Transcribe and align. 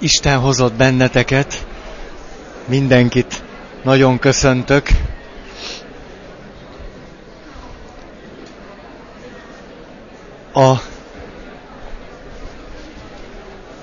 Isten 0.00 0.38
hozott 0.38 0.72
benneteket, 0.74 1.66
mindenkit 2.66 3.42
nagyon 3.82 4.18
köszöntök. 4.18 4.88
A 10.54 10.74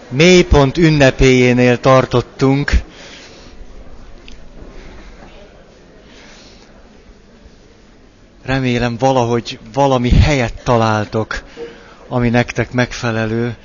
mélypont 0.09 0.77
ünnepéjénél 0.77 1.79
tartottunk. 1.79 2.71
Remélem 8.43 8.97
valahogy 8.97 9.59
valami 9.73 10.09
helyet 10.09 10.53
találtok, 10.63 11.43
ami 12.07 12.29
nektek 12.29 12.71
megfelelő. 12.71 13.55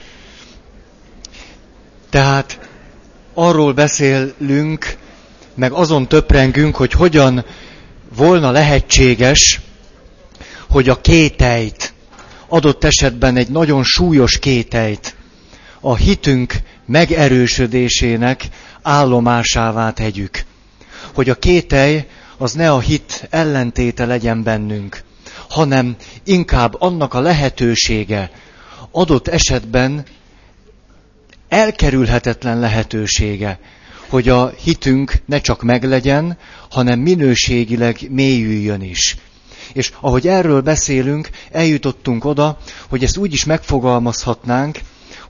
Tehát 2.11 2.58
arról 3.34 3.72
beszélünk, 3.72 4.96
meg 5.55 5.73
azon 5.73 6.09
töprengünk, 6.09 6.77
hogy 6.77 6.92
hogyan 6.92 7.45
volna 8.16 8.51
lehetséges, 8.51 9.60
hogy 10.68 10.88
a 10.88 11.01
kételyt, 11.01 11.92
adott 12.48 12.84
esetben 12.84 13.37
egy 13.37 13.48
nagyon 13.48 13.84
súlyos 13.84 14.38
kételyt, 14.38 15.15
a 15.80 15.96
hitünk 15.96 16.54
megerősödésének 16.87 18.48
állomásává 18.82 19.92
tegyük. 19.92 20.45
Hogy 21.15 21.30
a 21.30 21.34
kételj 21.34 22.04
az 22.37 22.52
ne 22.52 22.70
a 22.70 22.80
hit 22.80 23.27
ellentéte 23.30 24.06
legyen 24.06 24.42
bennünk, 24.42 25.02
hanem 25.48 25.96
inkább 26.24 26.80
annak 26.80 27.15
a 27.15 27.20
lehetősége, 27.20 28.30
adott 28.90 29.29
esetben 29.29 30.04
elkerülhetetlen 31.50 32.59
lehetősége, 32.59 33.59
hogy 34.09 34.28
a 34.28 34.52
hitünk 34.62 35.14
ne 35.27 35.40
csak 35.40 35.62
meglegyen, 35.62 36.38
hanem 36.70 36.98
minőségileg 36.98 37.98
mélyüljön 38.10 38.82
is. 38.82 39.16
És 39.73 39.92
ahogy 40.01 40.29
erről 40.29 40.60
beszélünk, 40.60 41.29
eljutottunk 41.51 42.24
oda, 42.24 42.59
hogy 42.88 43.04
ezt 43.04 43.16
úgy 43.16 43.32
is 43.32 43.45
megfogalmazhatnánk, 43.45 44.79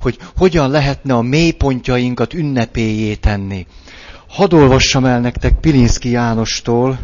hogy 0.00 0.18
hogyan 0.36 0.70
lehetne 0.70 1.14
a 1.14 1.22
mélypontjainkat 1.22 2.34
ünnepéjé 2.34 3.14
tenni. 3.14 3.66
Hadd 4.28 4.54
olvassam 4.54 5.04
el 5.04 5.20
nektek 5.20 5.60
Pilinszki 5.60 6.10
Jánostól 6.10 6.98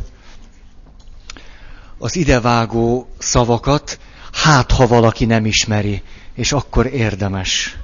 az 1.99 2.17
idevágó 2.17 3.09
szavakat, 3.19 3.99
hát 4.33 4.73
ha 4.73 4.87
valaki 4.87 5.25
nem 5.25 5.47
ismeri, 5.47 6.03
és 6.35 6.53
akkor 6.53 6.87
érdemes 6.87 7.77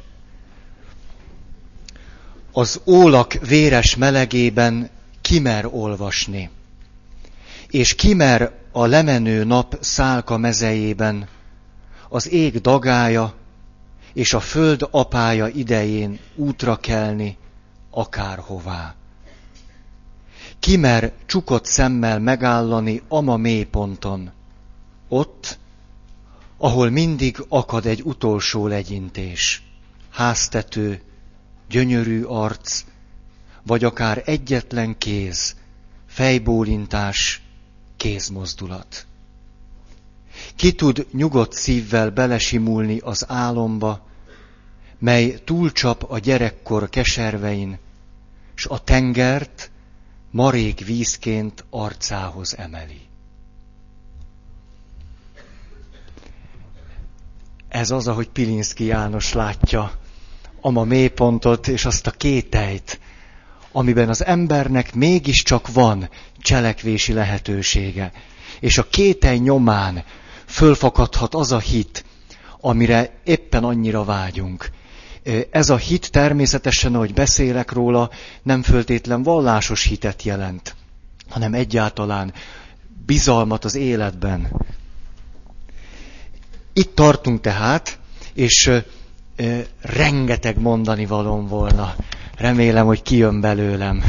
az 2.53 2.81
ólak 2.87 3.33
véres 3.33 3.97
melegében 3.97 4.91
kimer 5.21 5.67
olvasni, 5.71 6.51
és 7.71 7.95
kimer 7.95 8.53
a 8.73 8.87
lemenő 8.87 9.45
nap 9.45 9.77
szálka 9.81 10.37
mezejében, 10.37 11.29
az 12.09 12.31
ég 12.31 12.61
dagája 12.61 13.35
és 14.13 14.33
a 14.35 14.41
föld 14.41 14.89
apája 14.91 15.47
idején 15.47 16.19
útra 16.35 16.77
kelni 16.77 17.37
akárhová. 17.91 18.95
Kimer 20.59 21.13
csukott 21.27 21.65
szemmel 21.65 22.19
megállani 22.19 23.03
ama 23.09 23.37
mélyponton, 23.37 24.31
ott, 25.09 25.59
ahol 26.59 26.91
mindig 26.91 27.45
akad 27.49 27.87
egy 27.87 28.03
utolsó 28.05 28.67
legyintés, 28.67 29.63
háztető, 30.11 31.03
gyönyörű 31.73 32.23
arc, 32.23 32.85
vagy 33.63 33.85
akár 33.85 34.23
egyetlen 34.25 34.99
kéz, 34.99 35.57
fejbólintás, 36.07 37.43
kézmozdulat. 37.97 39.07
Ki 40.57 40.73
tud 40.73 41.07
nyugodt 41.13 41.53
szívvel 41.53 42.11
belesimulni 42.11 42.99
az 42.99 43.25
álomba, 43.29 44.07
mely 44.99 45.39
túlcsap 45.45 46.05
a 46.11 46.19
gyerekkor 46.19 46.89
keservein, 46.89 47.79
s 48.55 48.67
a 48.67 48.85
tengert 48.85 49.71
marék 50.31 50.85
vízként 50.85 51.65
arcához 51.71 52.57
emeli. 52.57 53.01
Ez 57.69 57.91
az, 57.91 58.09
ahogy 58.09 58.29
Pilinszki 58.29 58.85
János 58.85 59.33
látja 59.33 60.02
ama 60.65 60.85
mélypontot 60.85 61.69
és 61.69 61.85
azt 61.85 62.07
a 62.07 62.11
kételyt, 62.11 63.01
amiben 63.73 64.09
az 64.09 64.25
embernek 64.25 64.95
mégiscsak 64.95 65.73
van 65.73 66.09
cselekvési 66.39 67.13
lehetősége. 67.13 68.13
És 68.61 68.79
a 68.79 68.87
kételj 68.89 69.39
nyomán 69.39 70.05
fölfakadhat 70.47 71.35
az 71.35 71.53
a 71.53 71.59
hit, 71.59 72.05
amire 72.61 73.21
éppen 73.25 73.65
annyira 73.65 74.05
vágyunk. 74.05 74.71
Ez 75.51 75.71
a 75.71 75.77
hit 75.77 76.11
természetesen, 76.11 76.95
ahogy 76.95 77.15
beszélek 77.15 77.73
róla, 77.73 78.11
nem 78.43 78.63
föltétlen 78.63 79.23
vallásos 79.23 79.85
hitet 79.85 80.23
jelent, 80.23 80.75
hanem 81.29 81.55
egyáltalán 81.55 82.33
bizalmat 83.07 83.65
az 83.65 83.75
életben. 83.75 84.61
Itt 86.73 86.95
tartunk 86.95 87.41
tehát, 87.41 87.99
és 88.35 88.71
rengeteg 89.83 90.61
mondani 90.61 91.07
valom 91.07 91.47
volna. 91.47 91.95
Remélem, 92.37 92.87
hogy 92.87 93.03
kijön 93.03 93.41
belőlem, 93.41 94.05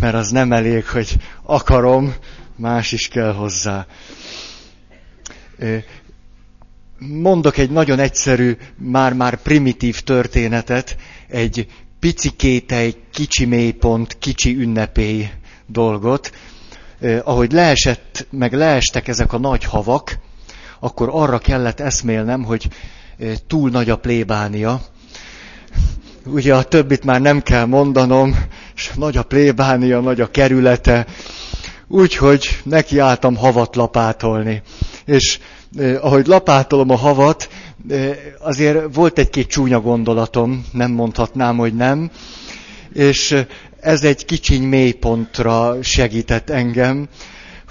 mert 0.00 0.14
az 0.14 0.30
nem 0.30 0.52
elég, 0.52 0.86
hogy 0.86 1.16
akarom, 1.42 2.14
más 2.56 2.92
is 2.92 3.08
kell 3.08 3.32
hozzá. 3.32 3.86
Mondok 6.98 7.56
egy 7.56 7.70
nagyon 7.70 7.98
egyszerű, 7.98 8.56
már-már 8.76 9.42
primitív 9.42 10.00
történetet, 10.00 10.96
egy 11.28 11.66
pici 12.00 12.30
kétely, 12.30 12.94
kicsi 13.12 13.44
mélypont, 13.44 14.18
kicsi 14.18 14.56
ünnepély 14.56 15.30
dolgot. 15.66 16.32
Ahogy 17.24 17.52
leesett, 17.52 18.26
meg 18.30 18.52
leestek 18.52 19.08
ezek 19.08 19.32
a 19.32 19.38
nagy 19.38 19.64
havak, 19.64 20.18
akkor 20.80 21.08
arra 21.12 21.38
kellett 21.38 21.80
eszmélnem, 21.80 22.44
hogy 22.44 22.68
túl 23.46 23.70
nagy 23.70 23.90
a 23.90 23.96
plébánia. 23.96 24.80
Ugye 26.26 26.54
a 26.54 26.62
többit 26.62 27.04
már 27.04 27.20
nem 27.20 27.42
kell 27.42 27.64
mondanom, 27.64 28.36
és 28.74 28.90
nagy 28.96 29.16
a 29.16 29.22
plébánia, 29.22 30.00
nagy 30.00 30.20
a 30.20 30.30
kerülete, 30.30 31.06
úgyhogy 31.88 32.60
nekiálltam 32.62 33.36
havat 33.36 33.76
lapátolni. 33.76 34.62
És 35.04 35.38
eh, 35.78 36.04
ahogy 36.04 36.26
lapátolom 36.26 36.90
a 36.90 36.96
havat, 36.96 37.48
eh, 37.88 38.16
azért 38.40 38.94
volt 38.94 39.18
egy-két 39.18 39.46
csúnya 39.48 39.80
gondolatom, 39.80 40.64
nem 40.72 40.90
mondhatnám, 40.90 41.56
hogy 41.56 41.74
nem, 41.74 42.10
és 42.92 43.44
ez 43.80 44.04
egy 44.04 44.24
kicsiny 44.24 44.62
mélypontra 44.62 45.76
segített 45.82 46.50
engem, 46.50 47.08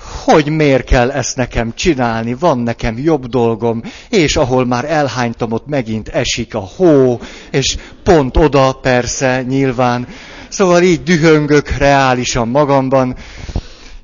hogy 0.03 0.49
miért 0.49 0.85
kell 0.85 1.11
ezt 1.11 1.35
nekem 1.35 1.73
csinálni, 1.75 2.33
van 2.33 2.59
nekem 2.59 2.97
jobb 2.97 3.25
dolgom, 3.25 3.81
és 4.09 4.35
ahol 4.35 4.65
már 4.65 4.85
elhánytam, 4.85 5.51
ott 5.51 5.67
megint 5.67 6.07
esik 6.07 6.55
a 6.55 6.69
hó, 6.75 7.19
és 7.51 7.77
pont 8.03 8.37
oda 8.37 8.71
persze, 8.73 9.41
nyilván. 9.41 10.07
Szóval 10.49 10.81
így 10.81 11.03
dühöngök 11.03 11.69
reálisan 11.69 12.47
magamban, 12.47 13.15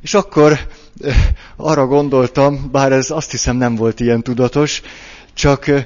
és 0.01 0.13
akkor 0.13 0.59
eh, 1.01 1.15
arra 1.55 1.85
gondoltam, 1.85 2.69
bár 2.71 2.91
ez 2.91 3.09
azt 3.09 3.31
hiszem 3.31 3.55
nem 3.55 3.75
volt 3.75 3.99
ilyen 3.99 4.21
tudatos, 4.21 4.81
csak 5.33 5.67
eh, 5.67 5.85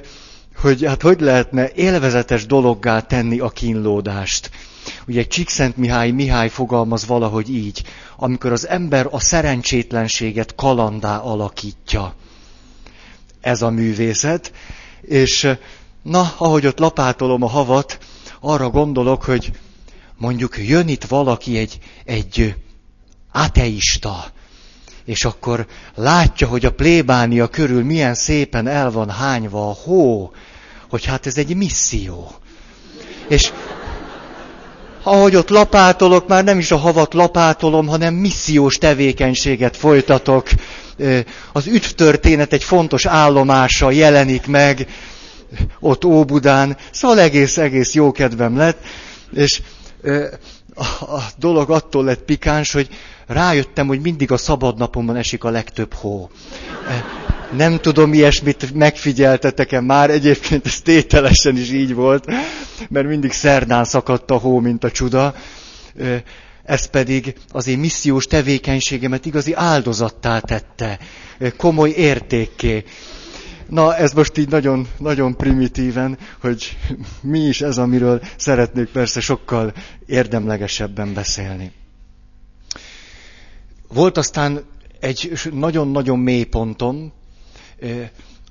hogy 0.56 0.84
hát 0.84 1.02
hogy 1.02 1.20
lehetne 1.20 1.70
élvezetes 1.74 2.46
dologgá 2.46 3.00
tenni 3.00 3.38
a 3.38 3.48
kínlódást. 3.48 4.50
Ugye 5.06 5.26
Csíkszent 5.26 5.76
Mihály 5.76 6.10
Mihály 6.10 6.48
fogalmaz 6.48 7.06
valahogy 7.06 7.50
így, 7.50 7.82
amikor 8.16 8.52
az 8.52 8.68
ember 8.68 9.06
a 9.10 9.20
szerencsétlenséget 9.20 10.54
kalandá 10.54 11.16
alakítja. 11.16 12.14
Ez 13.40 13.62
a 13.62 13.70
művészet, 13.70 14.52
és 15.00 15.48
na, 16.02 16.34
ahogy 16.36 16.66
ott 16.66 16.78
lapátolom 16.78 17.42
a 17.42 17.48
havat, 17.48 17.98
arra 18.40 18.70
gondolok, 18.70 19.24
hogy 19.24 19.52
mondjuk 20.16 20.58
jön 20.58 20.88
itt 20.88 21.04
valaki, 21.04 21.58
egy, 21.58 21.78
egy 22.04 22.54
ateista, 23.32 24.32
és 25.04 25.24
akkor 25.24 25.66
látja, 25.94 26.46
hogy 26.46 26.64
a 26.64 26.72
plébánia 26.72 27.48
körül 27.48 27.84
milyen 27.84 28.14
szépen 28.14 28.66
el 28.66 28.90
van 28.90 29.10
hányva 29.10 29.68
a 29.68 29.72
hó, 29.72 30.32
hogy 30.88 31.04
hát 31.04 31.26
ez 31.26 31.36
egy 31.36 31.56
misszió. 31.56 32.32
És 33.28 33.52
ahogy 35.04 35.36
ott 35.36 35.48
lapátolok, 35.48 36.28
már 36.28 36.44
nem 36.44 36.58
is 36.58 36.70
a 36.70 36.76
havat 36.76 37.14
lapátolom, 37.14 37.86
hanem 37.86 38.14
missziós 38.14 38.78
tevékenységet 38.78 39.76
folytatok. 39.76 40.48
Az 41.52 41.66
üdvtörténet 41.66 42.52
egy 42.52 42.64
fontos 42.64 43.06
állomása 43.06 43.90
jelenik 43.90 44.46
meg 44.46 44.86
ott 45.80 46.04
Óbudán, 46.04 46.76
szóval 46.90 47.20
egész, 47.20 47.56
egész 47.56 47.94
jó 47.94 48.12
kedvem 48.12 48.56
lett, 48.56 48.78
és 49.34 49.60
a 51.00 51.20
dolog 51.38 51.70
attól 51.70 52.04
lett 52.04 52.22
pikáns, 52.22 52.72
hogy 52.72 52.88
rájöttem, 53.26 53.86
hogy 53.86 54.00
mindig 54.00 54.32
a 54.32 54.36
szabadnapomban 54.36 55.16
esik 55.16 55.44
a 55.44 55.50
legtöbb 55.50 55.94
hó. 55.94 56.30
Nem 57.52 57.78
tudom, 57.78 58.12
ilyesmit 58.12 58.74
megfigyeltetek-e 58.74 59.80
már, 59.80 60.10
egyébként 60.10 60.66
ez 60.66 60.80
tételesen 60.80 61.56
is 61.56 61.70
így 61.70 61.94
volt, 61.94 62.26
mert 62.88 63.06
mindig 63.06 63.32
szerdán 63.32 63.84
szakadt 63.84 64.30
a 64.30 64.36
hó, 64.36 64.60
mint 64.60 64.84
a 64.84 64.90
csuda. 64.90 65.34
Ez 66.64 66.86
pedig 66.86 67.34
az 67.50 67.66
én 67.66 67.78
missziós 67.78 68.26
tevékenységemet 68.26 69.26
igazi 69.26 69.52
áldozattá 69.54 70.38
tette, 70.38 70.98
komoly 71.56 71.90
értékké. 71.90 72.84
Na, 73.68 73.96
ez 73.96 74.12
most 74.12 74.38
így 74.38 74.48
nagyon, 74.48 74.88
nagyon 74.98 75.36
primitíven, 75.36 76.18
hogy 76.40 76.76
mi 77.20 77.38
is 77.38 77.60
ez, 77.60 77.78
amiről 77.78 78.20
szeretnék 78.36 78.88
persze 78.88 79.20
sokkal 79.20 79.72
érdemlegesebben 80.06 81.14
beszélni. 81.14 81.72
Volt 83.88 84.16
aztán 84.16 84.64
egy 85.00 85.32
nagyon-nagyon 85.52 86.18
mély 86.18 86.44
pontom, 86.44 87.12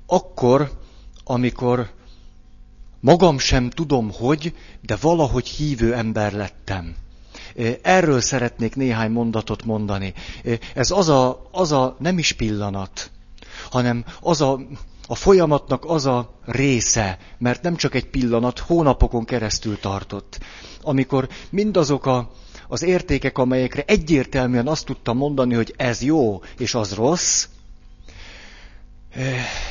akkor, 0.06 0.70
amikor 1.24 1.90
magam 3.00 3.38
sem 3.38 3.70
tudom 3.70 4.12
hogy, 4.12 4.54
de 4.80 4.96
valahogy 5.00 5.48
hívő 5.48 5.94
ember 5.94 6.32
lettem. 6.32 6.94
Erről 7.82 8.20
szeretnék 8.20 8.76
néhány 8.76 9.10
mondatot 9.10 9.64
mondani. 9.64 10.14
Ez 10.74 10.90
az 10.90 11.08
a, 11.08 11.48
az 11.50 11.72
a 11.72 11.96
nem 11.98 12.18
is 12.18 12.32
pillanat, 12.32 13.10
hanem 13.70 14.04
az 14.20 14.40
a, 14.40 14.60
a 15.06 15.14
folyamatnak 15.14 15.84
az 15.84 16.06
a 16.06 16.34
része, 16.44 17.18
mert 17.38 17.62
nem 17.62 17.76
csak 17.76 17.94
egy 17.94 18.10
pillanat, 18.10 18.58
hónapokon 18.58 19.24
keresztül 19.24 19.80
tartott, 19.80 20.40
amikor 20.82 21.28
mindazok 21.50 22.06
a, 22.06 22.30
az 22.68 22.82
értékek, 22.82 23.38
amelyekre 23.38 23.82
egyértelműen 23.86 24.66
azt 24.66 24.84
tudtam 24.84 25.16
mondani, 25.16 25.54
hogy 25.54 25.74
ez 25.76 26.02
jó 26.02 26.42
és 26.58 26.74
az 26.74 26.94
rossz, 26.94 27.46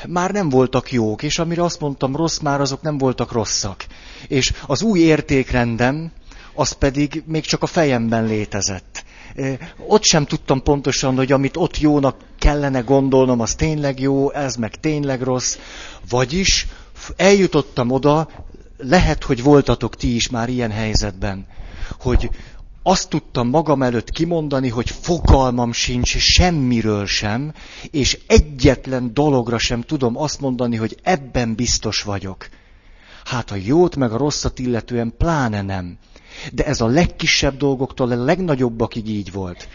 már 0.07 0.31
nem 0.31 0.49
voltak 0.49 0.91
jók, 0.91 1.23
és 1.23 1.39
amire 1.39 1.63
azt 1.63 1.79
mondtam 1.79 2.15
rossz, 2.15 2.37
már 2.37 2.61
azok 2.61 2.81
nem 2.81 2.97
voltak 2.97 3.31
rosszak. 3.31 3.85
És 4.27 4.53
az 4.67 4.81
új 4.81 4.99
értékrendem, 4.99 6.11
az 6.53 6.71
pedig 6.71 7.23
még 7.25 7.45
csak 7.45 7.63
a 7.63 7.65
fejemben 7.65 8.25
létezett. 8.25 9.03
Ott 9.87 10.03
sem 10.03 10.25
tudtam 10.25 10.63
pontosan, 10.63 11.15
hogy 11.15 11.31
amit 11.31 11.57
ott 11.57 11.79
jónak 11.79 12.15
kellene 12.39 12.79
gondolnom, 12.79 13.39
az 13.39 13.55
tényleg 13.55 13.99
jó, 13.99 14.31
ez 14.31 14.55
meg 14.55 14.79
tényleg 14.79 15.21
rossz. 15.21 15.57
Vagyis 16.09 16.67
eljutottam 17.15 17.91
oda, 17.91 18.29
lehet, 18.77 19.23
hogy 19.23 19.43
voltatok 19.43 19.95
ti 19.95 20.15
is 20.15 20.29
már 20.29 20.49
ilyen 20.49 20.71
helyzetben, 20.71 21.45
hogy 21.99 22.29
azt 22.83 23.09
tudtam 23.09 23.47
magam 23.49 23.81
előtt 23.81 24.09
kimondani, 24.09 24.69
hogy 24.69 24.89
fogalmam 24.89 25.71
sincs 25.71 26.17
semmiről 26.17 27.05
sem, 27.05 27.53
és 27.91 28.19
egyetlen 28.27 29.13
dologra 29.13 29.57
sem 29.57 29.81
tudom 29.81 30.17
azt 30.17 30.39
mondani, 30.39 30.75
hogy 30.75 30.97
ebben 31.03 31.55
biztos 31.55 32.01
vagyok. 32.01 32.49
Hát 33.25 33.51
a 33.51 33.55
jót 33.55 33.95
meg 33.95 34.11
a 34.11 34.17
rosszat 34.17 34.59
illetően 34.59 35.13
pláne 35.17 35.61
nem. 35.61 35.97
De 36.51 36.65
ez 36.65 36.81
a 36.81 36.87
legkisebb 36.87 37.57
dolgoktól 37.57 38.11
a 38.11 38.23
legnagyobbakig 38.23 39.07
így 39.07 39.31
volt. 39.31 39.67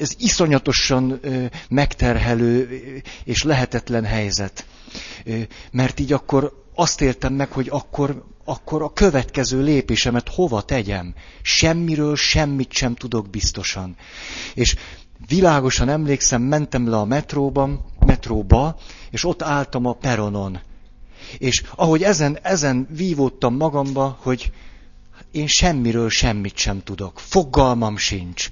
Ez 0.00 0.14
iszonyatosan 0.18 1.20
megterhelő 1.68 2.82
és 3.24 3.42
lehetetlen 3.42 4.04
helyzet. 4.04 4.66
Mert 5.70 6.00
így 6.00 6.12
akkor 6.12 6.61
azt 6.74 7.00
éltem 7.00 7.32
meg, 7.34 7.52
hogy 7.52 7.68
akkor, 7.70 8.24
akkor 8.44 8.82
a 8.82 8.92
következő 8.92 9.62
lépésemet 9.62 10.28
hova 10.28 10.62
tegyem. 10.62 11.14
Semmiről 11.42 12.16
semmit 12.16 12.72
sem 12.72 12.94
tudok 12.94 13.30
biztosan. 13.30 13.96
És 14.54 14.76
világosan 15.26 15.88
emlékszem, 15.88 16.42
mentem 16.42 16.88
le 16.88 16.96
a 16.96 17.04
metróban, 17.04 17.84
metróba, 18.06 18.78
és 19.10 19.24
ott 19.24 19.42
álltam 19.42 19.86
a 19.86 19.92
peronon. 19.92 20.60
És 21.38 21.62
ahogy 21.74 22.02
ezen, 22.02 22.38
ezen 22.42 22.88
vívódtam 22.90 23.54
magamba, 23.56 24.18
hogy 24.20 24.52
én 25.30 25.46
semmiről 25.46 26.10
semmit 26.10 26.56
sem 26.56 26.82
tudok. 26.82 27.18
Fogalmam 27.20 27.96
sincs. 27.96 28.50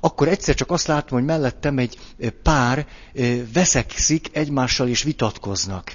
Akkor 0.00 0.28
egyszer 0.28 0.54
csak 0.54 0.70
azt 0.70 0.86
látom, 0.86 1.18
hogy 1.18 1.26
mellettem 1.26 1.78
egy 1.78 1.98
pár 2.42 2.86
veszekszik 3.52 4.28
egymással 4.32 4.88
és 4.88 5.02
vitatkoznak. 5.02 5.92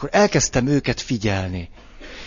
Akkor 0.00 0.18
elkezdtem 0.20 0.66
őket 0.66 1.00
figyelni. 1.00 1.68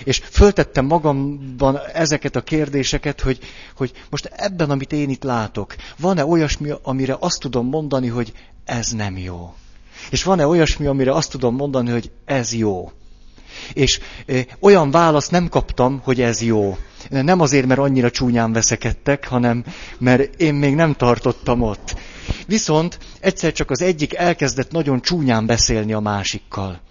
És 0.04 0.22
föltettem 0.32 0.86
magamban 0.86 1.80
ezeket 1.94 2.36
a 2.36 2.42
kérdéseket, 2.42 3.22
hogy, 3.22 3.40
hogy 3.76 3.92
most 4.10 4.26
ebben, 4.26 4.70
amit 4.70 4.92
én 4.92 5.10
itt 5.10 5.24
látok, 5.24 5.76
van-e 5.98 6.26
olyasmi, 6.26 6.70
amire 6.84 7.18
azt 7.20 7.40
tudom 7.40 7.68
mondani, 7.68 8.08
hogy 8.08 8.34
ez 8.66 8.92
nem 8.92 9.18
jó? 9.18 9.54
És 10.10 10.24
van-e 10.24 10.48
olyasmi, 10.48 10.86
amire 10.86 11.14
azt 11.14 11.32
tudom 11.32 11.56
mondani, 11.56 11.90
hogy 11.92 12.12
ez 12.26 12.54
jó? 12.54 12.92
És 13.74 14.00
olyan 14.60 14.92
választ 14.92 15.32
nem 15.32 15.50
kaptam, 15.50 16.02
hogy 16.04 16.22
ez 16.22 16.42
jó. 16.42 16.78
Nem 17.10 17.40
azért, 17.40 17.66
mert 17.66 17.80
annyira 17.80 18.12
csúnyán 18.12 18.54
veszekedtek, 18.54 19.28
hanem 19.28 19.64
mert 19.98 20.42
én 20.42 20.54
még 20.54 20.76
nem 20.76 20.94
tartottam 20.94 21.62
ott. 21.62 21.96
Viszont 22.48 22.98
egyszer 23.20 23.52
csak 23.52 23.72
az 23.72 23.82
egyik 23.82 24.16
elkezdett 24.16 24.72
nagyon 24.72 25.02
csúnyán 25.02 25.46
beszélni 25.46 25.94
a 25.94 26.00
másikkal. 26.00 26.82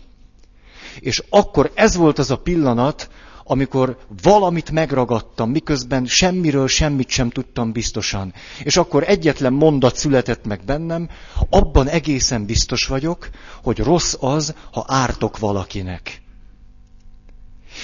És 0.99 1.23
akkor 1.29 1.71
ez 1.75 1.97
volt 1.97 2.19
az 2.19 2.31
a 2.31 2.37
pillanat, 2.37 3.09
amikor 3.45 3.99
valamit 4.23 4.71
megragadtam, 4.71 5.51
miközben 5.51 6.07
semmiről 6.07 6.69
semmit 6.69 7.09
sem 7.09 7.31
tudtam 7.31 7.73
biztosan. 7.73 8.35
És 8.63 8.77
akkor 8.77 9.05
egyetlen 9.07 9.53
mondat 9.53 9.97
született 9.97 10.45
meg 10.45 10.61
bennem, 10.65 11.09
abban 11.51 11.89
egészen 11.89 12.47
biztos 12.47 12.87
vagyok, 12.87 13.29
hogy 13.63 13.79
rossz 13.79 14.15
az, 14.21 14.55
ha 14.73 14.85
ártok 14.89 15.39
valakinek. 15.39 16.23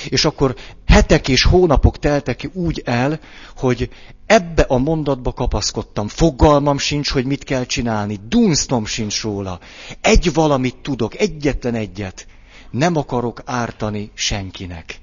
És 0.08 0.24
akkor 0.24 0.54
hetek 0.86 1.28
és 1.28 1.44
hónapok 1.44 1.98
teltek 1.98 2.50
úgy 2.52 2.82
el, 2.84 3.20
hogy 3.56 3.90
ebbe 4.26 4.62
a 4.62 4.78
mondatba 4.78 5.32
kapaszkodtam. 5.32 6.08
Fogalmam 6.08 6.78
sincs, 6.78 7.10
hogy 7.10 7.24
mit 7.24 7.44
kell 7.44 7.64
csinálni. 7.64 8.18
Dunsztom 8.28 8.86
sincs 8.86 9.22
róla. 9.22 9.60
Egy 10.00 10.32
valamit 10.32 10.76
tudok, 10.76 11.18
egyetlen 11.18 11.74
egyet. 11.74 12.26
Nem 12.70 12.96
akarok 12.96 13.42
ártani 13.44 14.10
senkinek. 14.14 15.00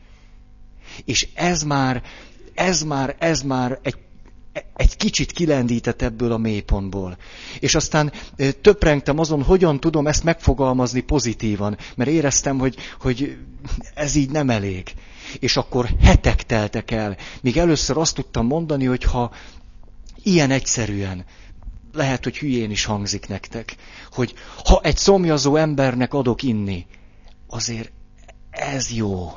És 1.05 1.27
ez 1.33 1.63
már, 1.63 2.03
ez 2.53 2.83
már, 2.83 3.15
ez 3.19 3.41
már 3.41 3.79
egy 3.81 3.95
egy 4.75 4.97
kicsit 4.97 5.31
kilendített 5.31 6.01
ebből 6.01 6.31
a 6.31 6.37
mélypontból. 6.37 7.17
És 7.59 7.75
aztán 7.75 8.11
töprengtem 8.61 9.19
azon, 9.19 9.43
hogyan 9.43 9.79
tudom 9.79 10.07
ezt 10.07 10.23
megfogalmazni 10.23 11.01
pozitívan, 11.01 11.77
mert 11.95 12.09
éreztem, 12.09 12.59
hogy, 12.59 12.75
hogy 12.99 13.37
ez 13.93 14.15
így 14.15 14.29
nem 14.29 14.49
elég. 14.49 14.93
És 15.39 15.57
akkor 15.57 15.89
hetek 16.01 16.43
teltek 16.43 16.91
el, 16.91 17.17
míg 17.41 17.57
először 17.57 17.97
azt 17.97 18.15
tudtam 18.15 18.45
mondani, 18.45 18.85
hogy 18.85 19.03
ha 19.03 19.31
ilyen 20.23 20.51
egyszerűen, 20.51 21.25
lehet, 21.93 22.23
hogy 22.23 22.37
hülyén 22.37 22.71
is 22.71 22.85
hangzik 22.85 23.27
nektek, 23.27 23.75
hogy 24.11 24.33
ha 24.65 24.81
egy 24.83 24.97
szomjazó 24.97 25.55
embernek 25.55 26.13
adok 26.13 26.43
inni, 26.43 26.85
azért 27.47 27.91
ez 28.49 28.91
jó. 28.91 29.31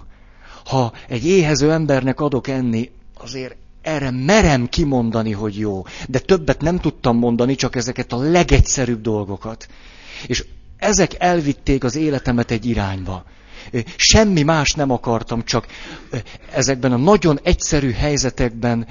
Ha 0.64 0.92
egy 1.08 1.26
éhező 1.26 1.72
embernek 1.72 2.20
adok 2.20 2.48
enni, 2.48 2.90
azért 3.18 3.56
erre 3.82 4.10
merem 4.10 4.68
kimondani, 4.68 5.32
hogy 5.32 5.58
jó. 5.58 5.84
De 6.08 6.18
többet 6.18 6.60
nem 6.60 6.78
tudtam 6.78 7.18
mondani, 7.18 7.54
csak 7.54 7.76
ezeket 7.76 8.12
a 8.12 8.16
legegyszerűbb 8.16 9.00
dolgokat. 9.00 9.68
És 10.26 10.44
ezek 10.76 11.14
elvitték 11.18 11.84
az 11.84 11.96
életemet 11.96 12.50
egy 12.50 12.66
irányba. 12.66 13.24
Semmi 13.96 14.42
más 14.42 14.72
nem 14.72 14.90
akartam, 14.90 15.44
csak 15.44 15.66
ezekben 16.52 16.92
a 16.92 16.96
nagyon 16.96 17.38
egyszerű 17.42 17.92
helyzetekben 17.92 18.86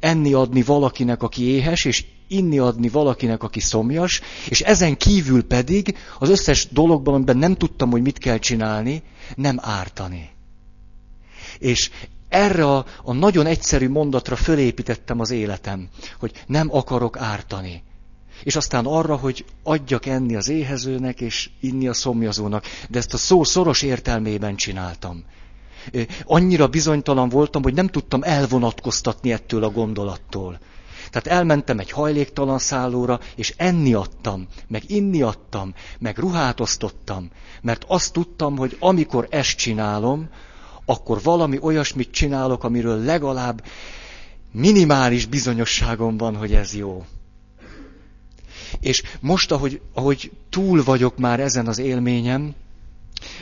enni 0.00 0.32
adni 0.32 0.62
valakinek, 0.62 1.22
aki 1.22 1.42
éhes, 1.42 1.84
és 1.84 2.04
inni 2.28 2.58
adni 2.58 2.88
valakinek, 2.88 3.42
aki 3.42 3.60
szomjas, 3.60 4.20
és 4.48 4.60
ezen 4.60 4.96
kívül 4.96 5.44
pedig 5.44 5.96
az 6.18 6.28
összes 6.28 6.68
dologban, 6.70 7.14
amiben 7.14 7.36
nem 7.36 7.54
tudtam, 7.54 7.90
hogy 7.90 8.02
mit 8.02 8.18
kell 8.18 8.38
csinálni, 8.38 9.02
nem 9.34 9.56
ártani. 9.60 10.30
És 11.58 11.90
erre 12.28 12.64
a, 12.64 12.84
a 13.02 13.12
nagyon 13.12 13.46
egyszerű 13.46 13.88
mondatra 13.88 14.36
fölépítettem 14.36 15.20
az 15.20 15.30
életem, 15.30 15.88
hogy 16.18 16.32
nem 16.46 16.68
akarok 16.74 17.16
ártani. 17.18 17.82
És 18.42 18.56
aztán 18.56 18.86
arra, 18.86 19.16
hogy 19.16 19.44
adjak 19.62 20.06
enni 20.06 20.36
az 20.36 20.48
éhezőnek, 20.48 21.20
és 21.20 21.50
inni 21.60 21.88
a 21.88 21.92
szomjazónak. 21.92 22.64
De 22.88 22.98
ezt 22.98 23.14
a 23.14 23.16
szó 23.16 23.44
szoros 23.44 23.82
értelmében 23.82 24.56
csináltam. 24.56 25.24
Annyira 26.24 26.66
bizonytalan 26.66 27.28
voltam, 27.28 27.62
hogy 27.62 27.74
nem 27.74 27.86
tudtam 27.86 28.22
elvonatkoztatni 28.22 29.32
ettől 29.32 29.64
a 29.64 29.70
gondolattól. 29.70 30.58
Tehát 31.10 31.38
elmentem 31.38 31.78
egy 31.78 31.90
hajléktalan 31.90 32.58
szállóra, 32.58 33.20
és 33.36 33.54
enni 33.56 33.94
adtam, 33.94 34.46
meg 34.68 34.82
inni 34.86 35.22
adtam, 35.22 35.74
meg 35.98 36.18
ruhát 36.18 36.60
osztottam, 36.60 37.30
mert 37.62 37.84
azt 37.88 38.12
tudtam, 38.12 38.56
hogy 38.56 38.76
amikor 38.80 39.26
ezt 39.30 39.56
csinálom, 39.56 40.28
akkor 40.84 41.22
valami 41.22 41.58
olyasmit 41.60 42.10
csinálok, 42.10 42.64
amiről 42.64 43.04
legalább 43.04 43.64
minimális 44.52 45.26
bizonyosságom 45.26 46.16
van, 46.16 46.36
hogy 46.36 46.54
ez 46.54 46.74
jó. 46.74 47.04
És 48.80 49.02
most, 49.20 49.52
ahogy, 49.52 49.80
ahogy 49.94 50.32
túl 50.50 50.82
vagyok 50.84 51.18
már 51.18 51.40
ezen 51.40 51.66
az 51.66 51.78
élményem, 51.78 52.54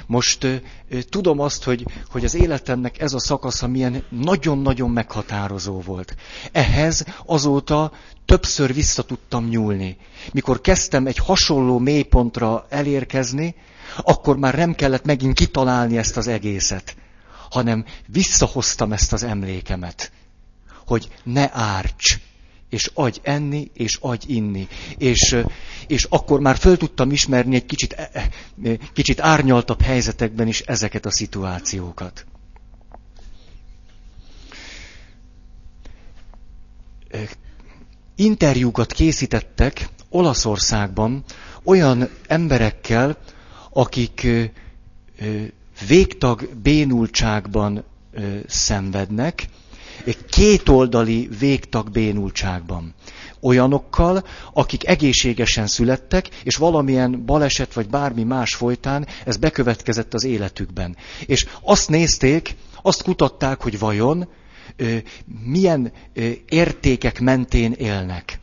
most 0.06 0.62
tudom 1.08 1.40
azt, 1.40 1.64
hogy, 1.64 1.86
hogy 2.10 2.24
az 2.24 2.34
életemnek 2.34 3.00
ez 3.00 3.12
a 3.12 3.18
szakasza 3.18 3.66
milyen 3.66 4.04
nagyon-nagyon 4.08 4.90
meghatározó 4.90 5.80
volt. 5.80 6.16
Ehhez 6.52 7.04
azóta 7.26 7.92
többször 8.24 8.74
vissza 8.74 9.02
tudtam 9.02 9.48
nyúlni. 9.48 9.96
Mikor 10.32 10.60
kezdtem 10.60 11.06
egy 11.06 11.18
hasonló 11.18 11.78
mélypontra 11.78 12.66
elérkezni, 12.68 13.54
akkor 13.96 14.36
már 14.36 14.54
nem 14.54 14.74
kellett 14.74 15.04
megint 15.04 15.34
kitalálni 15.34 15.98
ezt 15.98 16.16
az 16.16 16.26
egészet, 16.26 16.96
hanem 17.50 17.84
visszahoztam 18.06 18.92
ezt 18.92 19.12
az 19.12 19.22
emlékemet, 19.22 20.12
hogy 20.86 21.08
ne 21.22 21.48
árts, 21.52 22.18
és 22.76 22.90
adj 22.94 23.18
enni, 23.22 23.70
és 23.74 23.98
adj 24.00 24.24
inni. 24.28 24.68
És, 24.98 25.36
és 25.86 26.04
akkor 26.04 26.40
már 26.40 26.56
föl 26.56 26.76
tudtam 26.76 27.10
ismerni 27.10 27.54
egy 27.54 27.66
kicsit, 27.66 27.92
e, 27.92 28.10
e, 28.12 28.78
kicsit 28.92 29.20
árnyaltabb 29.20 29.80
helyzetekben 29.80 30.46
is 30.46 30.60
ezeket 30.60 31.06
a 31.06 31.10
szituációkat. 31.10 32.26
Interjúkat 38.16 38.92
készítettek 38.92 39.88
Olaszországban 40.08 41.24
olyan 41.64 42.08
emberekkel, 42.26 43.18
akik 43.70 44.26
végtag 45.86 46.48
bénultságban 46.62 47.84
szenvednek, 48.46 49.48
kétoldali 50.30 51.28
végtag 51.38 51.90
bénultságban. 51.90 52.94
Olyanokkal, 53.40 54.24
akik 54.52 54.86
egészségesen 54.86 55.66
születtek, 55.66 56.28
és 56.42 56.56
valamilyen 56.56 57.24
baleset 57.24 57.74
vagy 57.74 57.88
bármi 57.88 58.22
más 58.22 58.54
folytán 58.54 59.06
ez 59.24 59.36
bekövetkezett 59.36 60.14
az 60.14 60.24
életükben. 60.24 60.96
És 61.26 61.46
azt 61.62 61.88
nézték, 61.88 62.56
azt 62.82 63.02
kutatták, 63.02 63.62
hogy 63.62 63.78
vajon 63.78 64.28
milyen 65.44 65.92
értékek 66.48 67.20
mentén 67.20 67.72
élnek. 67.72 68.40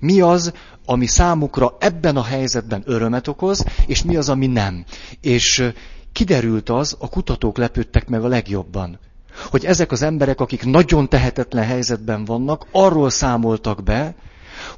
Mi 0.00 0.20
az, 0.20 0.52
ami 0.84 1.06
számukra 1.06 1.76
ebben 1.80 2.16
a 2.16 2.22
helyzetben 2.22 2.82
örömet 2.84 3.28
okoz, 3.28 3.64
és 3.86 4.02
mi 4.02 4.16
az, 4.16 4.28
ami 4.28 4.46
nem. 4.46 4.84
És 5.20 5.70
kiderült 6.12 6.68
az, 6.68 6.96
a 6.98 7.08
kutatók 7.08 7.58
lepődtek 7.58 8.08
meg 8.08 8.24
a 8.24 8.28
legjobban, 8.28 8.98
hogy 9.44 9.64
ezek 9.64 9.92
az 9.92 10.02
emberek, 10.02 10.40
akik 10.40 10.64
nagyon 10.64 11.08
tehetetlen 11.08 11.64
helyzetben 11.64 12.24
vannak, 12.24 12.66
arról 12.70 13.10
számoltak 13.10 13.82
be, 13.82 14.14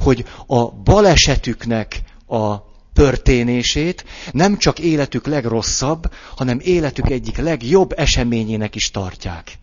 hogy 0.00 0.24
a 0.46 0.70
balesetüknek 0.70 2.02
a 2.28 2.56
történését 2.92 4.04
nem 4.32 4.56
csak 4.56 4.78
életük 4.78 5.26
legrosszabb, 5.26 6.12
hanem 6.36 6.58
életük 6.62 7.10
egyik 7.10 7.36
legjobb 7.36 7.92
eseményének 7.96 8.74
is 8.74 8.90
tartják. 8.90 9.58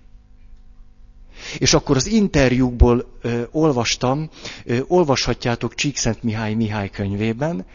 És 1.58 1.74
akkor 1.74 1.96
az 1.96 2.08
interjúkból 2.08 3.06
ö, 3.22 3.42
olvastam, 3.52 4.30
ö, 4.66 4.78
olvashatjátok 4.88 5.76
Csíkszent 5.76 6.24
Mihály 6.24 6.54
Mihály 6.54 6.90
könyvében, 6.90 7.66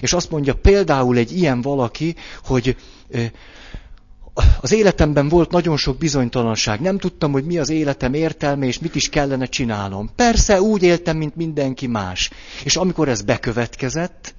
és 0.00 0.12
azt 0.12 0.30
mondja 0.30 0.54
például 0.54 1.16
egy 1.16 1.36
ilyen 1.36 1.60
valaki, 1.60 2.14
hogy 2.44 2.76
ö, 3.08 3.24
az 4.60 4.72
életemben 4.72 5.28
volt 5.28 5.50
nagyon 5.50 5.76
sok 5.76 5.98
bizonytalanság. 5.98 6.80
Nem 6.80 6.98
tudtam, 6.98 7.32
hogy 7.32 7.44
mi 7.44 7.58
az 7.58 7.68
életem 7.68 8.14
értelme, 8.14 8.66
és 8.66 8.78
mit 8.78 8.94
is 8.94 9.08
kellene 9.08 9.46
csinálnom. 9.46 10.10
Persze 10.16 10.62
úgy 10.62 10.82
éltem, 10.82 11.16
mint 11.16 11.36
mindenki 11.36 11.86
más. 11.86 12.30
És 12.64 12.76
amikor 12.76 13.08
ez 13.08 13.22
bekövetkezett, 13.22 14.34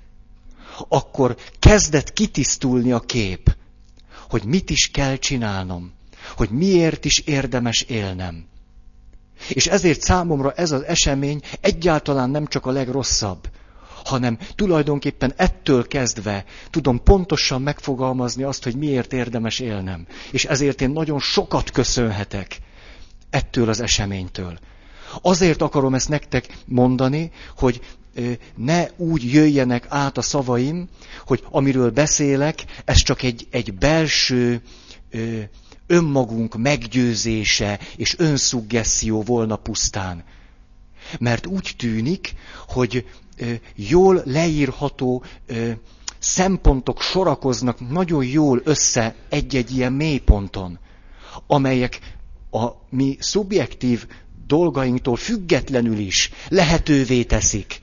akkor 0.88 1.36
kezdett 1.60 2.14
kitisztulni 2.14 2.92
a 2.92 3.00
kép, 3.00 3.56
hogy 4.30 4.46
mit 4.46 4.70
is 4.70 4.90
kell 4.92 5.16
csinálnom, 5.16 5.92
hogy 6.36 6.50
miért 6.50 7.06
is 7.06 7.20
érdemes 7.20 7.82
élnem. 7.82 8.46
És 9.50 9.68
ezért 9.68 10.02
számomra 10.02 10.52
ez 10.52 10.72
az 10.72 10.84
esemény 10.84 11.42
egyáltalán 11.62 12.30
nem 12.30 12.48
csak 12.48 12.66
a 12.66 12.72
legrosszabb, 12.72 13.50
hanem 14.06 14.38
tulajdonképpen 14.56 15.34
ettől 15.36 15.88
kezdve 15.88 16.46
tudom 16.70 17.04
pontosan 17.04 17.62
megfogalmazni 17.62 18.44
azt, 18.44 18.64
hogy 18.64 18.76
miért 18.76 19.14
érdemes 19.14 19.60
élnem. 19.60 20.08
És 20.32 20.46
ezért 20.46 20.82
én 20.82 20.90
nagyon 20.90 21.20
sokat 21.20 21.72
köszönhetek 21.72 22.58
ettől 23.30 23.70
az 23.70 23.80
eseménytől. 23.80 24.58
Azért 25.22 25.62
akarom 25.62 25.94
ezt 25.94 26.10
nektek 26.10 26.58
mondani, 26.66 27.32
hogy 27.58 27.82
ne 28.56 28.86
úgy 28.98 29.34
jöjjenek 29.34 29.86
át 29.90 30.18
a 30.18 30.22
szavaim, 30.22 30.90
hogy 31.26 31.44
amiről 31.52 31.92
beszélek, 31.92 32.66
ez 32.86 32.98
csak 32.98 33.22
egy, 33.22 33.48
egy 33.52 33.74
belső 33.74 34.62
önmagunk 35.88 36.58
meggyőzése 36.58 37.80
és 37.96 38.16
önszuggeszió 38.18 39.22
volna 39.22 39.56
pusztán. 39.56 40.24
Mert 41.20 41.46
úgy 41.46 41.74
tűnik, 41.78 42.34
hogy 42.68 43.06
jól 43.76 44.22
leírható 44.26 45.24
szempontok 46.20 47.02
sorakoznak 47.02 47.90
nagyon 47.90 48.26
jól 48.26 48.62
össze 48.64 49.16
egy-egy 49.30 49.76
ilyen 49.76 49.94
mélyponton, 49.94 50.80
amelyek 51.48 52.00
a 52.52 52.68
mi 52.90 53.18
szubjektív 53.20 54.08
dolgainktól 54.48 55.16
függetlenül 55.16 55.98
is 55.98 56.32
lehetővé 56.50 57.24
teszik, 57.24 57.82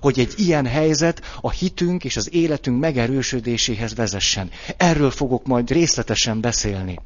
hogy 0.00 0.18
egy 0.18 0.34
ilyen 0.36 0.66
helyzet 0.66 1.20
a 1.40 1.50
hitünk 1.50 2.04
és 2.04 2.16
az 2.16 2.34
életünk 2.34 2.80
megerősödéséhez 2.80 3.94
vezessen. 3.94 4.50
Erről 4.76 5.10
fogok 5.10 5.46
majd 5.46 5.70
részletesen 5.70 6.40
beszélni. 6.40 6.98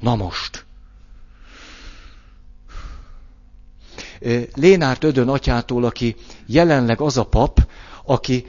Na 0.00 0.14
most. 0.14 0.64
Lénárt 4.54 5.04
Ödön 5.04 5.28
atyától, 5.28 5.84
aki 5.84 6.16
jelenleg 6.46 7.00
az 7.00 7.16
a 7.16 7.24
pap, 7.24 7.68
aki 8.04 8.46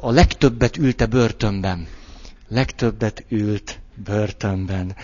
a 0.00 0.10
legtöbbet 0.10 0.76
ülte 0.76 1.06
börtönben. 1.06 1.86
Legtöbbet 2.48 3.24
ült 3.28 3.80
börtönben. 4.04 4.96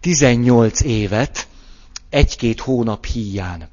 18 0.00 0.80
évet, 0.80 1.48
egy-két 2.10 2.60
hónap 2.60 3.04
híján. 3.04 3.68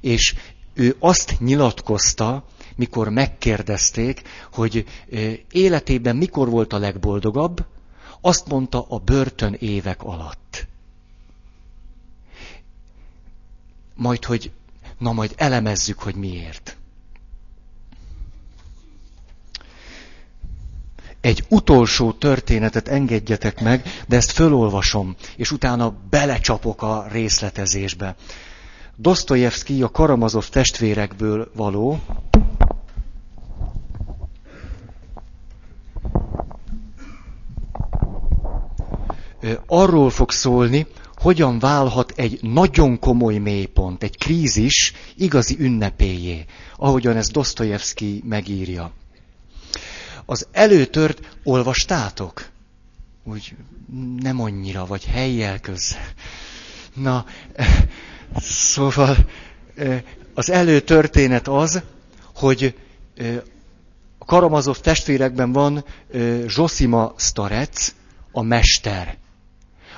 És 0.00 0.34
ő 0.74 0.96
azt 0.98 1.36
nyilatkozta, 1.38 2.44
mikor 2.76 3.08
megkérdezték, 3.08 4.22
hogy 4.52 4.84
életében 5.50 6.16
mikor 6.16 6.48
volt 6.48 6.72
a 6.72 6.78
legboldogabb, 6.78 7.64
azt 8.20 8.48
mondta 8.48 8.86
a 8.88 8.98
börtön 8.98 9.56
évek 9.58 10.02
alatt. 10.02 10.66
Majd, 14.00 14.24
hogy 14.24 14.50
na 14.98 15.12
majd 15.12 15.32
elemezzük, 15.36 15.98
hogy 15.98 16.14
miért. 16.14 16.76
Egy 21.20 21.44
utolsó 21.48 22.12
történetet 22.12 22.88
engedjetek 22.88 23.60
meg, 23.60 23.82
de 24.08 24.16
ezt 24.16 24.30
fölolvasom, 24.30 25.16
és 25.36 25.50
utána 25.50 25.94
belecsapok 26.10 26.82
a 26.82 27.06
részletezésbe. 27.10 28.16
Dostoyevsky 28.96 29.82
a 29.82 29.90
Karamazov 29.90 30.48
testvérekből 30.48 31.50
való, 31.54 32.00
arról 39.66 40.10
fog 40.10 40.30
szólni, 40.30 40.86
hogyan 41.20 41.58
válhat 41.58 42.12
egy 42.16 42.38
nagyon 42.42 42.98
komoly 42.98 43.36
mélypont, 43.36 44.02
egy 44.02 44.18
krízis 44.18 44.92
igazi 45.16 45.56
ünnepéjé, 45.58 46.44
ahogyan 46.76 47.16
ezt 47.16 47.32
Dostoyevsky 47.32 48.22
megírja. 48.24 48.92
Az 50.24 50.46
előtört 50.52 51.36
olvastátok? 51.44 52.48
Úgy 53.24 53.54
nem 54.20 54.40
annyira, 54.40 54.86
vagy 54.86 55.04
helyjel 55.04 55.60
köz. 55.60 55.96
Na, 56.94 57.24
szóval 58.36 59.16
az 60.34 60.50
előtörténet 60.50 61.48
az, 61.48 61.82
hogy 62.34 62.74
a 64.18 64.24
Karamazov 64.24 64.78
testvérekben 64.78 65.52
van 65.52 65.84
Zsosima 66.46 67.14
Starec, 67.16 67.92
a 68.32 68.42
mester, 68.42 69.18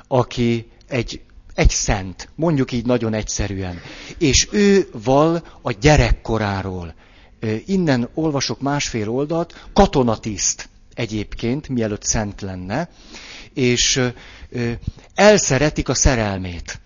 aki 0.09 0.71
egy, 0.93 1.21
egy 1.55 1.71
szent, 1.71 2.29
mondjuk 2.35 2.73
így 2.73 2.87
nagyon 2.87 3.15
egyszerűen. 3.15 3.81
És 4.19 4.49
ő 4.51 4.89
val 5.05 5.45
a 5.63 5.73
gyerekkoráról. 5.73 6.95
Innen 7.67 8.09
olvasok 8.15 8.61
másfél 8.61 9.09
oldalt, 9.09 9.69
katonatiszt 9.73 10.69
egyébként, 10.95 11.69
mielőtt 11.69 12.03
szent 12.03 12.41
lenne, 12.41 12.89
és 13.55 14.01
elszeretik 15.15 15.89
a 15.89 15.95
szerelmét. 15.95 16.81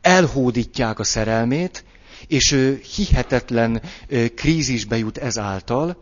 Elhódítják 0.00 0.98
a 0.98 1.04
szerelmét, 1.04 1.84
és 2.26 2.78
hihetetlen 2.94 3.82
krízisbe 4.34 4.98
jut 4.98 5.18
ezáltal, 5.18 5.96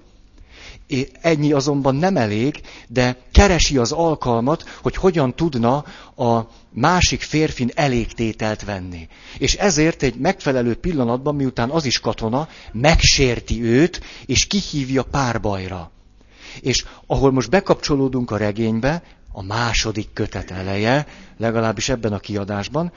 Ennyi 1.21 1.53
azonban 1.53 1.95
nem 1.95 2.17
elég, 2.17 2.61
de 2.89 3.17
keresi 3.33 3.77
az 3.77 3.93
alkalmat, 3.93 4.65
hogy 4.83 4.97
hogyan 4.97 5.35
tudna 5.35 5.85
a 6.17 6.41
másik 6.73 7.21
férfin 7.21 7.71
elégtételt 7.75 8.65
venni. 8.65 9.09
És 9.39 9.55
ezért 9.55 10.03
egy 10.03 10.15
megfelelő 10.15 10.75
pillanatban, 10.75 11.35
miután 11.35 11.71
az 11.71 11.85
is 11.85 12.01
katona, 12.01 12.49
megsérti 12.73 13.63
őt, 13.63 14.01
és 14.27 14.47
kihívja 14.47 15.03
párbajra. 15.03 15.91
És 16.61 16.85
ahol 17.07 17.33
most 17.33 17.51
bekapcsolódunk 17.51 18.31
a 18.31 18.37
regénybe, 18.37 19.03
a 19.33 19.43
második 19.43 20.13
kötet 20.13 20.51
eleje, 20.51 21.07
legalábbis 21.39 21.89
ebben 21.89 22.13
a 22.13 22.19
kiadásban, 22.19 22.93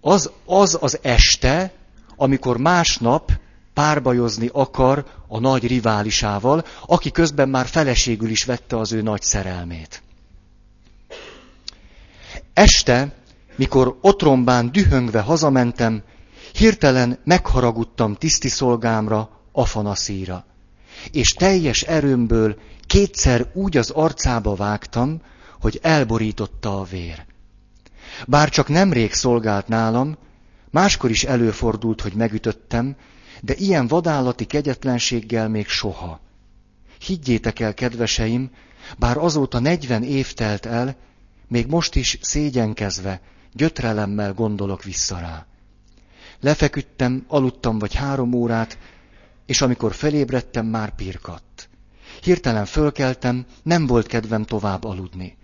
az 0.00 0.30
az, 0.44 0.78
az 0.80 0.98
este, 1.02 1.72
amikor 2.16 2.56
másnap 2.56 3.32
párbajozni 3.76 4.50
akar 4.52 5.04
a 5.28 5.38
nagy 5.38 5.66
riválisával, 5.66 6.64
aki 6.86 7.10
közben 7.10 7.48
már 7.48 7.66
feleségül 7.66 8.30
is 8.30 8.44
vette 8.44 8.78
az 8.78 8.92
ő 8.92 9.02
nagy 9.02 9.22
szerelmét. 9.22 10.02
Este, 12.52 13.14
mikor 13.56 13.98
otrombán 14.00 14.72
dühöngve 14.72 15.20
hazamentem, 15.20 16.02
hirtelen 16.52 17.18
megharagudtam 17.24 18.14
tiszti 18.14 18.48
szolgámra, 18.48 19.30
Afanaszíra, 19.52 20.44
és 21.10 21.28
teljes 21.28 21.82
erőmből 21.82 22.58
kétszer 22.86 23.50
úgy 23.54 23.76
az 23.76 23.90
arcába 23.90 24.54
vágtam, 24.54 25.20
hogy 25.60 25.78
elborította 25.82 26.80
a 26.80 26.84
vér. 26.84 27.26
Bár 28.26 28.48
csak 28.48 28.68
nemrég 28.68 29.12
szolgált 29.12 29.68
nálam, 29.68 30.16
máskor 30.70 31.10
is 31.10 31.24
előfordult, 31.24 32.00
hogy 32.00 32.12
megütöttem, 32.12 32.96
de 33.40 33.54
ilyen 33.54 33.86
vadállati 33.86 34.44
kegyetlenséggel 34.44 35.48
még 35.48 35.66
soha. 35.66 36.20
Higgyétek 37.00 37.60
el, 37.60 37.74
kedveseim, 37.74 38.50
bár 38.98 39.16
azóta 39.16 39.58
negyven 39.58 40.02
év 40.02 40.32
telt 40.32 40.66
el, 40.66 40.96
még 41.48 41.66
most 41.66 41.94
is 41.94 42.18
szégyenkezve, 42.20 43.20
gyötrelemmel 43.52 44.32
gondolok 44.32 44.82
vissza 44.82 45.18
rá. 45.18 45.46
Lefeküdtem, 46.40 47.24
aludtam 47.28 47.78
vagy 47.78 47.94
három 47.94 48.32
órát, 48.32 48.78
és 49.46 49.60
amikor 49.60 49.94
felébredtem, 49.94 50.66
már 50.66 50.94
pirkadt. 50.94 51.68
Hirtelen 52.22 52.64
fölkeltem, 52.64 53.46
nem 53.62 53.86
volt 53.86 54.06
kedvem 54.06 54.44
tovább 54.44 54.84
aludni. 54.84 55.36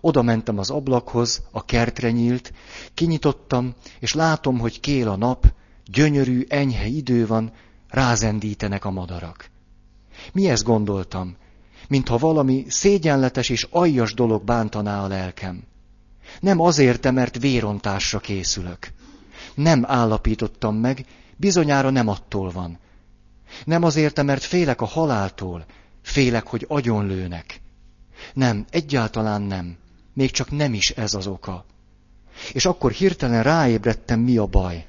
Oda 0.00 0.22
mentem 0.22 0.58
az 0.58 0.70
ablakhoz, 0.70 1.42
a 1.50 1.64
kertre 1.64 2.10
nyílt, 2.10 2.52
kinyitottam, 2.94 3.74
és 3.98 4.12
látom, 4.12 4.58
hogy 4.58 4.80
kél 4.80 5.08
a 5.08 5.16
nap, 5.16 5.52
gyönyörű, 5.86 6.44
enyhe 6.48 6.86
idő 6.86 7.26
van, 7.26 7.52
rázendítenek 7.88 8.84
a 8.84 8.90
madarak. 8.90 9.50
Mi 10.32 10.48
ezt 10.48 10.64
gondoltam? 10.64 11.36
Mintha 11.88 12.18
valami 12.18 12.64
szégyenletes 12.68 13.48
és 13.48 13.66
aljas 13.70 14.14
dolog 14.14 14.44
bántaná 14.44 15.02
a 15.02 15.06
lelkem. 15.06 15.62
Nem 16.40 16.60
azért, 16.60 17.10
mert 17.10 17.38
vérontásra 17.38 18.18
készülök. 18.18 18.92
Nem 19.54 19.84
állapítottam 19.86 20.76
meg, 20.76 21.06
bizonyára 21.36 21.90
nem 21.90 22.08
attól 22.08 22.50
van. 22.50 22.78
Nem 23.64 23.82
azért, 23.82 24.22
mert 24.22 24.42
félek 24.42 24.80
a 24.80 24.86
haláltól, 24.86 25.64
félek, 26.02 26.46
hogy 26.46 26.64
agyonlőnek. 26.68 27.60
Nem, 28.34 28.64
egyáltalán 28.70 29.42
nem. 29.42 29.76
Még 30.14 30.30
csak 30.30 30.50
nem 30.50 30.74
is 30.74 30.90
ez 30.90 31.14
az 31.14 31.26
oka. 31.26 31.64
És 32.52 32.64
akkor 32.64 32.92
hirtelen 32.92 33.42
ráébredtem, 33.42 34.20
mi 34.20 34.36
a 34.36 34.46
baj 34.46 34.86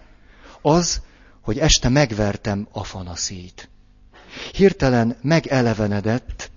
az, 0.63 1.01
hogy 1.41 1.59
este 1.59 1.89
megvertem 1.89 2.67
Afanaszét. 2.71 3.69
Hirtelen 4.53 5.17
megelevenedett, 5.21 6.51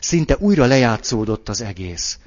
szinte 0.00 0.36
újra 0.38 0.64
lejátszódott 0.64 1.48
az 1.48 1.60
egész. 1.60 2.18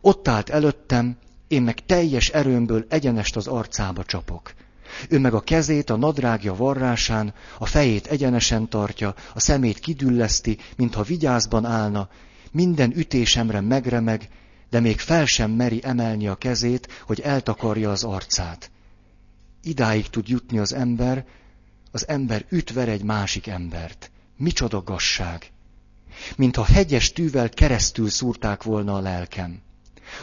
Ott 0.00 0.28
állt 0.28 0.50
előttem, 0.50 1.16
én 1.48 1.62
meg 1.62 1.86
teljes 1.86 2.28
erőmből 2.28 2.86
egyenest 2.88 3.36
az 3.36 3.46
arcába 3.46 4.04
csapok. 4.04 4.54
Ő 5.08 5.18
meg 5.18 5.34
a 5.34 5.40
kezét 5.40 5.90
a 5.90 5.96
nadrágja 5.96 6.54
varrásán, 6.54 7.34
a 7.58 7.66
fejét 7.66 8.06
egyenesen 8.06 8.68
tartja, 8.68 9.14
a 9.34 9.40
szemét 9.40 9.78
kidülleszti, 9.78 10.58
mintha 10.76 11.02
vigyázban 11.02 11.64
állna, 11.64 12.08
minden 12.50 12.92
ütésemre 12.96 13.60
megremeg, 13.60 14.28
de 14.70 14.80
még 14.80 15.00
fel 15.00 15.24
sem 15.26 15.50
meri 15.50 15.80
emelni 15.82 16.28
a 16.28 16.34
kezét, 16.34 16.88
hogy 17.06 17.20
eltakarja 17.20 17.90
az 17.90 18.04
arcát 18.04 18.71
idáig 19.62 20.08
tud 20.08 20.28
jutni 20.28 20.58
az 20.58 20.72
ember, 20.72 21.26
az 21.90 22.08
ember 22.08 22.44
ütver 22.48 22.88
egy 22.88 23.02
másik 23.02 23.46
embert. 23.46 24.10
Micsoda 24.36 24.82
gasság! 24.82 25.52
Mintha 26.36 26.64
hegyes 26.64 27.12
tűvel 27.12 27.48
keresztül 27.48 28.10
szúrták 28.10 28.62
volna 28.62 28.94
a 28.94 29.00
lelkem. 29.00 29.60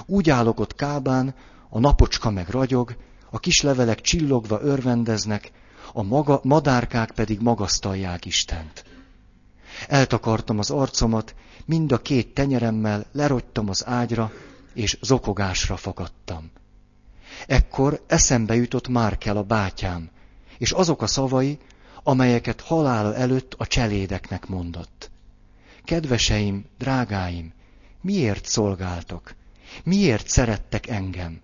Úgy 0.05 0.29
állok 0.29 0.59
ott 0.59 0.75
kábán, 0.75 1.35
a 1.69 1.79
napocska 1.79 2.29
meg 2.29 2.49
ragyog, 2.49 2.95
a 3.29 3.39
kis 3.39 3.61
levelek 3.61 4.01
csillogva 4.01 4.61
örvendeznek, 4.61 5.51
a 5.93 6.03
maga, 6.03 6.39
madárkák 6.43 7.11
pedig 7.11 7.39
magasztalják 7.41 8.25
Istent. 8.25 8.83
Eltakartam 9.87 10.59
az 10.59 10.69
arcomat, 10.69 11.35
mind 11.65 11.91
a 11.91 12.01
két 12.01 12.33
tenyeremmel 12.33 13.05
lerogytam 13.11 13.69
az 13.69 13.85
ágyra, 13.85 14.31
és 14.73 14.97
zokogásra 15.01 15.77
fakadtam. 15.77 16.51
Ekkor 17.47 18.03
eszembe 18.07 18.55
jutott 18.55 18.87
Márkel 18.87 19.37
a 19.37 19.43
bátyám, 19.43 20.09
és 20.57 20.71
azok 20.71 21.01
a 21.01 21.07
szavai, 21.07 21.59
amelyeket 22.03 22.61
halála 22.61 23.15
előtt 23.15 23.53
a 23.57 23.67
cselédeknek 23.67 24.47
mondott. 24.47 25.09
Kedveseim, 25.83 26.65
drágáim, 26.77 27.53
miért 28.01 28.45
szolgáltok? 28.45 29.35
Miért 29.83 30.27
szerettek 30.27 30.87
engem? 30.87 31.41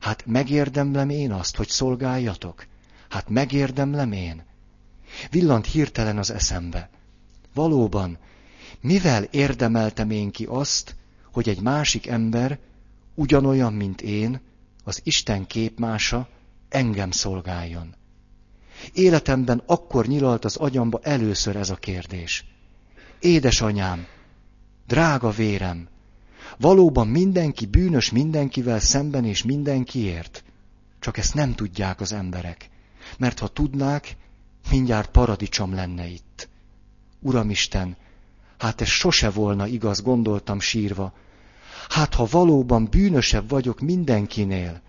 Hát 0.00 0.26
megérdemlem 0.26 1.10
én 1.10 1.32
azt, 1.32 1.56
hogy 1.56 1.68
szolgáljatok? 1.68 2.66
Hát 3.08 3.28
megérdemlem 3.28 4.12
én? 4.12 4.42
Villant 5.30 5.66
hirtelen 5.66 6.18
az 6.18 6.30
eszembe. 6.30 6.90
Valóban, 7.54 8.18
mivel 8.80 9.22
érdemeltem 9.22 10.10
én 10.10 10.30
ki 10.30 10.44
azt, 10.44 10.94
hogy 11.32 11.48
egy 11.48 11.60
másik 11.60 12.06
ember, 12.06 12.58
ugyanolyan, 13.14 13.72
mint 13.72 14.00
én, 14.00 14.40
az 14.88 15.00
Isten 15.04 15.46
képmása 15.46 16.28
engem 16.68 17.10
szolgáljon. 17.10 17.94
Életemben 18.92 19.62
akkor 19.66 20.06
nyilalt 20.06 20.44
az 20.44 20.56
agyamba 20.56 21.00
először 21.02 21.56
ez 21.56 21.70
a 21.70 21.76
kérdés. 21.76 22.44
Édesanyám, 23.20 24.06
drága 24.86 25.30
vérem, 25.30 25.88
valóban 26.58 27.08
mindenki 27.08 27.66
bűnös 27.66 28.10
mindenkivel 28.10 28.80
szemben 28.80 29.24
és 29.24 29.42
mindenkiért. 29.42 30.44
Csak 31.00 31.16
ezt 31.16 31.34
nem 31.34 31.54
tudják 31.54 32.00
az 32.00 32.12
emberek, 32.12 32.70
mert 33.18 33.38
ha 33.38 33.48
tudnák, 33.48 34.16
mindjárt 34.70 35.10
paradicsom 35.10 35.74
lenne 35.74 36.06
itt. 36.06 36.48
Uramisten, 37.20 37.96
hát 38.58 38.80
ez 38.80 38.88
sose 38.88 39.30
volna 39.30 39.66
igaz, 39.66 40.02
gondoltam 40.02 40.60
sírva, 40.60 41.12
Hát 41.88 42.14
ha 42.14 42.26
valóban 42.30 42.88
bűnösebb 42.90 43.48
vagyok 43.48 43.80
mindenkinél, 43.80 44.80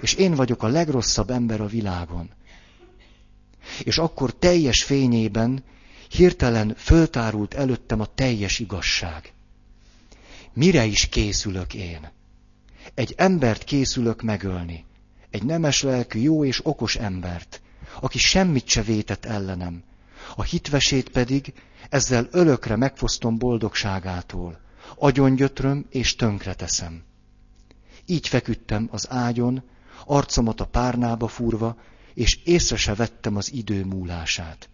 és 0.00 0.14
én 0.14 0.34
vagyok 0.34 0.62
a 0.62 0.66
legrosszabb 0.66 1.30
ember 1.30 1.60
a 1.60 1.66
világon. 1.66 2.30
És 3.84 3.98
akkor 3.98 4.34
teljes 4.34 4.82
fényében 4.82 5.64
hirtelen 6.08 6.74
föltárult 6.76 7.54
előttem 7.54 8.00
a 8.00 8.14
teljes 8.14 8.58
igazság. 8.58 9.32
Mire 10.52 10.84
is 10.84 11.08
készülök 11.08 11.74
én? 11.74 12.10
Egy 12.94 13.14
embert 13.16 13.64
készülök 13.64 14.22
megölni. 14.22 14.84
Egy 15.30 15.42
nemes 15.42 15.82
lelkű, 15.82 16.20
jó 16.20 16.44
és 16.44 16.66
okos 16.66 16.96
embert, 16.96 17.60
aki 18.00 18.18
semmit 18.18 18.68
se 18.68 18.82
vétett 18.82 19.24
ellenem. 19.24 19.82
A 20.36 20.42
hitvesét 20.42 21.08
pedig 21.08 21.52
ezzel 21.88 22.28
ölökre 22.30 22.76
megfosztom 22.76 23.38
boldogságától 23.38 24.63
agyongyötröm 24.98 25.86
és 25.90 26.16
tönkreteszem. 26.16 27.02
Így 28.06 28.28
feküdtem 28.28 28.88
az 28.90 29.06
ágyon, 29.10 29.62
arcomat 30.06 30.60
a 30.60 30.66
párnába 30.66 31.28
fúrva, 31.28 31.76
és 32.14 32.38
észre 32.44 32.76
se 32.76 32.94
vettem 32.94 33.36
az 33.36 33.52
idő 33.52 33.84
múlását. 33.84 34.68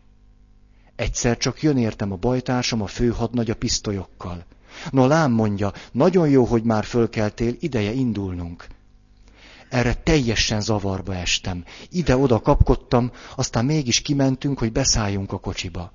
Egyszer 0.96 1.36
csak 1.36 1.62
jön 1.62 1.76
értem 1.76 2.12
a 2.12 2.16
bajtársam 2.16 2.82
a 2.82 2.86
főhadnagy 2.86 3.50
a 3.50 3.54
pisztolyokkal. 3.54 4.44
No 4.90 5.06
lám 5.06 5.32
mondja, 5.32 5.72
nagyon 5.92 6.28
jó, 6.28 6.44
hogy 6.44 6.62
már 6.62 6.84
fölkeltél, 6.84 7.54
ideje 7.58 7.92
indulnunk. 7.92 8.66
Erre 9.68 9.94
teljesen 9.94 10.60
zavarba 10.60 11.14
estem. 11.14 11.64
Ide-oda 11.90 12.40
kapkodtam, 12.40 13.12
aztán 13.36 13.64
mégis 13.64 14.00
kimentünk, 14.00 14.58
hogy 14.58 14.72
beszálljunk 14.72 15.32
a 15.32 15.38
kocsiba. 15.38 15.92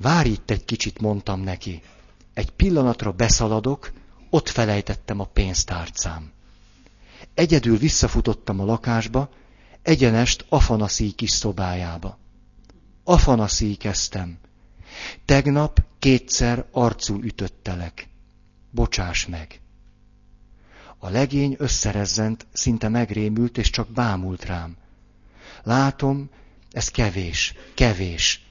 Várj 0.00 0.28
itt 0.28 0.50
egy 0.50 0.64
kicsit, 0.64 1.00
mondtam 1.00 1.40
neki. 1.40 1.82
egy 2.34 2.50
pillanatra 2.50 3.12
beszaladok, 3.12 3.92
ott 4.30 4.48
felejtettem 4.48 5.20
a 5.20 5.24
pénztárcám. 5.24 6.32
Egyedül 7.34 7.78
visszafutottam 7.78 8.60
a 8.60 8.64
lakásba, 8.64 9.30
egyenest 9.82 10.44
Afanaszí 10.48 11.10
kis 11.10 11.30
szobájába. 11.30 12.18
Afanaszí 13.04 13.74
kezdtem. 13.74 14.38
Tegnap 15.24 15.82
kétszer 15.98 16.64
arcul 16.70 17.24
ütöttelek. 17.24 18.08
Bocsáss 18.70 19.26
meg. 19.26 19.60
A 20.98 21.08
legény 21.08 21.54
összerezzent, 21.58 22.46
szinte 22.52 22.88
megrémült, 22.88 23.58
és 23.58 23.70
csak 23.70 23.88
bámult 23.88 24.44
rám. 24.44 24.76
Látom, 25.62 26.30
ez 26.70 26.88
kevés, 26.88 27.54
kevés. 27.74 28.47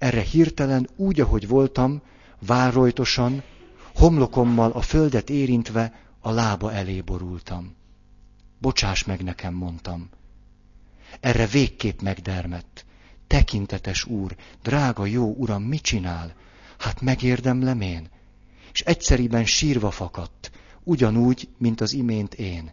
Erre 0.00 0.20
hirtelen, 0.20 0.88
úgy, 0.96 1.20
ahogy 1.20 1.48
voltam, 1.48 2.02
várojtosan, 2.46 3.42
homlokommal 3.94 4.70
a 4.70 4.80
földet 4.80 5.30
érintve 5.30 6.00
a 6.20 6.30
lába 6.30 6.72
elé 6.72 7.00
borultam. 7.00 7.76
Bocsáss 8.58 9.04
meg 9.04 9.22
nekem, 9.22 9.54
mondtam. 9.54 10.08
Erre 11.20 11.46
végképp 11.46 12.00
megdermett. 12.00 12.84
Tekintetes 13.26 14.04
úr, 14.04 14.36
drága 14.62 15.06
jó 15.06 15.34
uram, 15.34 15.62
mit 15.62 15.82
csinál? 15.82 16.34
Hát 16.78 17.00
megérdemlem 17.00 17.80
én. 17.80 18.08
És 18.72 18.80
egyszeriben 18.80 19.44
sírva 19.44 19.90
fakadt, 19.90 20.50
ugyanúgy, 20.82 21.48
mint 21.58 21.80
az 21.80 21.92
imént 21.92 22.34
én. 22.34 22.72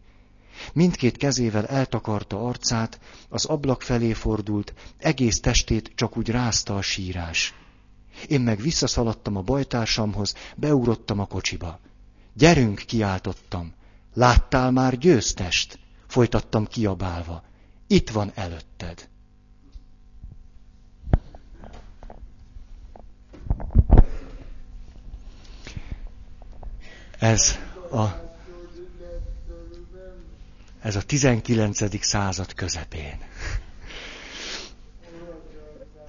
Mindkét 0.73 1.17
kezével 1.17 1.65
eltakarta 1.65 2.45
arcát, 2.45 2.99
az 3.29 3.45
ablak 3.45 3.81
felé 3.81 4.13
fordult, 4.13 4.73
egész 4.97 5.39
testét 5.39 5.91
csak 5.95 6.17
úgy 6.17 6.29
rázta 6.29 6.75
a 6.75 6.81
sírás. 6.81 7.53
Én 8.27 8.41
meg 8.41 8.59
visszaszaladtam 8.61 9.35
a 9.35 9.41
bajtársamhoz, 9.41 10.33
beugrottam 10.55 11.19
a 11.19 11.25
kocsiba. 11.25 11.79
Gyerünk, 12.33 12.83
kiáltottam. 12.85 13.73
Láttál 14.13 14.71
már 14.71 14.97
győztest? 14.97 15.79
Folytattam 16.07 16.65
kiabálva. 16.65 17.43
Itt 17.87 18.09
van 18.09 18.31
előtted. 18.35 19.09
Ez 27.19 27.57
a, 27.91 28.26
ez 30.87 30.95
a 30.95 31.01
19. 31.01 32.05
század 32.05 32.53
közepén. 32.53 33.17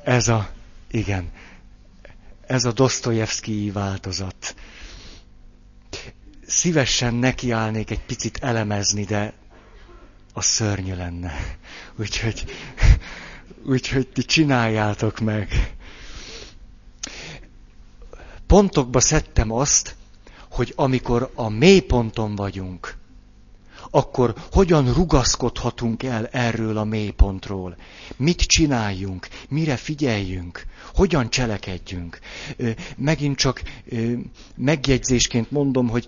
Ez 0.05 0.29
a, 0.29 0.51
igen, 0.91 1.33
ez 2.47 2.65
a 2.65 2.73
Dostoyevsky 2.73 3.71
változat. 3.71 4.55
Szívesen 6.47 7.15
nekiállnék 7.15 7.91
egy 7.91 8.01
picit 8.01 8.39
elemezni, 8.43 9.05
de 9.05 9.33
a 10.33 10.41
szörnyű 10.41 10.95
lenne. 10.95 11.33
Úgyhogy, 11.97 12.45
úgyhogy 13.65 14.09
ti 14.09 14.23
csináljátok 14.23 15.21
meg. 15.21 15.75
Pontokba 18.47 19.01
szedtem 19.01 19.53
azt, 19.53 19.97
hogy 20.51 20.73
amikor 20.77 21.31
a 21.35 21.49
mélyponton 21.49 22.35
vagyunk, 22.35 22.97
akkor 23.91 24.35
hogyan 24.53 24.93
rugaszkodhatunk 24.93 26.03
el 26.03 26.27
erről 26.27 26.77
a 26.77 26.85
mélypontról? 26.85 27.77
Mit 28.17 28.41
csináljunk? 28.41 29.29
Mire 29.49 29.77
figyeljünk? 29.77 30.67
Hogyan 30.95 31.31
cselekedjünk? 31.31 32.19
Megint 32.97 33.37
csak 33.37 33.63
megjegyzésként 34.57 35.51
mondom, 35.51 35.89
hogy 35.89 36.07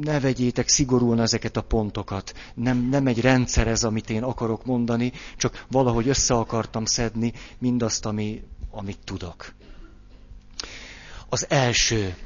ne 0.00 0.20
vegyétek 0.20 0.68
szigorúan 0.68 1.20
ezeket 1.20 1.56
a 1.56 1.62
pontokat. 1.62 2.34
Nem, 2.54 2.88
nem 2.90 3.06
egy 3.06 3.20
rendszer 3.20 3.66
ez, 3.66 3.84
amit 3.84 4.10
én 4.10 4.22
akarok 4.22 4.64
mondani, 4.64 5.12
csak 5.36 5.64
valahogy 5.70 6.08
össze 6.08 6.34
akartam 6.34 6.84
szedni 6.84 7.32
mindazt, 7.58 8.06
ami, 8.06 8.42
amit 8.70 8.98
tudok. 9.04 9.54
Az 11.28 11.46
első, 11.50 12.16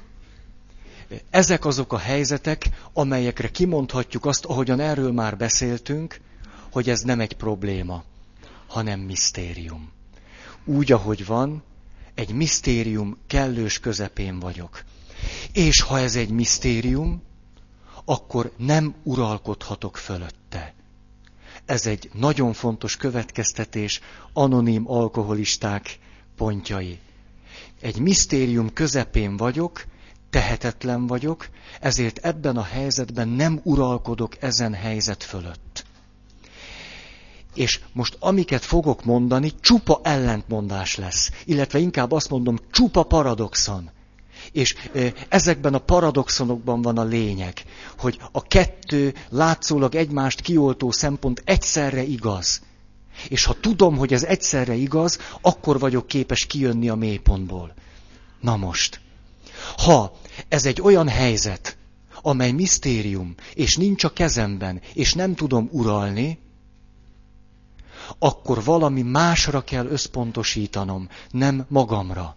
ezek 1.31 1.64
azok 1.64 1.92
a 1.92 1.99
helyzetek, 1.99 2.68
amelyekre 2.92 3.51
kimondhatjuk 3.51 4.25
azt, 4.25 4.44
ahogyan 4.44 4.81
erről 4.81 5.12
már 5.12 5.37
beszéltünk, 5.37 6.20
hogy 6.70 6.90
ez 6.90 7.03
nem 7.03 7.20
egy 7.20 7.33
probléma, 7.33 8.05
hanem 8.66 9.01
misztérium. 9.01 9.92
Úgy, 10.64 10.92
ahogy 10.92 11.27
van, 11.27 11.62
egy 12.14 12.33
misztérium 12.33 13.16
kellős 13.27 13.79
közepén 13.79 14.38
vagyok. 14.38 14.85
És 15.53 15.81
ha 15.81 15.99
ez 15.99 16.16
egy 16.16 16.31
misztérium, 16.31 17.23
akkor 18.05 18.53
nem 18.57 18.94
uralkodhatok 19.03 19.96
fölötte. 19.96 20.75
Ez 21.64 21.87
egy 21.87 22.11
nagyon 22.12 22.53
fontos 22.53 22.96
következtetés 22.96 24.01
anonim 24.33 24.90
alkoholisták 24.90 25.99
pontjai. 26.37 26.99
Egy 27.81 27.99
misztérium 27.99 28.73
közepén 28.73 29.37
vagyok, 29.37 29.85
tehetetlen 30.31 31.07
vagyok, 31.07 31.49
ezért 31.81 32.19
ebben 32.19 32.57
a 32.57 32.62
helyzetben 32.62 33.29
nem 33.29 33.61
uralkodok 33.62 34.43
ezen 34.43 34.75
helyzet 34.75 35.23
fölött. 35.23 35.85
És 37.55 37.81
most 37.93 38.16
amiket 38.21 38.64
fogok 38.64 39.05
mondani, 39.05 39.53
csupa 39.61 40.01
ellentmondás 40.03 40.97
lesz, 40.97 41.31
illetve 41.45 41.79
inkább 41.79 42.12
azt 42.12 42.31
mondom, 42.31 42.59
csupa 42.71 43.03
paradoxon. 43.03 43.90
És 44.53 44.75
ezekben 45.29 45.75
a 45.75 45.79
paradoxonokban 45.79 46.83
van 46.83 46.99
a 46.99 47.05
lényeg, 47.05 47.62
hogy 47.99 48.19
a 48.33 48.43
kettő 48.43 49.14
látszólag 49.29 49.95
egymást 49.95 50.40
kioltó 50.40 50.90
szempont 50.90 51.43
egyszerre 51.45 52.03
igaz. 52.03 52.62
És 53.29 53.45
ha 53.45 53.61
tudom, 53.61 53.97
hogy 53.97 54.12
ez 54.12 54.23
egyszerre 54.23 54.75
igaz, 54.75 55.19
akkor 55.40 55.79
vagyok 55.79 56.07
képes 56.07 56.47
kijönni 56.47 56.88
a 56.88 56.95
mélypontból. 56.95 57.75
Na 58.40 58.57
most, 58.57 59.01
ha 59.77 60.12
ez 60.49 60.66
egy 60.66 60.81
olyan 60.81 61.09
helyzet, 61.09 61.77
amely 62.23 62.51
misztérium, 62.51 63.35
és 63.55 63.77
nincs 63.77 64.05
a 64.05 64.12
kezemben, 64.12 64.81
és 64.94 65.14
nem 65.14 65.35
tudom 65.35 65.68
uralni, 65.73 66.38
akkor 68.18 68.64
valami 68.64 69.03
másra 69.03 69.61
kell 69.61 69.87
összpontosítanom, 69.87 71.09
nem 71.31 71.64
magamra. 71.68 72.37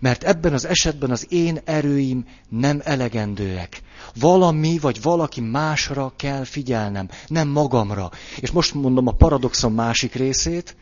Mert 0.00 0.24
ebben 0.24 0.52
az 0.52 0.64
esetben 0.64 1.10
az 1.10 1.26
én 1.28 1.60
erőim 1.64 2.24
nem 2.48 2.80
elegendőek. 2.84 3.82
Valami 4.14 4.78
vagy 4.78 5.02
valaki 5.02 5.40
másra 5.40 6.12
kell 6.16 6.44
figyelnem, 6.44 7.08
nem 7.26 7.48
magamra. 7.48 8.10
És 8.36 8.50
most 8.50 8.74
mondom 8.74 9.06
a 9.06 9.12
paradoxon 9.12 9.72
másik 9.72 10.14
részét, 10.14 10.76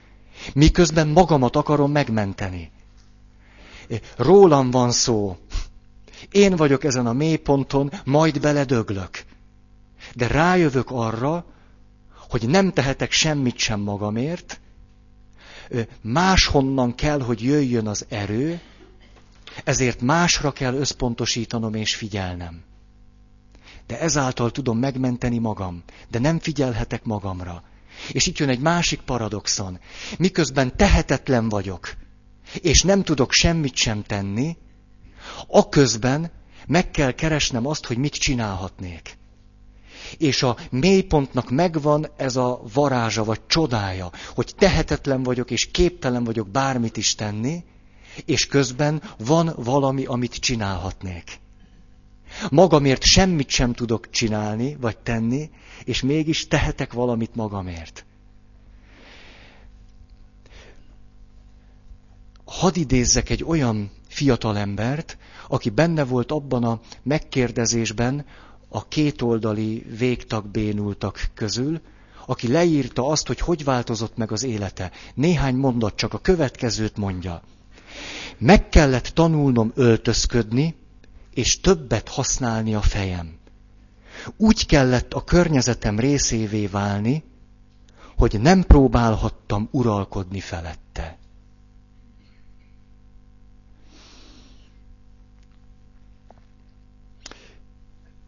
miközben 0.54 1.08
magamat 1.08 1.56
akarom 1.56 1.92
megmenteni. 1.92 2.70
Rólam 4.16 4.70
van 4.70 4.90
szó. 4.90 5.36
Én 6.30 6.56
vagyok 6.56 6.84
ezen 6.84 7.06
a 7.06 7.12
mélyponton, 7.12 7.92
majd 8.04 8.40
beledöglök. 8.40 9.24
De 10.14 10.26
rájövök 10.26 10.90
arra, 10.90 11.44
hogy 12.28 12.48
nem 12.48 12.72
tehetek 12.72 13.12
semmit 13.12 13.58
sem 13.58 13.80
magamért, 13.80 14.60
máshonnan 16.00 16.94
kell, 16.94 17.20
hogy 17.20 17.42
jöjjön 17.42 17.86
az 17.86 18.06
erő, 18.08 18.60
ezért 19.64 20.00
másra 20.00 20.52
kell 20.52 20.74
összpontosítanom 20.74 21.74
és 21.74 21.94
figyelnem. 21.94 22.62
De 23.86 24.00
ezáltal 24.00 24.50
tudom 24.50 24.78
megmenteni 24.78 25.38
magam, 25.38 25.82
de 26.10 26.18
nem 26.18 26.38
figyelhetek 26.38 27.04
magamra. 27.04 27.62
És 28.12 28.26
itt 28.26 28.38
jön 28.38 28.48
egy 28.48 28.60
másik 28.60 29.00
paradoxon. 29.00 29.78
Miközben 30.18 30.76
tehetetlen 30.76 31.48
vagyok, 31.48 31.94
és 32.60 32.82
nem 32.82 33.02
tudok 33.02 33.32
semmit 33.32 33.76
sem 33.76 34.02
tenni, 34.02 34.56
aközben 35.46 36.30
meg 36.66 36.90
kell 36.90 37.12
keresnem 37.12 37.66
azt, 37.66 37.86
hogy 37.86 37.98
mit 37.98 38.14
csinálhatnék. 38.14 39.18
És 40.18 40.42
a 40.42 40.56
mélypontnak 40.70 41.50
megvan 41.50 42.06
ez 42.16 42.36
a 42.36 42.60
varázsa 42.72 43.24
vagy 43.24 43.46
csodája, 43.46 44.10
hogy 44.34 44.52
tehetetlen 44.56 45.22
vagyok 45.22 45.50
és 45.50 45.70
képtelen 45.70 46.24
vagyok 46.24 46.50
bármit 46.50 46.96
is 46.96 47.14
tenni, 47.14 47.64
és 48.24 48.46
közben 48.46 49.02
van 49.18 49.52
valami, 49.56 50.04
amit 50.04 50.34
csinálhatnék. 50.34 51.40
Magamért 52.50 53.02
semmit 53.02 53.48
sem 53.48 53.72
tudok 53.72 54.10
csinálni 54.10 54.76
vagy 54.80 54.98
tenni, 54.98 55.50
és 55.84 56.02
mégis 56.02 56.46
tehetek 56.46 56.92
valamit 56.92 57.34
magamért. 57.34 58.06
Hadd 62.46 62.76
idézzek 62.76 63.30
egy 63.30 63.44
olyan 63.44 63.90
fiatalembert, 64.08 65.18
aki 65.48 65.70
benne 65.70 66.04
volt 66.04 66.32
abban 66.32 66.64
a 66.64 66.80
megkérdezésben 67.02 68.24
a 68.68 68.88
kétoldali 68.88 69.86
végtagbénultak 69.98 71.30
közül, 71.34 71.80
aki 72.26 72.48
leírta 72.48 73.08
azt, 73.08 73.26
hogy 73.26 73.40
hogy 73.40 73.64
változott 73.64 74.16
meg 74.16 74.32
az 74.32 74.42
élete. 74.44 74.90
Néhány 75.14 75.54
mondat 75.54 75.96
csak 75.96 76.14
a 76.14 76.18
következőt 76.18 76.96
mondja. 76.96 77.42
Meg 78.38 78.68
kellett 78.68 79.06
tanulnom 79.06 79.72
öltözködni, 79.74 80.74
és 81.34 81.60
többet 81.60 82.08
használni 82.08 82.74
a 82.74 82.80
fejem. 82.80 83.38
Úgy 84.36 84.66
kellett 84.66 85.12
a 85.12 85.24
környezetem 85.24 85.98
részévé 85.98 86.66
válni, 86.66 87.24
hogy 88.16 88.40
nem 88.40 88.62
próbálhattam 88.62 89.68
uralkodni 89.70 90.40
felette. 90.40 90.85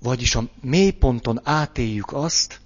Vagyis 0.08 0.34
a 0.34 0.44
mélyponton 0.60 1.40
átéljük 1.42 2.12
azt, 2.12 2.60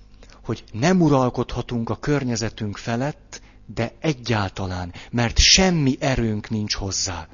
hogy 0.44 0.64
nem 0.72 1.00
uralkodhatunk 1.00 1.90
a 1.90 1.96
környezetünk 1.96 2.76
felett, 2.76 3.40
de 3.74 3.92
egyáltalán, 4.00 4.92
mert 5.10 5.38
semmi 5.38 5.96
erőnk 6.00 6.50
nincs 6.50 6.74
hozzá. 6.74 7.28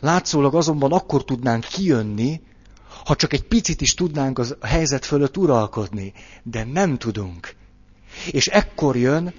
Látszólag 0.00 0.54
azonban 0.54 0.92
akkor 0.92 1.24
tudnánk 1.24 1.64
kijönni, 1.64 2.40
ha 3.04 3.16
csak 3.16 3.32
egy 3.32 3.42
picit 3.42 3.80
is 3.80 3.94
tudnánk 3.94 4.38
az 4.38 4.56
helyzet 4.60 5.04
fölött 5.04 5.36
uralkodni, 5.36 6.12
de 6.42 6.64
nem 6.64 6.98
tudunk. 6.98 7.54
És 8.30 8.46
ekkor 8.46 8.96
jön 8.96 9.34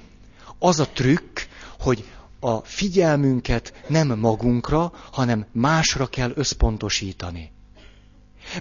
az 0.58 0.80
a 0.80 0.88
trükk, 0.88 1.40
hogy 1.80 2.06
a 2.40 2.58
figyelmünket 2.58 3.74
nem 3.88 4.20
magunkra, 4.20 4.92
hanem 5.12 5.46
másra 5.52 6.08
kell 6.08 6.32
összpontosítani. 6.36 7.52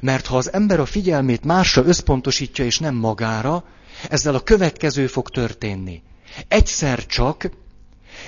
Mert 0.01 0.27
ha 0.27 0.37
az 0.37 0.53
ember 0.53 0.81
a 0.81 0.87
figyelmét 0.87 1.45
másra 1.45 1.85
összpontosítja 1.85 2.65
és 2.65 2.79
nem 2.79 2.95
magára, 2.95 3.65
ezzel 4.11 4.35
a 4.35 4.41
következő 4.41 5.07
fog 5.07 5.31
történni. 5.31 6.03
Egyszer 6.49 7.07
csak 7.07 7.51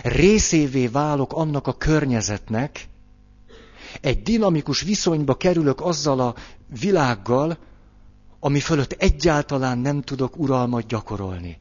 részévé 0.03 0.87
válok 0.87 1.33
annak 1.33 1.67
a 1.67 1.73
környezetnek, 1.77 2.89
egy 4.01 4.23
dinamikus 4.23 4.81
viszonyba 4.81 5.35
kerülök 5.35 5.81
azzal 5.81 6.21
a 6.21 6.35
világgal, 6.81 7.59
ami 8.41 8.61
fölött 8.61 8.93
egyáltalán 8.93 9.79
nem 9.79 10.03
tudok 10.03 10.39
uralmat 10.39 10.87
gyakorolni. 10.87 11.59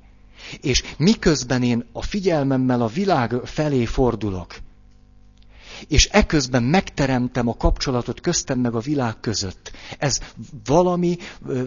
És 0.62 0.84
miközben 0.98 1.64
én 1.64 1.86
a 1.92 2.02
figyelmemmel 2.02 2.82
a 2.82 2.88
világ 2.88 3.34
felé 3.44 3.86
fordulok, 3.86 4.56
és 5.88 6.06
eközben 6.06 6.64
megteremtem 6.64 7.48
a 7.48 7.58
kapcsolatot 7.58 8.22
köztem 8.22 8.60
meg 8.60 8.76
a 8.76 8.80
világ 8.80 9.20
között. 9.20 9.72
Ez 9.98 10.20
valami, 10.66 11.18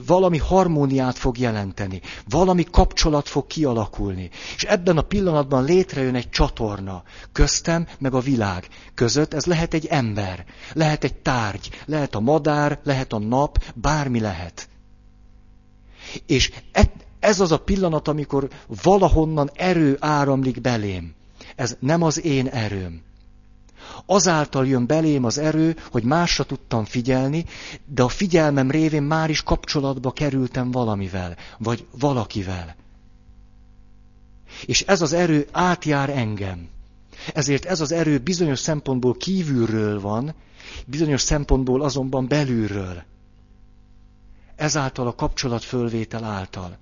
valami 0.07 0.39
harmóniát 0.39 1.19
fog 1.19 1.39
jelenteni, 1.39 2.01
valami 2.29 2.65
kapcsolat 2.71 3.29
fog 3.29 3.47
kialakulni. 3.47 4.31
És 4.57 4.63
ebben 4.63 4.99
a 4.99 5.03
pillanatban 5.03 5.65
létrejön 5.65 6.15
egy 6.15 6.31
csatorna 6.31 7.03
köztem 7.33 7.87
meg 7.99 8.15
a 8.15 8.21
világ 8.21 8.69
között. 8.95 9.35
Ez 9.35 9.45
lehet 9.45 9.75
egy 9.75 9.87
ember, 9.87 10.45
lehet 10.73 11.05
egy 11.05 11.15
tárgy, 11.15 11.69
lehet 11.87 12.15
a 12.15 12.21
madár, 12.21 12.81
lehet 12.85 13.13
a 13.13 13.19
nap, 13.19 13.65
bármi 13.75 14.21
lehet. 14.21 14.69
És 16.27 16.51
ez 17.21 17.41
az 17.41 17.53
a 17.53 17.59
pillanat, 17.59 18.09
amikor 18.09 18.49
valahonnan 18.83 19.51
erő 19.55 19.97
áramlik 20.01 20.61
belém. 20.61 21.15
Ez 21.57 21.77
nem 21.81 22.03
az 22.03 22.25
én 22.25 22.47
erőm. 22.47 23.03
Azáltal 24.07 24.67
jön 24.67 24.87
belém 24.87 25.25
az 25.25 25.39
erő, 25.39 25.77
hogy 25.91 26.03
másra 26.03 26.45
tudtam 26.45 26.85
figyelni, 26.85 27.45
de 27.85 28.03
a 28.03 28.09
figyelmem 28.09 28.71
révén 28.71 29.03
már 29.03 29.31
is 29.31 29.43
kapcsolatba 29.43 30.11
kerültem 30.13 30.71
valamivel, 30.71 31.37
vagy 31.59 31.87
valakivel. 31.99 32.77
És 34.65 34.81
ez 34.83 35.03
az 35.03 35.13
erő 35.13 35.47
átjár 35.53 36.11
engem. 36.11 36.69
Ezért 37.35 37.65
ez 37.65 37.81
az 37.81 37.93
erő 37.93 38.19
bizonyos 38.19 38.59
szempontból 38.59 39.15
kívülről 39.15 40.01
van, 40.01 40.35
bizonyos 40.87 41.21
szempontból 41.21 41.83
azonban 41.83 42.29
belülről. 42.29 43.03
Ezáltal 44.57 45.07
a 45.07 45.15
kapcsolat 45.15 45.65
fölvétel 45.65 46.25
által. 46.25 46.79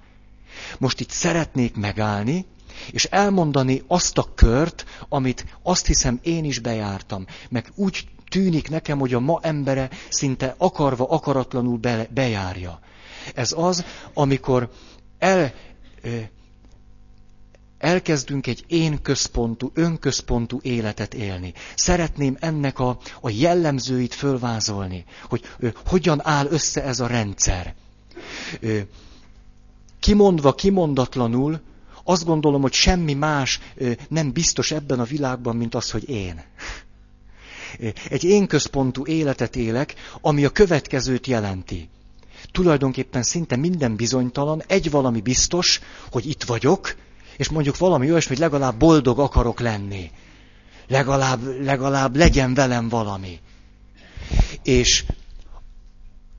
Most 0.78 1.00
itt 1.00 1.10
szeretnék 1.10 1.76
megállni, 1.76 2.46
és 2.90 3.04
elmondani 3.04 3.82
azt 3.86 4.18
a 4.18 4.28
kört, 4.34 4.84
amit 5.08 5.44
azt 5.62 5.86
hiszem 5.86 6.18
én 6.22 6.44
is 6.44 6.58
bejártam, 6.58 7.26
meg 7.48 7.72
úgy 7.74 8.08
tűnik 8.28 8.70
nekem, 8.70 8.98
hogy 8.98 9.14
a 9.14 9.20
ma 9.20 9.38
embere 9.42 9.90
szinte 10.08 10.54
akarva, 10.58 11.08
akaratlanul 11.08 11.78
be, 11.78 12.06
bejárja. 12.14 12.80
Ez 13.34 13.52
az, 13.56 13.84
amikor 14.14 14.70
el, 15.18 15.52
elkezdünk 17.78 18.46
egy 18.46 18.64
én 18.66 19.02
központú, 19.02 19.70
önközpontú 19.74 20.58
életet 20.62 21.14
élni. 21.14 21.52
Szeretném 21.74 22.36
ennek 22.40 22.78
a, 22.78 22.98
a 23.20 23.30
jellemzőit 23.30 24.14
fölvázolni, 24.14 25.04
hogy 25.28 25.42
hogyan 25.86 26.26
áll 26.26 26.46
össze 26.46 26.82
ez 26.84 27.00
a 27.00 27.06
rendszer. 27.06 27.74
Kimondva, 30.00 30.54
kimondatlanul, 30.54 31.60
azt 32.04 32.24
gondolom, 32.24 32.60
hogy 32.60 32.72
semmi 32.72 33.14
más 33.14 33.60
nem 34.08 34.32
biztos 34.32 34.70
ebben 34.70 35.00
a 35.00 35.04
világban, 35.04 35.56
mint 35.56 35.74
az, 35.74 35.90
hogy 35.90 36.08
én. 36.08 36.42
Egy 38.08 38.24
én 38.24 38.46
központú 38.46 39.06
életet 39.06 39.56
élek, 39.56 39.94
ami 40.20 40.44
a 40.44 40.50
következőt 40.50 41.26
jelenti. 41.26 41.88
Tulajdonképpen 42.52 43.22
szinte 43.22 43.56
minden 43.56 43.96
bizonytalan, 43.96 44.62
egy 44.66 44.90
valami 44.90 45.20
biztos, 45.20 45.80
hogy 46.10 46.28
itt 46.28 46.42
vagyok, 46.42 46.96
és 47.36 47.48
mondjuk 47.48 47.78
valami 47.78 48.10
olyasmi, 48.10 48.34
hogy 48.34 48.44
legalább 48.44 48.78
boldog 48.78 49.18
akarok 49.18 49.60
lenni. 49.60 50.10
Legalább, 50.88 51.62
legalább 51.64 52.16
legyen 52.16 52.54
velem 52.54 52.88
valami. 52.88 53.38
És 54.62 55.04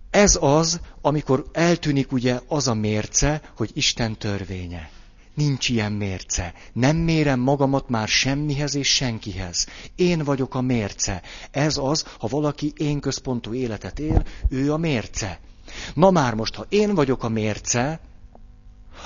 ez 0.10 0.38
az, 0.42 0.80
amikor 1.02 1.46
eltűnik 1.52 2.12
ugye 2.12 2.40
az 2.48 2.68
a 2.68 2.74
mérce, 2.74 3.42
hogy 3.56 3.72
Isten 3.74 4.18
törvénye. 4.18 4.90
Nincs 5.34 5.70
ilyen 5.70 5.92
mérce. 5.92 6.54
Nem 6.74 6.98
mérem 6.98 7.40
magamat 7.40 7.90
már 7.90 8.08
semmihez 8.08 8.76
és 8.76 8.88
senkihez. 8.88 9.68
Én 9.96 10.24
vagyok 10.24 10.56
a 10.56 10.62
mérce. 10.62 11.22
Ez 11.52 11.78
az, 11.78 12.06
ha 12.20 12.28
valaki 12.28 12.74
én 12.78 13.00
központú 13.00 13.54
életet 13.54 14.00
él, 14.00 14.26
ő 14.50 14.74
a 14.74 14.78
mérce. 14.78 15.40
Na 15.94 16.12
már 16.12 16.34
most, 16.34 16.56
ha 16.56 16.66
én 16.70 16.96
vagyok 16.96 17.24
a 17.24 17.30
mérce, 17.30 18.00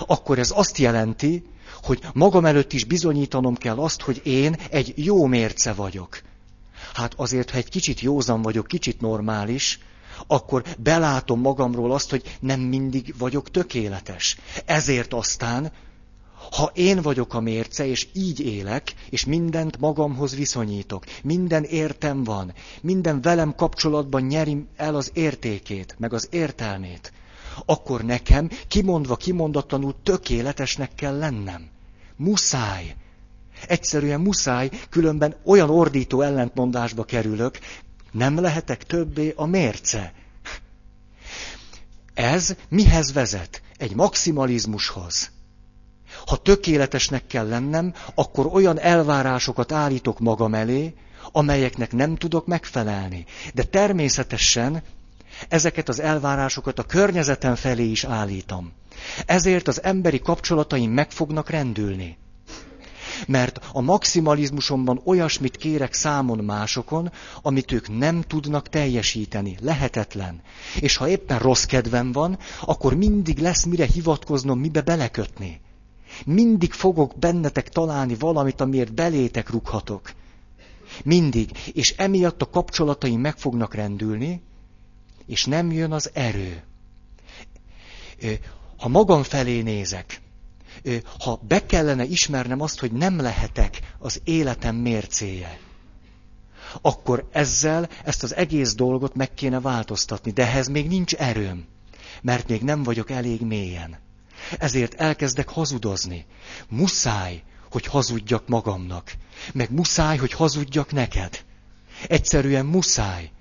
akkor 0.07 0.39
ez 0.39 0.51
azt 0.55 0.77
jelenti, 0.77 1.43
hogy 1.83 1.99
magam 2.13 2.45
előtt 2.45 2.73
is 2.73 2.83
bizonyítanom 2.83 3.55
kell 3.55 3.77
azt, 3.77 4.01
hogy 4.01 4.21
én 4.23 4.55
egy 4.69 4.93
jó 4.95 5.25
mérce 5.25 5.73
vagyok. 5.73 6.21
Hát 6.93 7.13
azért, 7.13 7.49
ha 7.49 7.57
egy 7.57 7.69
kicsit 7.69 7.99
józan 7.99 8.41
vagyok, 8.41 8.67
kicsit 8.67 9.01
normális, 9.01 9.79
akkor 10.27 10.63
belátom 10.77 11.39
magamról 11.39 11.91
azt, 11.91 12.09
hogy 12.09 12.37
nem 12.39 12.59
mindig 12.59 13.13
vagyok 13.17 13.51
tökéletes. 13.51 14.37
Ezért 14.65 15.13
aztán 15.13 15.71
ha 16.51 16.71
én 16.73 17.01
vagyok 17.01 17.33
a 17.33 17.39
mérce, 17.39 17.85
és 17.87 18.07
így 18.13 18.39
élek, 18.39 18.93
és 19.09 19.25
mindent 19.25 19.79
magamhoz 19.79 20.35
viszonyítok, 20.35 21.05
minden 21.23 21.63
értem 21.63 22.23
van, 22.23 22.53
minden 22.81 23.21
velem 23.21 23.55
kapcsolatban 23.55 24.21
nyerim 24.21 24.67
el 24.75 24.95
az 24.95 25.11
értékét, 25.13 25.95
meg 25.97 26.13
az 26.13 26.27
értelmét, 26.31 27.13
akkor 27.65 28.03
nekem 28.03 28.49
kimondva, 28.67 29.15
kimondatlanul 29.15 29.95
tökéletesnek 30.03 30.95
kell 30.95 31.17
lennem. 31.17 31.67
Muszáj. 32.15 32.95
Egyszerűen 33.67 34.21
muszáj, 34.21 34.69
különben 34.89 35.35
olyan 35.45 35.69
ordító 35.69 36.21
ellentmondásba 36.21 37.03
kerülök, 37.03 37.59
nem 38.11 38.39
lehetek 38.39 38.83
többé 38.83 39.33
a 39.35 39.45
mérce. 39.45 40.13
Ez 42.13 42.55
mihez 42.69 43.13
vezet? 43.13 43.61
Egy 43.77 43.95
maximalizmushoz 43.95 45.33
ha 46.25 46.35
tökéletesnek 46.35 47.27
kell 47.27 47.47
lennem, 47.47 47.93
akkor 48.15 48.45
olyan 48.45 48.79
elvárásokat 48.79 49.71
állítok 49.71 50.19
magam 50.19 50.53
elé, 50.53 50.93
amelyeknek 51.31 51.91
nem 51.91 52.15
tudok 52.15 52.47
megfelelni. 52.47 53.25
De 53.53 53.63
természetesen 53.63 54.83
ezeket 55.49 55.89
az 55.89 55.99
elvárásokat 55.99 56.79
a 56.79 56.83
környezetem 56.83 57.55
felé 57.55 57.83
is 57.83 58.03
állítom. 58.03 58.73
Ezért 59.25 59.67
az 59.67 59.83
emberi 59.83 60.19
kapcsolataim 60.19 60.91
meg 60.91 61.11
fognak 61.11 61.49
rendülni. 61.49 62.17
Mert 63.27 63.59
a 63.71 63.81
maximalizmusomban 63.81 65.01
olyasmit 65.03 65.57
kérek 65.57 65.93
számon 65.93 66.37
másokon, 66.37 67.11
amit 67.41 67.71
ők 67.71 67.97
nem 67.97 68.21
tudnak 68.21 68.69
teljesíteni. 68.69 69.57
Lehetetlen. 69.61 70.41
És 70.79 70.97
ha 70.97 71.07
éppen 71.07 71.39
rossz 71.39 71.63
kedvem 71.63 72.11
van, 72.11 72.39
akkor 72.61 72.93
mindig 72.93 73.37
lesz 73.37 73.63
mire 73.63 73.85
hivatkoznom, 73.85 74.59
mibe 74.59 74.81
belekötni. 74.81 75.61
Mindig 76.25 76.71
fogok 76.73 77.19
bennetek 77.19 77.69
találni 77.69 78.15
valamit, 78.15 78.61
amiért 78.61 78.93
belétek 78.93 79.49
rughatok. 79.49 80.11
Mindig. 81.03 81.51
És 81.73 81.93
emiatt 81.97 82.41
a 82.41 82.49
kapcsolataim 82.49 83.19
meg 83.19 83.37
fognak 83.37 83.73
rendülni, 83.73 84.41
és 85.25 85.45
nem 85.45 85.71
jön 85.71 85.91
az 85.91 86.09
erő. 86.13 86.63
Ha 88.77 88.87
magam 88.87 89.23
felé 89.23 89.61
nézek, 89.61 90.21
ha 91.19 91.39
be 91.47 91.65
kellene 91.65 92.03
ismernem 92.03 92.61
azt, 92.61 92.79
hogy 92.79 92.91
nem 92.91 93.19
lehetek 93.19 93.79
az 93.99 94.21
életem 94.23 94.75
mércéje, 94.75 95.59
akkor 96.81 97.27
ezzel 97.31 97.89
ezt 98.03 98.23
az 98.23 98.35
egész 98.35 98.75
dolgot 98.75 99.15
meg 99.15 99.33
kéne 99.33 99.59
változtatni, 99.59 100.31
de 100.31 100.43
ehhez 100.43 100.67
még 100.67 100.87
nincs 100.87 101.13
erőm, 101.13 101.65
mert 102.21 102.47
még 102.47 102.61
nem 102.61 102.83
vagyok 102.83 103.09
elég 103.09 103.41
mélyen. 103.41 103.97
Ezért 104.59 104.93
elkezdek 104.93 105.49
hazudozni. 105.49 106.25
Muszáj, 106.69 107.43
hogy 107.71 107.85
hazudjak 107.85 108.47
magamnak, 108.47 109.13
meg 109.53 109.71
muszáj, 109.71 110.17
hogy 110.17 110.31
hazudjak 110.31 110.91
neked. 110.91 111.43
Egyszerűen 112.07 112.65
muszáj. 112.65 113.31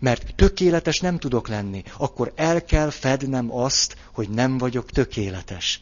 Mert 0.00 0.34
tökéletes 0.34 1.00
nem 1.00 1.18
tudok 1.18 1.48
lenni, 1.48 1.82
akkor 1.98 2.32
el 2.36 2.64
kell 2.64 2.90
fednem 2.90 3.52
azt, 3.52 3.96
hogy 4.12 4.28
nem 4.28 4.58
vagyok 4.58 4.90
tökéletes. 4.90 5.80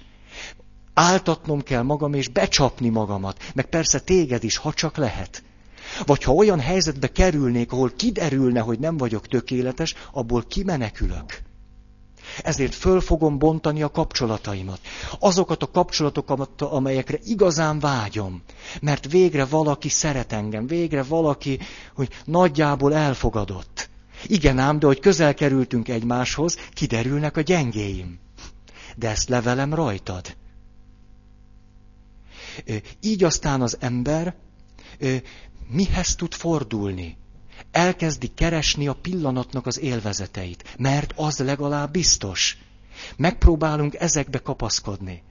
Áltatnom 0.94 1.62
kell 1.62 1.82
magam 1.82 2.14
és 2.14 2.28
becsapni 2.28 2.88
magamat, 2.88 3.50
meg 3.54 3.66
persze 3.66 4.00
téged 4.00 4.44
is, 4.44 4.56
ha 4.56 4.72
csak 4.72 4.96
lehet. 4.96 5.42
Vagy 6.04 6.22
ha 6.22 6.32
olyan 6.32 6.60
helyzetbe 6.60 7.12
kerülnék, 7.12 7.72
ahol 7.72 7.92
kiderülne, 7.96 8.60
hogy 8.60 8.78
nem 8.78 8.96
vagyok 8.96 9.26
tökéletes, 9.26 9.94
abból 10.12 10.44
kimenekülök. 10.48 11.42
Ezért 12.42 12.74
föl 12.74 13.00
fogom 13.00 13.38
bontani 13.38 13.82
a 13.82 13.90
kapcsolataimat. 13.90 14.80
Azokat 15.18 15.62
a 15.62 15.70
kapcsolatokat, 15.70 16.62
amelyekre 16.62 17.18
igazán 17.24 17.78
vágyom. 17.78 18.42
Mert 18.80 19.10
végre 19.10 19.44
valaki 19.44 19.88
szeret 19.88 20.32
engem, 20.32 20.66
végre 20.66 21.02
valaki, 21.02 21.58
hogy 21.94 22.08
nagyjából 22.24 22.94
elfogadott. 22.94 23.88
Igen 24.26 24.58
ám, 24.58 24.78
de 24.78 24.86
hogy 24.86 25.00
közel 25.00 25.34
kerültünk 25.34 25.88
egymáshoz, 25.88 26.56
kiderülnek 26.72 27.36
a 27.36 27.40
gyengéim. 27.40 28.18
De 28.96 29.08
ezt 29.08 29.28
levelem 29.28 29.74
rajtad. 29.74 30.36
Így 33.00 33.24
aztán 33.24 33.62
az 33.62 33.76
ember 33.80 34.34
mihez 35.68 36.14
tud 36.14 36.34
fordulni? 36.34 37.16
Elkezdi 37.70 38.30
keresni 38.34 38.88
a 38.88 38.92
pillanatnak 38.92 39.66
az 39.66 39.80
élvezeteit, 39.80 40.64
mert 40.78 41.12
az 41.16 41.38
legalább 41.38 41.92
biztos. 41.92 42.58
Megpróbálunk 43.16 43.94
ezekbe 43.94 44.38
kapaszkodni. 44.38 45.22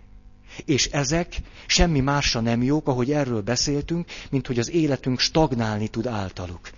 És 0.65 0.85
ezek 0.85 1.41
semmi 1.65 1.99
másra 1.99 2.39
nem 2.39 2.63
jók, 2.63 2.87
ahogy 2.87 3.11
erről 3.11 3.41
beszéltünk, 3.41 4.07
mint 4.29 4.47
hogy 4.47 4.59
az 4.59 4.71
életünk 4.71 5.19
stagnálni 5.19 5.87
tud 5.87 6.07
általuk. 6.07 6.69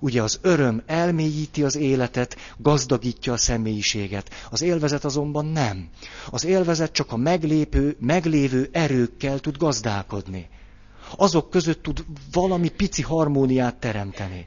Ugye 0.00 0.22
az 0.22 0.38
öröm 0.42 0.82
elmélyíti 0.86 1.62
az 1.62 1.76
életet, 1.76 2.36
gazdagítja 2.56 3.32
a 3.32 3.36
személyiséget. 3.36 4.30
Az 4.50 4.62
élvezet 4.62 5.04
azonban 5.04 5.46
nem. 5.46 5.88
Az 6.30 6.44
élvezet 6.44 6.92
csak 6.92 7.12
a 7.12 7.16
meglépő, 7.16 7.96
meglévő 8.00 8.68
erőkkel 8.72 9.38
tud 9.38 9.56
gazdálkodni. 9.56 10.48
Azok 11.16 11.50
között 11.50 11.82
tud 11.82 12.04
valami 12.32 12.68
pici 12.68 13.02
harmóniát 13.02 13.74
teremteni. 13.74 14.46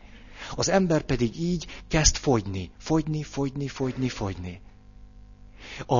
Az 0.55 0.69
ember 0.69 1.01
pedig 1.01 1.39
így 1.39 1.67
kezd 1.87 2.15
fogyni, 2.15 2.71
fogyni, 2.77 3.23
fogyni, 3.23 3.67
fogyni, 3.67 4.09
fogyni. 4.09 4.61
A, 5.85 5.99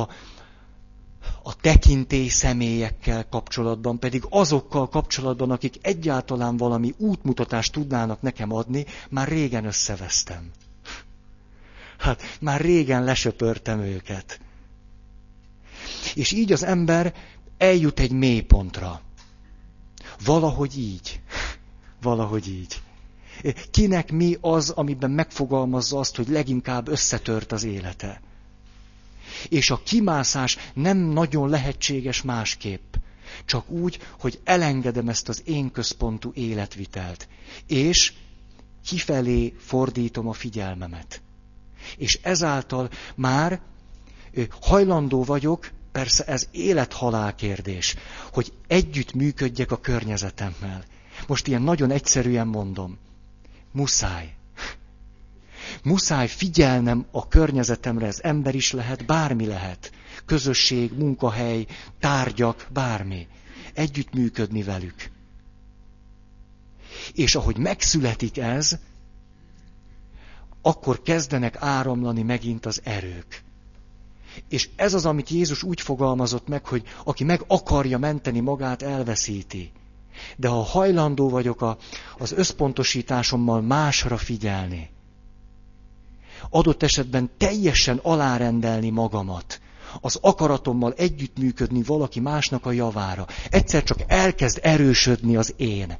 a 1.43 1.55
tekintély 1.61 2.27
személyekkel 2.27 3.29
kapcsolatban, 3.29 3.99
pedig 3.99 4.23
azokkal 4.29 4.89
kapcsolatban, 4.89 5.51
akik 5.51 5.75
egyáltalán 5.81 6.57
valami 6.57 6.93
útmutatást 6.97 7.71
tudnának 7.71 8.21
nekem 8.21 8.53
adni, 8.53 8.85
már 9.09 9.27
régen 9.27 9.65
összevesztem. 9.65 10.51
Hát 11.97 12.21
már 12.39 12.61
régen 12.61 13.03
lesöpörtem 13.03 13.79
őket. 13.79 14.39
És 16.15 16.31
így 16.31 16.51
az 16.51 16.63
ember 16.63 17.13
eljut 17.57 17.99
egy 17.99 18.11
mélypontra. 18.11 19.01
Valahogy 20.25 20.77
így. 20.77 21.21
Valahogy 22.01 22.47
így. 22.47 22.81
Kinek 23.71 24.11
mi 24.11 24.37
az, 24.41 24.69
amiben 24.69 25.11
megfogalmazza 25.11 25.99
azt, 25.99 26.15
hogy 26.15 26.27
leginkább 26.27 26.87
összetört 26.87 27.51
az 27.51 27.63
élete. 27.63 28.21
És 29.49 29.69
a 29.69 29.81
kimászás 29.83 30.57
nem 30.73 30.97
nagyon 30.97 31.49
lehetséges 31.49 32.21
másképp. 32.21 32.95
Csak 33.45 33.69
úgy, 33.69 33.99
hogy 34.19 34.39
elengedem 34.43 35.09
ezt 35.09 35.29
az 35.29 35.41
én 35.45 35.71
központú 35.71 36.31
életvitelt. 36.33 37.27
És 37.67 38.13
kifelé 38.85 39.53
fordítom 39.57 40.27
a 40.27 40.33
figyelmemet. 40.33 41.21
És 41.97 42.19
ezáltal 42.21 42.89
már 43.15 43.61
hajlandó 44.61 45.23
vagyok, 45.23 45.71
persze 45.91 46.23
ez 46.23 46.47
élet-halál 46.51 47.35
kérdés, 47.35 47.95
hogy 48.31 48.53
együtt 48.67 49.13
működjek 49.13 49.71
a 49.71 49.79
környezetemmel. 49.79 50.83
Most 51.27 51.47
ilyen 51.47 51.61
nagyon 51.61 51.91
egyszerűen 51.91 52.47
mondom. 52.47 52.97
Muszáj. 53.71 54.35
Muszáj 55.83 56.27
figyelnem 56.27 57.05
a 57.11 57.27
környezetemre, 57.27 58.05
ez 58.05 58.19
ember 58.21 58.55
is 58.55 58.71
lehet, 58.71 59.05
bármi 59.05 59.45
lehet. 59.45 59.91
Közösség, 60.25 60.97
munkahely, 60.97 61.65
tárgyak, 61.99 62.67
bármi. 62.73 63.27
Együtt 63.73 64.13
működni 64.13 64.63
velük. 64.63 65.11
És 67.13 67.35
ahogy 67.35 67.57
megszületik 67.57 68.37
ez, 68.37 68.77
akkor 70.61 71.01
kezdenek 71.01 71.55
áramlani 71.59 72.21
megint 72.21 72.65
az 72.65 72.81
erők. 72.83 73.43
És 74.49 74.69
ez 74.75 74.93
az, 74.93 75.05
amit 75.05 75.29
Jézus 75.29 75.63
úgy 75.63 75.81
fogalmazott 75.81 76.47
meg, 76.47 76.65
hogy 76.65 76.83
aki 77.03 77.23
meg 77.23 77.43
akarja 77.47 77.97
menteni 77.97 78.39
magát, 78.39 78.81
elveszíti. 78.81 79.71
De 80.37 80.47
ha 80.47 80.63
hajlandó 80.63 81.29
vagyok 81.29 81.61
a, 81.61 81.77
az 82.17 82.31
összpontosításommal 82.31 83.61
másra 83.61 84.17
figyelni, 84.17 84.89
adott 86.49 86.83
esetben 86.83 87.29
teljesen 87.37 87.99
alárendelni 88.03 88.89
magamat, 88.89 89.61
az 90.01 90.17
akaratommal 90.21 90.93
együttműködni 90.97 91.83
valaki 91.83 92.19
másnak 92.19 92.65
a 92.65 92.71
javára. 92.71 93.27
Egyszer 93.49 93.83
csak 93.83 93.99
elkezd 94.07 94.59
erősödni 94.61 95.35
az 95.35 95.53
én. 95.57 95.97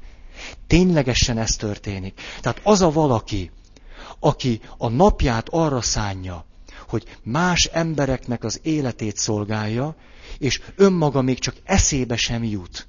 Ténylegesen 0.66 1.38
ez 1.38 1.56
történik. 1.56 2.20
Tehát 2.40 2.60
az 2.62 2.80
a 2.80 2.90
valaki, 2.90 3.50
aki 4.18 4.60
a 4.78 4.88
napját 4.88 5.48
arra 5.48 5.80
szánja, 5.80 6.44
hogy 6.88 7.18
más 7.22 7.64
embereknek 7.64 8.44
az 8.44 8.60
életét 8.62 9.16
szolgálja, 9.16 9.96
és 10.38 10.60
önmaga 10.76 11.22
még 11.22 11.38
csak 11.38 11.54
eszébe 11.64 12.16
sem 12.16 12.44
jut, 12.44 12.86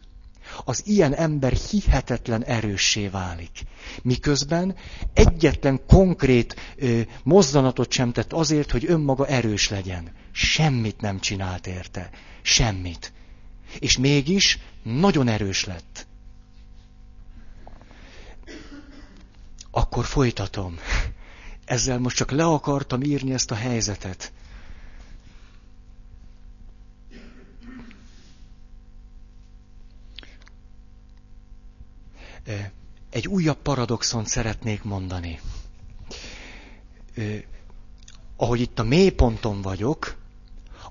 az 0.65 0.81
ilyen 0.85 1.13
ember 1.15 1.51
hihetetlen 1.51 2.43
erőssé 2.43 3.07
válik. 3.07 3.63
Miközben 4.01 4.75
egyetlen 5.13 5.81
konkrét 5.87 6.55
ö, 6.75 7.01
mozzanatot 7.23 7.91
sem 7.91 8.11
tett 8.11 8.33
azért, 8.33 8.71
hogy 8.71 8.85
önmaga 8.87 9.27
erős 9.27 9.69
legyen. 9.69 10.11
Semmit 10.31 11.01
nem 11.01 11.19
csinált 11.19 11.67
érte. 11.67 12.09
Semmit. 12.41 13.13
És 13.79 13.97
mégis 13.97 14.59
nagyon 14.83 15.27
erős 15.27 15.65
lett. 15.65 16.07
Akkor 19.71 20.05
folytatom. 20.05 20.75
Ezzel 21.65 21.99
most 21.99 22.15
csak 22.15 22.31
le 22.31 22.45
akartam 22.45 23.01
írni 23.01 23.33
ezt 23.33 23.51
a 23.51 23.55
helyzetet. 23.55 24.31
Egy 33.09 33.27
újabb 33.27 33.57
paradoxon 33.57 34.25
szeretnék 34.25 34.83
mondani. 34.83 35.39
Ahogy 38.35 38.61
itt 38.61 38.79
a 38.79 38.83
mélyponton 38.83 39.61
vagyok, 39.61 40.15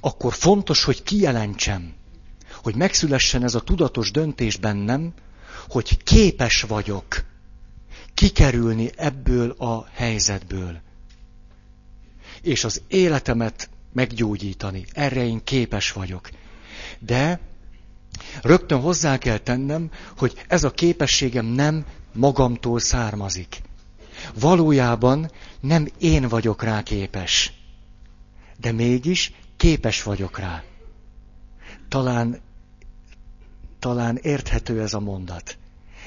akkor 0.01 0.33
fontos, 0.33 0.85
hogy 0.85 1.03
kijelentsem, 1.03 1.95
hogy 2.63 2.75
megszülessen 2.75 3.43
ez 3.43 3.55
a 3.55 3.61
tudatos 3.61 4.11
döntés 4.11 4.57
bennem, 4.57 5.13
hogy 5.69 6.03
képes 6.03 6.63
vagyok 6.63 7.25
kikerülni 8.15 8.91
ebből 8.97 9.51
a 9.51 9.87
helyzetből. 9.93 10.81
És 12.43 12.65
az 12.65 12.83
életemet 12.89 13.71
meggyógyítani. 13.93 14.85
Erre 14.93 15.25
én 15.25 15.45
képes 15.45 15.93
vagyok. 15.93 16.31
De 16.99 17.41
rögtön 18.43 18.81
hozzá 18.81 19.19
kell 19.19 19.39
tennem, 19.39 19.91
hogy 20.17 20.45
ez 20.49 20.65
a 20.65 20.71
képességem 20.71 21.47
nem 21.47 21.85
magamtól 22.13 22.81
származik. 22.81 23.63
Valójában 24.35 25.31
nem 25.61 25.89
én 25.99 26.29
vagyok 26.29 26.63
rá 26.63 26.83
képes, 26.83 27.53
de 28.61 28.73
mégis 28.73 29.33
képes 29.57 30.03
vagyok 30.03 30.39
rá. 30.39 30.63
Talán, 31.89 32.41
talán 33.79 34.17
érthető 34.23 34.81
ez 34.81 34.95
a 34.95 35.01
mondat. 35.01 35.57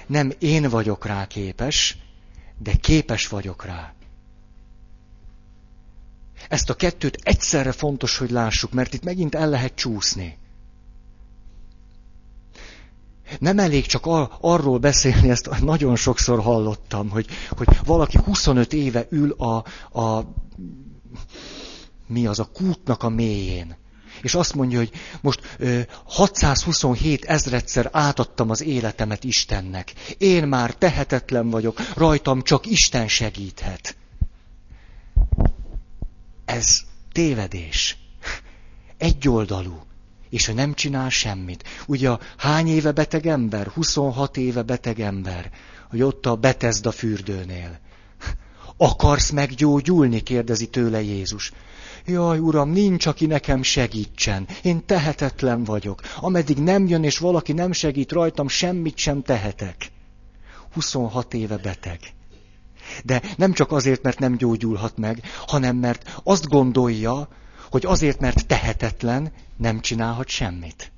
Nem 0.07 0.31
én 0.39 0.69
vagyok 0.69 1.05
rá 1.05 1.27
képes, 1.27 1.97
de 2.57 2.73
képes 2.75 3.27
vagyok 3.27 3.65
rá. 3.65 3.93
Ezt 6.49 6.69
a 6.69 6.73
kettőt 6.73 7.17
egyszerre 7.23 7.71
fontos, 7.71 8.17
hogy 8.17 8.29
lássuk, 8.29 8.71
mert 8.71 8.93
itt 8.93 9.03
megint 9.03 9.35
el 9.35 9.49
lehet 9.49 9.75
csúszni. 9.75 10.37
Nem 13.39 13.59
elég 13.59 13.85
csak 13.85 14.05
ar- 14.05 14.31
arról 14.41 14.77
beszélni, 14.77 15.29
ezt 15.29 15.49
nagyon 15.61 15.95
sokszor 15.95 16.41
hallottam, 16.41 17.09
hogy, 17.09 17.27
hogy 17.49 17.67
valaki 17.85 18.17
25 18.23 18.73
éve 18.73 19.07
ül 19.09 19.31
a, 19.31 19.55
a 19.99 20.25
mi 22.07 22.27
az 22.27 22.39
a 22.39 22.49
kútnak 22.53 23.03
a 23.03 23.09
mélyén. 23.09 23.75
És 24.21 24.35
azt 24.35 24.53
mondja, 24.53 24.77
hogy 24.77 24.91
most 25.21 25.55
ö, 25.57 25.79
627 26.03 27.25
ezredszer 27.25 27.89
átadtam 27.91 28.49
az 28.49 28.61
életemet 28.61 29.23
Istennek. 29.23 29.93
Én 30.17 30.47
már 30.47 30.73
tehetetlen 30.73 31.49
vagyok, 31.49 31.81
rajtam 31.95 32.41
csak 32.41 32.65
Isten 32.65 33.07
segíthet. 33.07 33.97
Ez 36.45 36.81
tévedés. 37.11 37.97
Egyoldalú. 38.97 39.83
És 40.35 40.47
ő 40.47 40.53
nem 40.53 40.73
csinál 40.73 41.09
semmit. 41.09 41.63
Ugye 41.87 42.09
a 42.09 42.19
hány 42.37 42.67
éve 42.67 42.91
beteg 42.91 43.27
ember? 43.27 43.67
26 43.67 44.37
éve 44.37 44.61
beteg 44.61 44.99
ember. 44.99 45.51
Hogy 45.89 46.01
ott 46.01 46.25
a 46.25 46.35
Betesda 46.35 46.91
fürdőnél. 46.91 47.79
Akarsz 48.77 49.29
meggyógyulni? 49.29 50.19
kérdezi 50.19 50.67
tőle 50.67 51.01
Jézus. 51.01 51.51
Jaj, 52.05 52.39
uram, 52.39 52.69
nincs, 52.69 53.05
aki 53.05 53.25
nekem 53.25 53.63
segítsen. 53.63 54.47
Én 54.61 54.85
tehetetlen 54.85 55.63
vagyok. 55.63 56.01
Ameddig 56.19 56.57
nem 56.57 56.87
jön, 56.87 57.03
és 57.03 57.17
valaki 57.17 57.53
nem 57.53 57.71
segít 57.71 58.11
rajtam, 58.11 58.47
semmit 58.47 58.97
sem 58.97 59.21
tehetek. 59.21 59.91
26 60.73 61.33
éve 61.33 61.57
beteg. 61.57 61.99
De 63.03 63.21
nem 63.37 63.53
csak 63.53 63.71
azért, 63.71 64.01
mert 64.01 64.19
nem 64.19 64.37
gyógyulhat 64.37 64.97
meg, 64.97 65.21
hanem 65.47 65.75
mert 65.75 66.19
azt 66.23 66.47
gondolja, 66.47 67.27
hogy 67.75 67.85
azért, 67.85 68.19
mert 68.19 68.47
tehetetlen, 68.47 69.31
nem 69.57 69.79
csinálhat 69.81 70.27
semmit. 70.27 70.91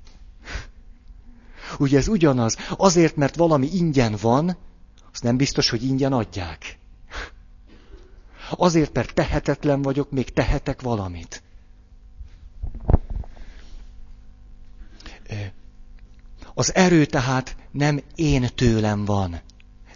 Ugye 1.78 1.98
ez 1.98 2.08
ugyanaz, 2.08 2.56
azért, 2.76 3.16
mert 3.16 3.36
valami 3.36 3.68
ingyen 3.72 4.16
van, 4.20 4.56
az 5.12 5.20
nem 5.20 5.36
biztos, 5.36 5.70
hogy 5.70 5.84
ingyen 5.84 6.12
adják. 6.12 6.78
Azért, 8.50 8.92
mert 8.92 9.14
tehetetlen 9.14 9.82
vagyok, 9.82 10.10
még 10.10 10.32
tehetek 10.32 10.82
valamit. 10.82 11.42
Az 16.54 16.74
erő 16.74 17.04
tehát 17.04 17.56
nem 17.70 18.02
én 18.14 18.48
tőlem 18.54 19.04
van, 19.04 19.40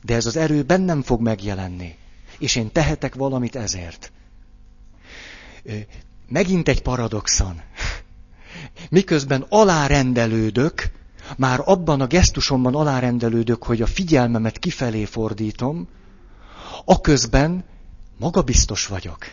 de 0.04 0.14
ez 0.14 0.26
az 0.26 0.36
erő 0.36 0.62
bennem 0.62 1.02
fog 1.02 1.20
megjelenni, 1.20 1.96
és 2.38 2.56
én 2.56 2.72
tehetek 2.72 3.14
valamit 3.14 3.56
ezért. 3.56 4.12
Megint 6.32 6.68
egy 6.68 6.82
paradoxon. 6.82 7.60
Miközben 8.90 9.46
alárendelődök, 9.48 10.90
már 11.36 11.60
abban 11.64 12.00
a 12.00 12.06
gesztusomban 12.06 12.74
alárendelődök, 12.74 13.62
hogy 13.62 13.82
a 13.82 13.86
figyelmemet 13.86 14.58
kifelé 14.58 15.04
fordítom, 15.04 15.88
aközben 16.84 17.64
magabiztos 18.18 18.86
vagyok. 18.86 19.26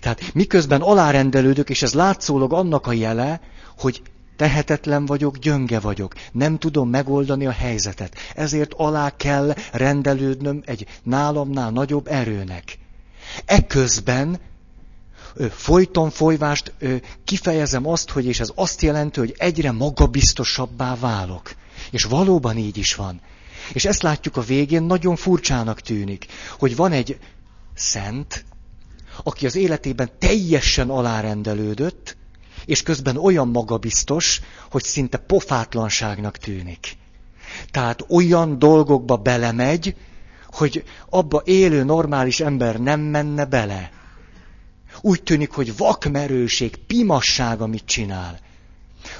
Tehát 0.00 0.34
miközben 0.34 0.80
alárendelődök, 0.80 1.70
és 1.70 1.82
ez 1.82 1.94
látszólag 1.94 2.52
annak 2.52 2.86
a 2.86 2.92
jele, 2.92 3.40
hogy 3.78 4.02
tehetetlen 4.36 5.06
vagyok, 5.06 5.36
gyönge 5.38 5.80
vagyok, 5.80 6.14
nem 6.32 6.58
tudom 6.58 6.88
megoldani 6.88 7.46
a 7.46 7.50
helyzetet. 7.50 8.16
Ezért 8.34 8.72
alá 8.72 9.16
kell 9.16 9.54
rendelődnöm 9.72 10.62
egy 10.64 10.86
nálamnál 11.02 11.70
nagyobb 11.70 12.06
erőnek. 12.06 12.78
Eközben 13.44 14.38
folyton 15.50 16.10
folyvást 16.10 16.72
kifejezem 17.24 17.86
azt, 17.86 18.10
hogy 18.10 18.26
és 18.26 18.40
ez 18.40 18.52
azt 18.54 18.82
jelenti, 18.82 19.18
hogy 19.18 19.34
egyre 19.38 19.72
magabiztosabbá 19.72 20.96
válok. 20.96 21.54
És 21.90 22.04
valóban 22.04 22.56
így 22.56 22.76
is 22.76 22.94
van. 22.94 23.20
És 23.72 23.84
ezt 23.84 24.02
látjuk 24.02 24.36
a 24.36 24.40
végén, 24.40 24.82
nagyon 24.82 25.16
furcsának 25.16 25.80
tűnik, 25.80 26.26
hogy 26.58 26.76
van 26.76 26.92
egy 26.92 27.18
szent, 27.74 28.44
aki 29.22 29.46
az 29.46 29.56
életében 29.56 30.10
teljesen 30.18 30.90
alárendelődött, 30.90 32.16
és 32.64 32.82
közben 32.82 33.16
olyan 33.16 33.48
magabiztos, 33.48 34.40
hogy 34.70 34.82
szinte 34.82 35.18
pofátlanságnak 35.18 36.36
tűnik. 36.36 36.96
Tehát 37.70 38.04
olyan 38.08 38.58
dolgokba 38.58 39.16
belemegy, 39.16 39.96
hogy 40.50 40.84
abba 41.08 41.42
élő 41.44 41.84
normális 41.84 42.40
ember 42.40 42.80
nem 42.80 43.00
menne 43.00 43.44
bele. 43.44 43.90
Úgy 45.00 45.22
tűnik, 45.22 45.50
hogy 45.50 45.76
vakmerőség, 45.76 46.76
pimasság, 46.76 47.60
amit 47.60 47.84
csinál. 47.84 48.38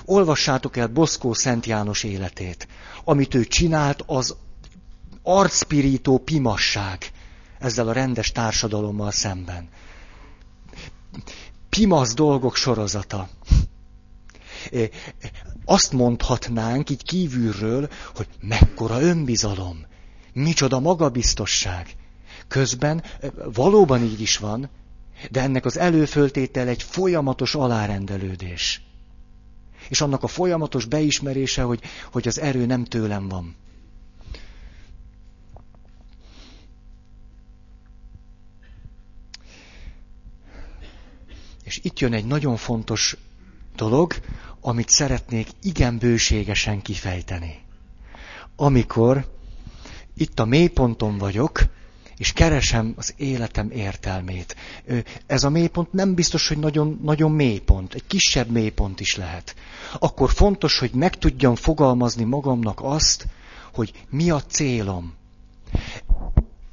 Olvassátok 0.05 0.77
el 0.77 0.87
Boszkó 0.87 1.33
Szent 1.33 1.66
János 1.66 2.05
életét. 2.05 2.68
Amit 3.05 3.35
ő 3.35 3.45
csinált, 3.45 4.03
az 4.07 4.37
arcpirító 5.23 6.18
pimasság 6.18 7.11
ezzel 7.59 7.89
a 7.89 7.93
rendes 7.93 8.33
társadalommal 8.33 9.11
szemben. 9.11 9.68
Pimasz 11.68 12.14
dolgok 12.14 12.57
sorozata. 12.57 13.29
Azt 15.64 15.93
mondhatnánk 15.93 16.91
így 16.91 17.03
kívülről, 17.03 17.89
hogy 18.14 18.29
mekkora 18.41 19.01
önbizalom, 19.01 19.87
micsoda 20.33 20.81
magabiztosság. 20.81 21.97
Közben 22.49 23.03
valóban 23.53 24.03
így 24.03 24.20
is 24.20 24.37
van, 24.37 24.70
de 25.31 25.41
ennek 25.41 25.64
az 25.64 25.79
előföltétel 25.79 26.68
egy 26.68 26.83
folyamatos 26.83 27.55
alárendelődés. 27.55 28.83
És 29.89 30.01
annak 30.01 30.23
a 30.23 30.27
folyamatos 30.27 30.85
beismerése, 30.85 31.62
hogy, 31.62 31.81
hogy 32.12 32.29
az 32.29 32.41
erő 32.41 32.66
nem 32.66 32.85
tőlem 32.85 33.29
van. 33.29 33.57
És 41.64 41.81
itt 41.83 41.99
jön 41.99 42.12
egy 42.12 42.25
nagyon 42.27 42.57
fontos 42.57 43.16
dolog, 43.77 44.14
amit 44.61 44.89
szeretnék 44.89 45.49
igen 45.62 45.99
bőségesen 45.99 46.83
kifejteni. 46.83 47.61
Amikor 48.57 49.33
itt 50.14 50.39
a 50.41 50.45
mélyponton 50.45 51.18
vagyok, 51.18 51.62
és 52.17 52.33
keresem 52.33 52.93
az 52.97 53.15
életem 53.17 53.71
értelmét. 53.71 54.57
Ez 55.27 55.43
a 55.45 55.51
mélypont 55.51 55.93
nem 55.93 56.15
biztos, 56.15 56.49
hogy 56.49 56.59
nagyon, 56.59 57.01
nagyon 57.03 57.31
mélypont, 57.31 57.95
egy 57.95 58.07
kisebb 58.07 58.51
mélypont 58.51 59.01
is 59.01 59.17
lehet. 59.17 59.55
Akkor 59.99 60.31
fontos, 60.31 60.79
hogy 60.79 60.91
meg 60.95 61.19
tudjam 61.19 61.55
fogalmazni 61.55 62.25
magamnak 62.25 62.81
azt, 62.83 63.27
hogy 63.75 63.93
mi 64.11 64.31
a 64.31 64.41
célom. 64.41 65.15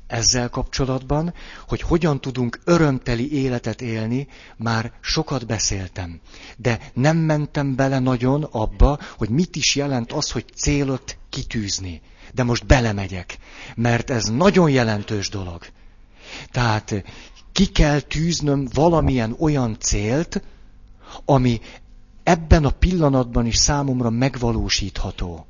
Ezzel 0.07 0.49
kapcsolatban, 0.49 1.33
hogy 1.67 1.81
hogyan 1.81 2.21
tudunk 2.21 2.59
örömteli 2.63 3.33
életet 3.33 3.81
élni, 3.81 4.27
már 4.57 4.91
sokat 5.01 5.45
beszéltem. 5.45 6.19
De 6.57 6.91
nem 6.93 7.17
mentem 7.17 7.75
bele 7.75 7.99
nagyon 7.99 8.43
abba, 8.43 8.99
hogy 9.17 9.29
mit 9.29 9.55
is 9.55 9.75
jelent 9.75 10.11
az, 10.11 10.31
hogy 10.31 10.45
célot 10.55 11.18
kitűzni 11.29 12.01
de 12.33 12.43
most 12.43 12.65
belemegyek, 12.65 13.37
mert 13.75 14.09
ez 14.09 14.25
nagyon 14.25 14.69
jelentős 14.69 15.29
dolog. 15.29 15.65
Tehát 16.51 17.03
ki 17.51 17.65
kell 17.65 17.99
tűznöm 17.99 18.67
valamilyen 18.73 19.35
olyan 19.39 19.77
célt, 19.79 20.41
ami 21.25 21.61
ebben 22.23 22.65
a 22.65 22.69
pillanatban 22.69 23.45
is 23.45 23.55
számomra 23.55 24.09
megvalósítható. 24.09 25.45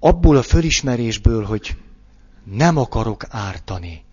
Abból 0.00 0.36
a 0.36 0.42
fölismerésből, 0.42 1.44
hogy 1.44 1.76
nem 2.44 2.76
akarok 2.76 3.24
ártani, 3.28 4.04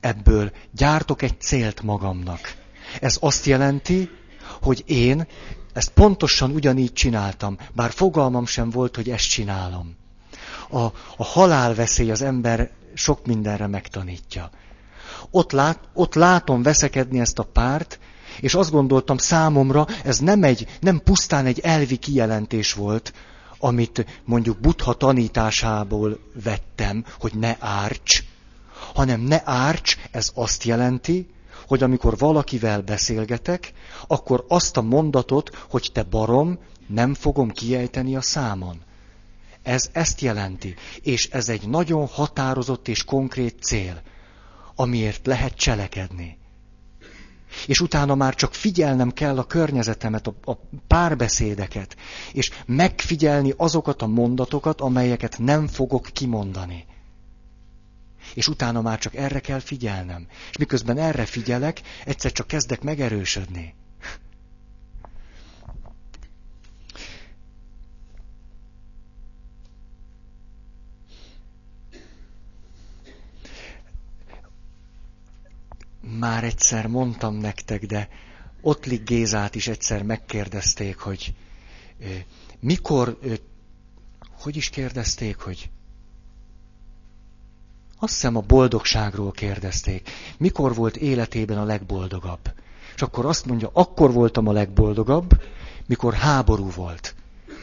ebből 0.00 0.52
gyártok 0.72 1.22
egy 1.22 1.40
célt 1.40 1.82
magamnak. 1.82 2.64
Ez 3.00 3.16
azt 3.20 3.46
jelenti, 3.46 4.10
hogy 4.62 4.82
én 4.86 5.26
ezt 5.76 5.90
pontosan 5.90 6.50
ugyanígy 6.50 6.92
csináltam, 6.92 7.58
bár 7.72 7.90
fogalmam 7.90 8.46
sem 8.46 8.70
volt, 8.70 8.96
hogy 8.96 9.10
ezt 9.10 9.28
csinálom. 9.28 9.96
A, 10.70 10.78
a 11.16 11.24
halálveszély 11.24 12.10
az 12.10 12.22
ember 12.22 12.70
sok 12.94 13.26
mindenre 13.26 13.66
megtanítja. 13.66 14.50
Ott, 15.30 15.52
lát, 15.52 15.78
ott 15.94 16.14
látom 16.14 16.62
veszekedni 16.62 17.20
ezt 17.20 17.38
a 17.38 17.42
párt, 17.42 17.98
és 18.40 18.54
azt 18.54 18.70
gondoltam 18.70 19.16
számomra, 19.16 19.86
ez 20.04 20.18
nem, 20.18 20.42
egy, 20.42 20.78
nem 20.80 21.00
pusztán 21.04 21.46
egy 21.46 21.58
elvi 21.58 21.96
kijelentés 21.96 22.72
volt, 22.72 23.12
amit 23.58 24.22
mondjuk 24.24 24.60
Buddha 24.60 24.92
tanításából 24.92 26.18
vettem, 26.44 27.04
hogy 27.18 27.32
ne 27.34 27.56
árts, 27.58 28.24
hanem 28.94 29.20
ne 29.20 29.40
árts, 29.44 29.98
ez 30.10 30.30
azt 30.34 30.64
jelenti, 30.64 31.26
hogy 31.66 31.82
amikor 31.82 32.18
valakivel 32.18 32.82
beszélgetek, 32.82 33.72
akkor 34.06 34.44
azt 34.48 34.76
a 34.76 34.82
mondatot, 34.82 35.66
hogy 35.70 35.90
te 35.92 36.02
barom, 36.02 36.58
nem 36.86 37.14
fogom 37.14 37.50
kiejteni 37.50 38.16
a 38.16 38.20
számon. 38.20 38.84
Ez 39.62 39.88
ezt 39.92 40.20
jelenti, 40.20 40.74
és 41.02 41.28
ez 41.30 41.48
egy 41.48 41.68
nagyon 41.68 42.06
határozott 42.06 42.88
és 42.88 43.04
konkrét 43.04 43.62
cél, 43.62 44.02
amiért 44.74 45.26
lehet 45.26 45.54
cselekedni. 45.54 46.38
És 47.66 47.80
utána 47.80 48.14
már 48.14 48.34
csak 48.34 48.54
figyelnem 48.54 49.10
kell 49.10 49.38
a 49.38 49.44
környezetemet, 49.44 50.26
a, 50.26 50.34
a 50.44 50.52
párbeszédeket, 50.86 51.96
és 52.32 52.50
megfigyelni 52.66 53.54
azokat 53.56 54.02
a 54.02 54.06
mondatokat, 54.06 54.80
amelyeket 54.80 55.38
nem 55.38 55.66
fogok 55.66 56.08
kimondani. 56.12 56.84
És 58.34 58.48
utána 58.48 58.80
már 58.80 58.98
csak 58.98 59.14
erre 59.14 59.40
kell 59.40 59.60
figyelnem. 59.60 60.26
És 60.50 60.56
miközben 60.56 60.98
erre 60.98 61.24
figyelek, 61.26 61.80
egyszer 62.04 62.32
csak 62.32 62.46
kezdek 62.46 62.82
megerősödni. 62.82 63.74
Már 76.18 76.44
egyszer 76.44 76.86
mondtam 76.86 77.34
nektek, 77.34 77.86
de 77.86 78.08
Ottlik 78.60 79.02
Gézát 79.04 79.54
is 79.54 79.68
egyszer 79.68 80.02
megkérdezték, 80.02 80.98
hogy 80.98 81.34
mikor, 82.60 83.18
hogy 84.30 84.56
is 84.56 84.70
kérdezték, 84.70 85.36
hogy 85.36 85.70
azt 87.98 88.12
hiszem 88.14 88.36
a 88.36 88.40
boldogságról 88.40 89.30
kérdezték. 89.30 90.10
Mikor 90.38 90.74
volt 90.74 90.96
életében 90.96 91.58
a 91.58 91.64
legboldogabb? 91.64 92.52
És 92.94 93.02
akkor 93.02 93.26
azt 93.26 93.46
mondja, 93.46 93.70
akkor 93.72 94.12
voltam 94.12 94.46
a 94.48 94.52
legboldogabb, 94.52 95.42
mikor 95.86 96.14
háború 96.14 96.70
volt. 96.70 97.14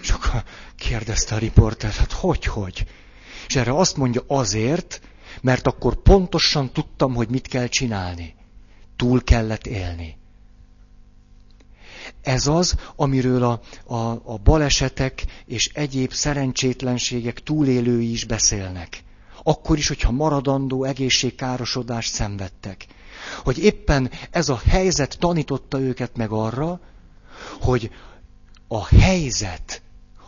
És 0.02 0.10
akkor 0.10 0.44
kérdezte 0.76 1.36
a 1.36 1.38
riporter, 1.38 1.92
hát 1.92 2.12
hogy, 2.12 2.46
hogy? 2.46 2.86
És 3.48 3.56
erre 3.56 3.76
azt 3.78 3.98
mondja 3.98 4.22
azért, 4.28 5.02
mert 5.42 5.68
akkor 5.68 5.96
pontosan 5.96 6.72
tudtam, 6.72 7.14
hogy 7.14 7.30
mit 7.30 7.48
kell 7.48 7.68
csinálni. 7.68 8.36
Túl 8.96 9.24
kellett 9.24 9.68
élni. 9.68 10.18
Ez 12.22 12.48
az, 12.48 12.76
amiről 12.96 13.44
a, 13.44 13.62
a, 13.96 14.22
a 14.24 14.38
balesetek 14.44 15.26
és 15.46 15.70
egyéb 15.74 16.12
szerencsétlenségek 16.12 17.40
túlélői 17.40 18.12
is 18.12 18.26
beszélnek. 18.26 19.04
Akkor 19.44 19.78
is, 19.78 19.88
hogyha 19.88 20.12
maradandó 20.12 20.84
egészségkárosodást 20.84 22.14
szenvedtek. 22.14 22.86
Hogy 23.44 23.58
éppen 23.58 24.12
ez 24.32 24.50
a 24.50 24.62
helyzet 24.66 25.18
tanította 25.20 25.80
őket 25.80 26.16
meg 26.18 26.32
arra, 26.32 26.80
hogy 27.62 27.92
a 28.68 28.86
helyzet 28.86 29.82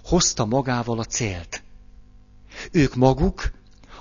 hozta 0.03 0.45
magával 0.45 0.99
a 0.99 1.03
célt. 1.03 1.63
Ők 2.71 2.95
maguk 2.95 3.51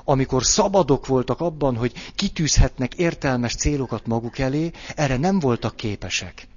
amikor 0.04 0.44
szabadok 0.44 1.06
voltak 1.06 1.40
abban, 1.40 1.76
hogy 1.76 1.92
kitűzhetnek 2.14 2.94
értelmes 2.94 3.54
célokat 3.54 4.06
maguk 4.06 4.38
elé, 4.38 4.70
erre 4.96 5.16
nem 5.16 5.38
voltak 5.38 5.76
képesek. 5.76 6.48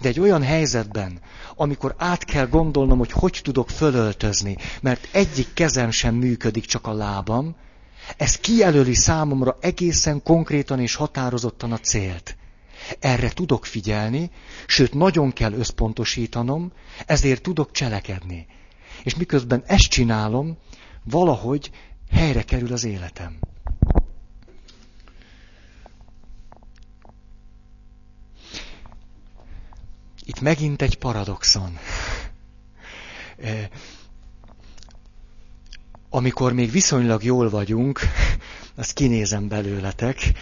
De 0.00 0.08
egy 0.08 0.20
olyan 0.20 0.42
helyzetben, 0.42 1.20
amikor 1.56 1.94
át 1.98 2.24
kell 2.24 2.46
gondolnom, 2.46 2.98
hogy 2.98 3.12
hogy 3.12 3.40
tudok 3.42 3.70
fölöltözni, 3.70 4.56
mert 4.80 5.08
egyik 5.12 5.52
kezem 5.54 5.90
sem 5.90 6.14
működik, 6.14 6.64
csak 6.64 6.86
a 6.86 6.92
lábam, 6.92 7.56
ez 8.16 8.36
kijelöli 8.36 8.94
számomra 8.94 9.56
egészen 9.60 10.22
konkrétan 10.22 10.80
és 10.80 10.94
határozottan 10.94 11.72
a 11.72 11.78
célt. 11.78 12.36
Erre 13.00 13.30
tudok 13.30 13.66
figyelni, 13.66 14.30
sőt 14.66 14.94
nagyon 14.94 15.32
kell 15.32 15.52
összpontosítanom, 15.52 16.72
ezért 17.06 17.42
tudok 17.42 17.70
cselekedni. 17.70 18.46
És 19.04 19.14
miközben 19.14 19.62
ezt 19.66 19.88
csinálom, 19.88 20.56
valahogy 21.04 21.70
helyre 22.10 22.42
kerül 22.42 22.72
az 22.72 22.84
életem. 22.84 23.38
Itt 30.24 30.40
megint 30.40 30.82
egy 30.82 30.98
paradoxon. 30.98 31.78
Amikor 36.14 36.52
még 36.52 36.70
viszonylag 36.70 37.24
jól 37.24 37.50
vagyunk, 37.50 38.00
azt 38.74 38.92
kinézem 38.92 39.48
belőletek, 39.48 40.32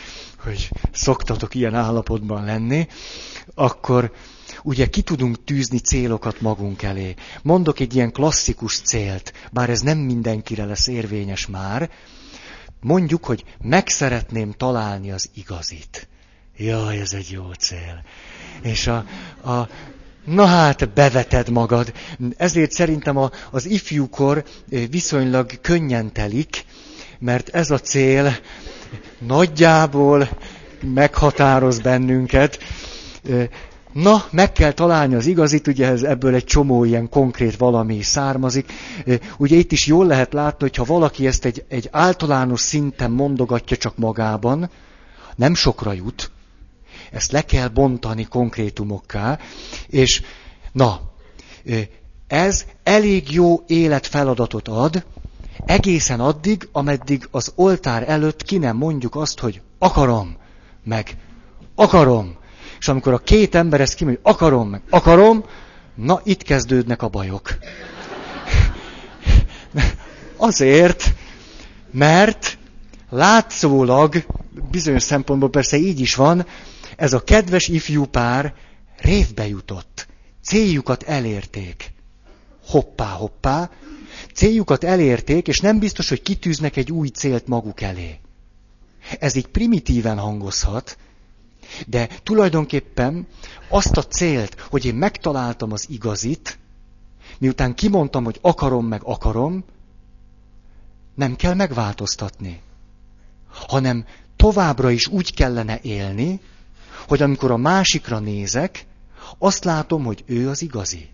hogy 0.42 0.70
szoktatok 0.92 1.54
ilyen 1.54 1.74
állapotban 1.74 2.44
lenni, 2.44 2.86
akkor 3.54 4.12
ugye 4.62 4.86
ki 4.86 5.02
tudunk 5.02 5.44
tűzni 5.44 5.78
célokat 5.78 6.40
magunk 6.40 6.82
elé. 6.82 7.14
Mondok 7.42 7.80
egy 7.80 7.94
ilyen 7.94 8.12
klasszikus 8.12 8.80
célt, 8.80 9.32
bár 9.52 9.70
ez 9.70 9.80
nem 9.80 9.98
mindenkire 9.98 10.64
lesz 10.64 10.86
érvényes 10.86 11.46
már. 11.46 11.90
Mondjuk, 12.80 13.24
hogy 13.24 13.44
meg 13.62 13.88
szeretném 13.88 14.52
találni 14.52 15.10
az 15.10 15.30
igazit. 15.34 16.08
Jaj, 16.56 17.00
ez 17.00 17.12
egy 17.12 17.30
jó 17.30 17.52
cél. 17.52 18.02
És 18.62 18.86
a, 18.86 19.04
a 19.50 19.68
Na 20.30 20.44
hát, 20.44 20.88
beveted 20.88 21.48
magad. 21.48 21.92
Ezért 22.36 22.70
szerintem 22.70 23.16
a, 23.16 23.30
az 23.50 23.66
ifjúkor 23.66 24.44
viszonylag 24.90 25.60
könnyen 25.60 26.12
telik, 26.12 26.64
mert 27.18 27.48
ez 27.48 27.70
a 27.70 27.78
cél 27.78 28.36
nagyjából 29.18 30.28
meghatároz 30.94 31.78
bennünket. 31.78 32.58
Na, 33.92 34.24
meg 34.30 34.52
kell 34.52 34.72
találni 34.72 35.14
az 35.14 35.26
igazit, 35.26 35.66
ugye 35.66 35.86
ez, 35.86 36.02
ebből 36.02 36.34
egy 36.34 36.44
csomó 36.44 36.84
ilyen 36.84 37.08
konkrét 37.08 37.56
valami 37.56 38.02
származik. 38.02 38.72
Ugye 39.38 39.56
itt 39.56 39.72
is 39.72 39.86
jól 39.86 40.06
lehet 40.06 40.32
látni, 40.32 40.66
hogy 40.66 40.76
ha 40.76 40.84
valaki 40.84 41.26
ezt 41.26 41.44
egy, 41.44 41.64
egy 41.68 41.88
általános 41.92 42.60
szinten 42.60 43.10
mondogatja 43.10 43.76
csak 43.76 43.96
magában, 43.96 44.70
nem 45.36 45.54
sokra 45.54 45.92
jut. 45.92 46.30
Ezt 47.10 47.32
le 47.32 47.42
kell 47.42 47.68
bontani 47.68 48.24
konkrétumokká, 48.24 49.38
és 49.86 50.22
na, 50.72 51.00
ez 52.26 52.64
elég 52.82 53.32
jó 53.32 53.62
életfeladatot 53.66 54.68
ad, 54.68 55.04
egészen 55.66 56.20
addig, 56.20 56.68
ameddig 56.72 57.28
az 57.30 57.52
oltár 57.54 58.08
előtt 58.08 58.42
ki 58.42 58.58
nem 58.58 58.76
mondjuk 58.76 59.14
azt, 59.14 59.38
hogy 59.38 59.60
akarom, 59.78 60.36
meg 60.84 61.16
akarom, 61.74 62.36
és 62.78 62.88
amikor 62.88 63.12
a 63.12 63.18
két 63.18 63.54
ember 63.54 63.80
ezt 63.80 63.94
kimondja, 63.94 64.22
akarom 64.24 64.68
meg, 64.68 64.82
akarom, 64.90 65.44
na 65.94 66.20
itt 66.24 66.42
kezdődnek 66.42 67.02
a 67.02 67.08
bajok. 67.08 67.58
Azért, 70.36 71.14
mert 71.90 72.58
látszólag, 73.10 74.24
bizonyos 74.70 75.02
szempontból 75.02 75.50
persze 75.50 75.76
így 75.76 76.00
is 76.00 76.14
van, 76.14 76.46
ez 77.00 77.12
a 77.12 77.24
kedves 77.24 77.68
ifjú 77.68 78.04
pár 78.04 78.54
révbe 78.96 79.48
jutott. 79.48 80.06
Céljukat 80.42 81.02
elérték. 81.02 81.92
Hoppá, 82.66 83.08
hoppá. 83.10 83.70
Céljukat 84.34 84.84
elérték, 84.84 85.48
és 85.48 85.58
nem 85.58 85.78
biztos, 85.78 86.08
hogy 86.08 86.22
kitűznek 86.22 86.76
egy 86.76 86.92
új 86.92 87.08
célt 87.08 87.46
maguk 87.46 87.80
elé. 87.80 88.18
Ez 89.18 89.34
így 89.34 89.46
primitíven 89.46 90.18
hangozhat, 90.18 90.98
de 91.86 92.08
tulajdonképpen 92.22 93.26
azt 93.68 93.96
a 93.96 94.06
célt, 94.06 94.60
hogy 94.60 94.84
én 94.84 94.94
megtaláltam 94.94 95.72
az 95.72 95.86
igazit, 95.88 96.58
miután 97.38 97.74
kimondtam, 97.74 98.24
hogy 98.24 98.38
akarom 98.40 98.86
meg 98.86 99.00
akarom, 99.04 99.64
nem 101.14 101.36
kell 101.36 101.54
megváltoztatni, 101.54 102.60
hanem 103.48 104.04
továbbra 104.36 104.90
is 104.90 105.06
úgy 105.06 105.34
kellene 105.34 105.78
élni, 105.82 106.40
hogy 107.08 107.22
amikor 107.22 107.50
a 107.50 107.56
másikra 107.56 108.18
nézek, 108.18 108.86
azt 109.38 109.64
látom, 109.64 110.04
hogy 110.04 110.24
ő 110.26 110.48
az 110.48 110.62
igazi. 110.62 111.08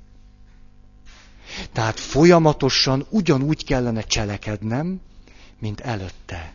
Tehát 1.72 2.01
folyamatosan 2.01 3.07
ugyanúgy 3.11 3.64
kellene 3.64 4.03
cselekednem, 4.03 5.01
mint 5.59 5.80
előtte 5.80 6.55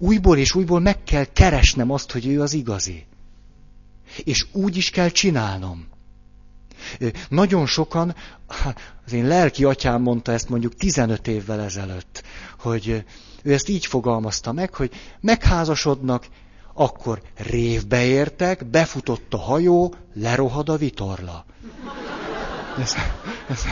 újból 0.00 0.38
és 0.38 0.54
újból 0.54 0.80
meg 0.80 1.02
kell 1.02 1.24
keresnem 1.24 1.90
azt, 1.90 2.12
hogy 2.12 2.26
ő 2.26 2.40
az 2.40 2.52
igazi. 2.52 3.06
És 4.24 4.46
úgy 4.52 4.76
is 4.76 4.90
kell 4.90 5.08
csinálnom. 5.08 5.88
Nagyon 7.28 7.66
sokan, 7.66 8.14
az 9.06 9.12
én 9.12 9.26
lelki 9.26 9.64
atyám 9.64 10.02
mondta 10.02 10.32
ezt 10.32 10.48
mondjuk 10.48 10.74
15 10.74 11.26
évvel 11.26 11.60
ezelőtt, 11.60 12.22
hogy 12.58 13.04
ő 13.42 13.52
ezt 13.52 13.68
így 13.68 13.86
fogalmazta 13.86 14.52
meg, 14.52 14.74
hogy 14.74 14.92
megházasodnak, 15.20 16.26
akkor 16.80 17.20
révbe 17.36 18.04
értek, 18.04 18.66
befutott 18.66 19.34
a 19.34 19.38
hajó, 19.38 19.94
lerohad 20.14 20.68
a 20.68 20.76
vitorla. 20.76 21.44
Ez, 22.78 22.94
ez, 23.48 23.64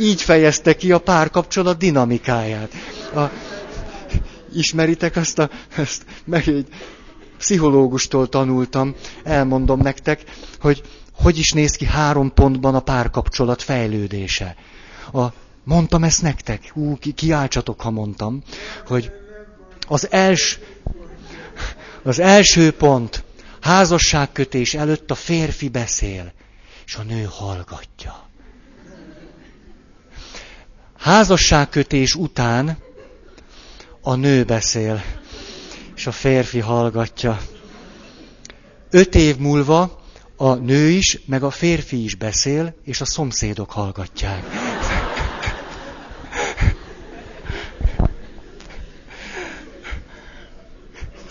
így 0.00 0.22
fejezte 0.22 0.76
ki 0.76 0.92
a 0.92 0.98
párkapcsolat 0.98 1.78
dinamikáját. 1.78 2.72
A, 3.14 3.20
Ismeritek 4.52 5.16
azt 5.16 5.38
a, 5.38 5.50
ezt 5.76 6.04
meg 6.24 6.48
egy 6.48 6.66
pszichológustól 7.38 8.28
tanultam, 8.28 8.94
elmondom 9.24 9.80
nektek, 9.80 10.24
hogy 10.60 10.82
hogy 11.12 11.38
is 11.38 11.52
néz 11.52 11.76
ki 11.76 11.84
három 11.84 12.32
pontban 12.34 12.74
a 12.74 12.80
párkapcsolat 12.80 13.62
fejlődése. 13.62 14.56
A, 15.12 15.24
mondtam 15.64 16.04
ezt 16.04 16.22
nektek, 16.22 16.70
hú, 16.72 16.96
ki, 16.98 17.12
kiáltsatok, 17.12 17.80
ha 17.80 17.90
mondtam, 17.90 18.42
hogy 18.86 19.10
az 19.88 20.10
els, 20.10 20.58
Az 22.06 22.18
első 22.18 22.70
pont. 22.70 23.24
Házasságkötés 23.60 24.74
előtt 24.74 25.10
a 25.10 25.14
férfi 25.14 25.68
beszél, 25.68 26.32
és 26.86 26.94
a 26.94 27.02
nő 27.02 27.28
hallgatja. 27.30 28.28
Házasságkötés 30.98 32.14
után 32.14 32.78
a 34.00 34.14
nő 34.14 34.44
beszél, 34.44 35.02
és 35.96 36.06
a 36.06 36.12
férfi 36.12 36.60
hallgatja. 36.60 37.40
Öt 38.90 39.14
év 39.14 39.36
múlva 39.36 40.02
a 40.36 40.54
nő 40.54 40.88
is, 40.88 41.18
meg 41.26 41.42
a 41.42 41.50
férfi 41.50 42.04
is 42.04 42.14
beszél, 42.14 42.74
és 42.84 43.00
a 43.00 43.04
szomszédok 43.04 43.70
hallgatják. 43.70 44.44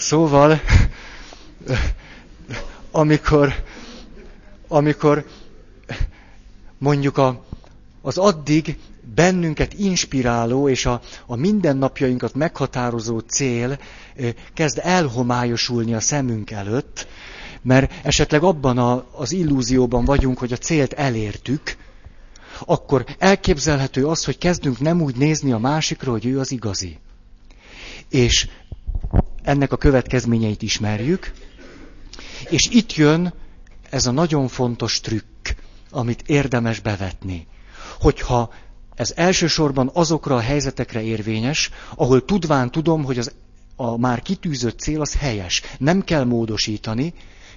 Szóval, 0.05 0.61
amikor, 2.91 3.53
amikor 4.67 5.25
mondjuk 6.77 7.17
a, 7.17 7.43
az 8.01 8.17
addig 8.17 8.77
bennünket 9.15 9.73
inspiráló 9.73 10.69
és 10.69 10.85
a, 10.85 11.01
a 11.25 11.35
mindennapjainkat 11.35 12.33
meghatározó 12.33 13.19
cél 13.19 13.79
kezd 14.53 14.79
elhomályosulni 14.83 15.93
a 15.93 15.99
szemünk 15.99 16.51
előtt, 16.51 17.07
mert 17.61 17.93
esetleg 18.03 18.43
abban 18.43 18.77
a, 18.77 19.05
az 19.11 19.31
illúzióban 19.31 20.05
vagyunk, 20.05 20.37
hogy 20.37 20.53
a 20.53 20.57
célt 20.57 20.93
elértük, 20.93 21.75
akkor 22.65 23.05
elképzelhető 23.17 24.05
az, 24.05 24.25
hogy 24.25 24.37
kezdünk 24.37 24.79
nem 24.79 25.01
úgy 25.01 25.15
nézni 25.15 25.51
a 25.51 25.57
másikra, 25.57 26.11
hogy 26.11 26.25
ő 26.25 26.39
az 26.39 26.51
igazi. 26.51 26.99
És 28.09 28.47
ennek 29.45 29.71
a 29.71 29.77
következményeit 29.77 30.61
ismerjük, 30.61 31.31
és 32.49 32.67
itt 32.71 32.95
jön 32.95 33.33
ez 33.89 34.05
a 34.05 34.11
nagyon 34.11 34.47
fontos 34.47 34.99
trükk, 34.99 35.47
amit 35.91 36.23
érdemes 36.25 36.79
bevetni. 36.79 37.47
Hogyha 37.99 38.53
ez 38.95 39.13
elsősorban 39.15 39.89
azokra 39.93 40.35
a 40.35 40.39
helyzetekre 40.39 41.01
érvényes, 41.01 41.69
ahol 41.95 42.25
tudván 42.25 42.71
tudom, 42.71 43.03
hogy 43.03 43.17
az, 43.17 43.31
a 43.75 43.97
már 43.97 44.21
kitűzött 44.21 44.79
cél 44.79 45.01
az 45.01 45.13
helyes. 45.15 45.61
Nem 45.77 46.01
kell 46.03 46.23
módosítani, 46.23 47.13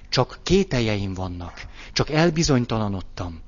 csak 0.09 0.39
kételjeim 0.43 1.13
vannak. 1.13 1.65
Csak 1.93 2.09
elbizonytalanodtam. 2.09 3.41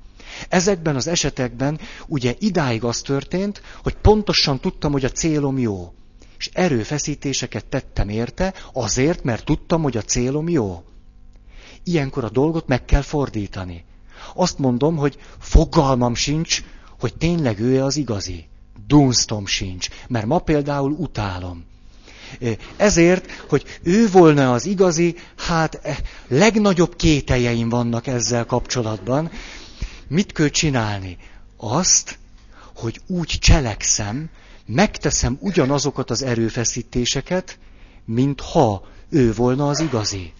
Ezekben 0.48 0.96
az 0.96 1.06
esetekben 1.06 1.80
ugye 2.06 2.34
idáig 2.38 2.84
az 2.84 3.00
történt, 3.00 3.62
hogy 3.82 3.94
pontosan 3.94 4.60
tudtam, 4.60 4.92
hogy 4.92 5.04
a 5.04 5.10
célom 5.10 5.58
jó. 5.58 5.92
És 6.42 6.50
erőfeszítéseket 6.52 7.64
tettem 7.64 8.08
érte, 8.08 8.54
azért, 8.72 9.24
mert 9.24 9.44
tudtam, 9.44 9.82
hogy 9.82 9.96
a 9.96 10.02
célom 10.02 10.48
jó. 10.48 10.84
Ilyenkor 11.84 12.24
a 12.24 12.30
dolgot 12.30 12.66
meg 12.66 12.84
kell 12.84 13.02
fordítani. 13.02 13.84
Azt 14.34 14.58
mondom, 14.58 14.96
hogy 14.96 15.18
fogalmam 15.38 16.14
sincs, 16.14 16.62
hogy 17.00 17.14
tényleg 17.16 17.60
ő 17.60 17.82
az 17.82 17.96
igazi. 17.96 18.48
Dunsztom 18.86 19.46
sincs, 19.46 19.88
mert 20.08 20.26
ma 20.26 20.38
például 20.38 20.90
utálom. 20.90 21.64
Ezért, 22.76 23.30
hogy 23.48 23.64
ő 23.82 24.08
volna 24.08 24.52
az 24.52 24.66
igazi, 24.66 25.16
hát 25.36 25.74
eh, 25.74 25.96
legnagyobb 26.28 26.96
kételjeim 26.96 27.68
vannak 27.68 28.06
ezzel 28.06 28.44
kapcsolatban. 28.44 29.30
Mit 30.08 30.32
kell 30.32 30.48
csinálni? 30.48 31.16
Azt, 31.56 32.18
hogy 32.74 33.00
úgy 33.06 33.38
cselekszem, 33.40 34.30
megteszem 34.66 35.38
ugyanazokat 35.40 36.10
az 36.10 36.22
erőfeszítéseket, 36.22 37.58
mint 38.04 38.40
ha 38.40 38.88
ő 39.08 39.32
volna 39.32 39.68
az 39.68 39.80
igazi. 39.80 40.32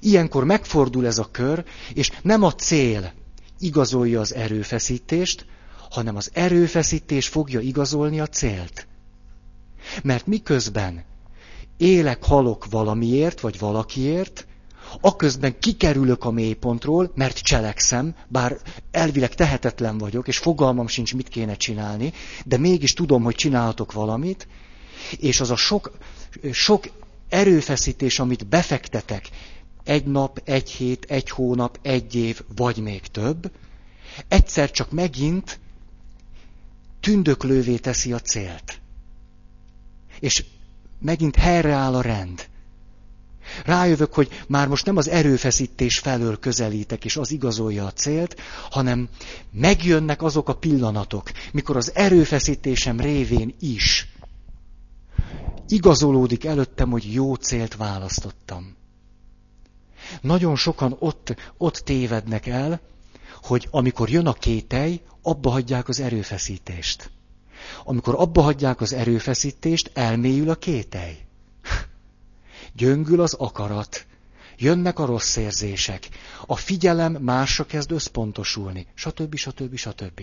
Ilyenkor 0.00 0.44
megfordul 0.44 1.06
ez 1.06 1.18
a 1.18 1.28
kör, 1.30 1.64
és 1.94 2.10
nem 2.22 2.42
a 2.42 2.54
cél 2.54 3.12
igazolja 3.58 4.20
az 4.20 4.34
erőfeszítést, 4.34 5.46
hanem 5.90 6.16
az 6.16 6.30
erőfeszítés 6.32 7.28
fogja 7.28 7.60
igazolni 7.60 8.20
a 8.20 8.26
célt. 8.26 8.86
Mert 10.02 10.26
miközben 10.26 11.04
élek, 11.76 12.24
halok 12.24 12.66
valamiért, 12.70 13.40
vagy 13.40 13.58
valakiért, 13.58 14.46
aközben 15.00 15.58
kikerülök 15.58 16.24
a 16.24 16.30
mélypontról, 16.30 17.12
mert 17.14 17.38
cselekszem, 17.38 18.14
bár 18.28 18.56
elvileg 18.90 19.34
tehetetlen 19.34 19.98
vagyok, 19.98 20.28
és 20.28 20.38
fogalmam 20.38 20.86
sincs, 20.86 21.14
mit 21.14 21.28
kéne 21.28 21.54
csinálni, 21.54 22.12
de 22.44 22.56
mégis 22.56 22.92
tudom, 22.92 23.22
hogy 23.22 23.34
csinálhatok 23.34 23.92
valamit, 23.92 24.48
és 25.18 25.40
az 25.40 25.50
a 25.50 25.56
sok, 25.56 25.92
sok 26.52 26.84
erőfeszítés, 27.28 28.18
amit 28.18 28.46
befektetek, 28.46 29.28
egy 29.84 30.04
nap, 30.04 30.40
egy 30.44 30.70
hét, 30.70 31.04
egy 31.04 31.30
hónap, 31.30 31.78
egy 31.82 32.14
év, 32.14 32.40
vagy 32.56 32.76
még 32.76 33.00
több, 33.00 33.50
egyszer 34.28 34.70
csak 34.70 34.90
megint 34.90 35.58
tündöklővé 37.00 37.76
teszi 37.76 38.12
a 38.12 38.20
célt. 38.20 38.80
És 40.20 40.44
megint 41.00 41.36
helyreáll 41.36 41.94
a 41.94 42.00
rend. 42.00 42.48
Rájövök, 43.64 44.14
hogy 44.14 44.28
már 44.48 44.68
most 44.68 44.86
nem 44.86 44.96
az 44.96 45.08
erőfeszítés 45.08 45.98
felől 45.98 46.38
közelítek, 46.38 47.04
és 47.04 47.16
az 47.16 47.30
igazolja 47.30 47.84
a 47.84 47.92
célt, 47.92 48.40
hanem 48.70 49.08
megjönnek 49.52 50.22
azok 50.22 50.48
a 50.48 50.56
pillanatok, 50.56 51.30
mikor 51.52 51.76
az 51.76 51.94
erőfeszítésem 51.94 53.00
révén 53.00 53.54
is 53.60 54.08
igazolódik 55.68 56.44
előttem, 56.44 56.90
hogy 56.90 57.12
jó 57.12 57.34
célt 57.34 57.76
választottam. 57.76 58.76
Nagyon 60.20 60.56
sokan 60.56 60.96
ott, 60.98 61.34
ott 61.56 61.76
tévednek 61.76 62.46
el, 62.46 62.80
hogy 63.42 63.68
amikor 63.70 64.10
jön 64.10 64.26
a 64.26 64.32
kételj, 64.32 65.00
abba 65.22 65.50
hagyják 65.50 65.88
az 65.88 66.00
erőfeszítést. 66.00 67.10
Amikor 67.84 68.14
abba 68.18 68.42
hagyják 68.42 68.80
az 68.80 68.92
erőfeszítést, 68.92 69.90
elmélyül 69.94 70.50
a 70.50 70.54
kételj. 70.54 71.16
Gyöngül 72.72 73.20
az 73.20 73.34
akarat. 73.34 74.06
Jönnek 74.58 74.98
a 74.98 75.04
rossz 75.04 75.36
érzések. 75.36 76.08
A 76.46 76.56
figyelem 76.56 77.12
másra 77.12 77.66
kezd 77.66 77.90
összpontosulni. 77.90 78.86
Stb. 78.94 79.34
stb. 79.34 79.76
stb. 79.76 80.20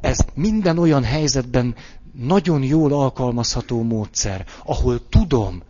Ez 0.00 0.18
minden 0.34 0.78
olyan 0.78 1.04
helyzetben 1.04 1.74
nagyon 2.12 2.62
jól 2.62 2.92
alkalmazható 2.92 3.82
módszer, 3.82 4.46
ahol 4.64 5.08
tudom, 5.08 5.62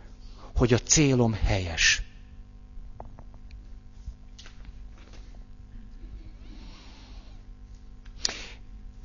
hogy 0.55 0.73
a 0.73 0.77
célom 0.77 1.33
helyes. 1.33 2.05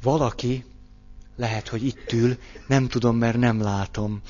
valaki, 0.03 0.65
lehet, 1.41 1.69
hogy 1.69 1.87
itt 1.87 2.13
ül, 2.13 2.37
nem 2.67 2.89
tudom, 2.89 3.17
mert 3.17 3.37
nem 3.37 3.63
látom. 3.63 4.21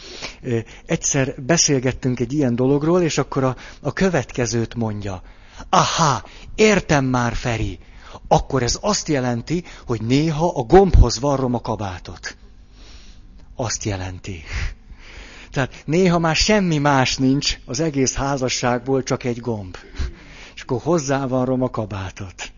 Egyszer 0.86 1.34
beszélgettünk 1.42 2.20
egy 2.20 2.32
ilyen 2.32 2.54
dologról, 2.54 3.02
és 3.02 3.18
akkor 3.18 3.44
a, 3.44 3.56
a 3.80 3.92
következőt 3.92 4.74
mondja. 4.74 5.22
Aha, 5.68 6.24
értem 6.54 7.04
már, 7.04 7.34
Feri. 7.34 7.78
Akkor 8.28 8.62
ez 8.62 8.78
azt 8.80 9.08
jelenti, 9.08 9.64
hogy 9.86 10.02
néha 10.02 10.48
a 10.54 10.62
gombhoz 10.62 11.20
varrom 11.20 11.54
a 11.54 11.60
kabátot. 11.60 12.36
Azt 13.56 13.84
jelenti. 13.84 14.42
Tehát 15.50 15.82
néha 15.84 16.18
már 16.18 16.36
semmi 16.36 16.78
más 16.78 17.16
nincs 17.16 17.58
az 17.66 17.80
egész 17.80 18.14
házasságból, 18.14 19.02
csak 19.02 19.24
egy 19.24 19.40
gomb. 19.40 19.76
És 20.54 20.62
akkor 20.62 20.80
hozzávarrom 20.82 21.62
a 21.62 21.70
kabátot 21.70 22.52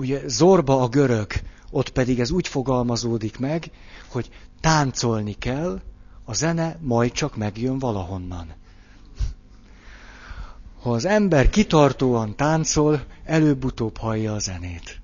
ugye 0.00 0.28
Zorba 0.28 0.82
a 0.82 0.88
görög, 0.88 1.32
ott 1.70 1.90
pedig 1.90 2.20
ez 2.20 2.30
úgy 2.30 2.48
fogalmazódik 2.48 3.38
meg, 3.38 3.70
hogy 4.08 4.30
táncolni 4.60 5.32
kell, 5.32 5.80
a 6.24 6.34
zene 6.34 6.76
majd 6.80 7.12
csak 7.12 7.36
megjön 7.36 7.78
valahonnan. 7.78 8.54
Ha 10.82 10.90
az 10.90 11.04
ember 11.04 11.50
kitartóan 11.50 12.36
táncol, 12.36 13.04
előbb-utóbb 13.24 13.96
hallja 13.96 14.34
a 14.34 14.38
zenét. 14.38 15.00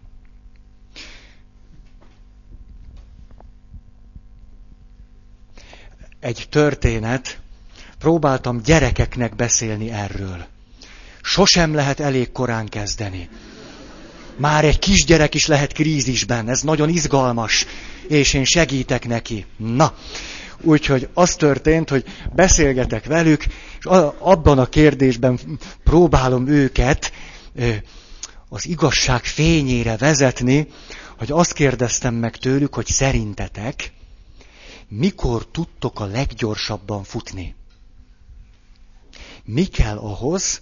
Egy 6.21 6.47
történet, 6.51 7.41
próbáltam 7.99 8.63
gyerekeknek 8.63 9.37
beszélni 9.37 9.91
erről. 9.91 10.47
Sosem 11.23 11.75
lehet 11.75 12.01
elég 12.01 12.33
korán 12.33 12.69
kezdeni. 12.69 13.29
Már 14.37 14.65
egy 14.65 14.79
kisgyerek 14.79 15.35
is 15.35 15.47
lehet 15.47 15.73
krízisben, 15.73 16.49
ez 16.49 16.61
nagyon 16.61 16.89
izgalmas, 16.89 17.67
és 18.09 18.35
én 18.35 18.45
segítek 18.45 19.07
neki. 19.07 19.45
Na, 19.57 19.95
úgyhogy 20.61 21.09
az 21.15 21.35
történt, 21.35 21.89
hogy 21.89 22.05
beszélgetek 22.35 23.05
velük, 23.05 23.45
és 23.79 23.85
abban 24.19 24.59
a 24.59 24.67
kérdésben 24.67 25.39
próbálom 25.85 26.47
őket 26.47 27.13
az 28.49 28.67
igazság 28.67 29.25
fényére 29.25 29.97
vezetni, 29.97 30.69
hogy 31.19 31.31
azt 31.31 31.53
kérdeztem 31.53 32.15
meg 32.15 32.37
tőlük, 32.37 32.75
hogy 32.75 32.87
szerintetek 32.87 33.93
mikor 34.89 35.47
tudtok 35.47 36.01
a 36.01 36.05
leggyorsabban 36.05 37.05
futni? 37.05 37.55
Mi 39.45 39.65
kell 39.65 39.97
ahhoz, 39.97 40.61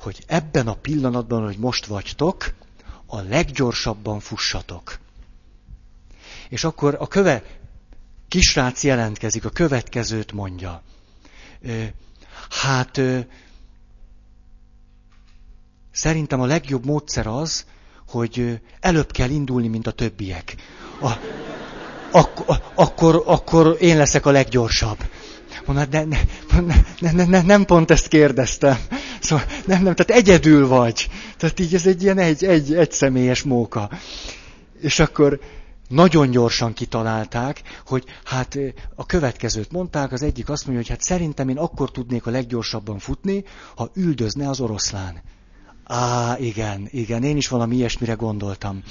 hogy 0.00 0.24
ebben 0.26 0.68
a 0.68 0.74
pillanatban, 0.74 1.44
hogy 1.44 1.58
most 1.58 1.86
vagytok, 1.86 2.54
a 3.06 3.20
leggyorsabban 3.20 4.20
fussatok? 4.20 4.98
És 6.48 6.64
akkor 6.64 6.96
a 6.98 7.06
köve, 7.06 7.42
kisrác 8.28 8.84
jelentkezik, 8.84 9.44
a 9.44 9.50
következőt 9.50 10.32
mondja. 10.32 10.82
Hát 12.50 13.00
szerintem 15.92 16.40
a 16.40 16.46
legjobb 16.46 16.84
módszer 16.84 17.26
az, 17.26 17.66
hogy 18.08 18.60
előbb 18.80 19.10
kell 19.10 19.30
indulni, 19.30 19.68
mint 19.68 19.86
a 19.86 19.90
többiek. 19.90 20.56
A, 21.00 21.12
ak- 22.10 22.62
akkor, 22.74 23.22
akkor 23.26 23.76
én 23.80 23.96
leszek 23.96 24.26
a 24.26 24.30
leggyorsabb. 24.30 24.98
Mondod, 25.66 25.88
de 25.88 26.04
ne, 26.04 26.18
ne, 27.00 27.10
ne, 27.12 27.24
ne, 27.24 27.42
nem 27.42 27.64
pont 27.64 27.90
ezt 27.90 28.08
kérdeztem. 28.08 28.78
Szóval 29.20 29.44
nem, 29.66 29.82
nem, 29.82 29.94
tehát 29.94 30.22
egyedül 30.22 30.68
vagy. 30.68 31.08
Tehát 31.36 31.60
így 31.60 31.74
ez 31.74 31.86
egy 31.86 32.02
ilyen 32.02 32.18
egy, 32.18 32.44
egy, 32.44 32.74
egy 32.74 32.92
személyes 32.92 33.42
móka. 33.42 33.90
És 34.80 34.98
akkor 34.98 35.40
nagyon 35.88 36.30
gyorsan 36.30 36.72
kitalálták, 36.72 37.62
hogy 37.86 38.04
hát 38.24 38.58
a 38.94 39.06
következőt 39.06 39.72
mondták, 39.72 40.12
az 40.12 40.22
egyik 40.22 40.48
azt 40.48 40.66
mondja, 40.66 40.82
hogy 40.82 40.92
hát 40.92 41.02
szerintem 41.02 41.48
én 41.48 41.58
akkor 41.58 41.90
tudnék 41.90 42.26
a 42.26 42.30
leggyorsabban 42.30 42.98
futni, 42.98 43.44
ha 43.76 43.90
üldözne 43.94 44.48
az 44.48 44.60
oroszlán. 44.60 45.22
Á, 45.84 46.36
igen, 46.38 46.88
igen, 46.90 47.22
én 47.22 47.36
is 47.36 47.48
valami 47.48 47.76
ilyesmire 47.76 48.12
gondoltam. 48.12 48.82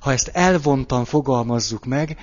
Ha 0.00 0.12
ezt 0.12 0.28
elvontan 0.28 1.04
fogalmazzuk 1.04 1.84
meg, 1.84 2.18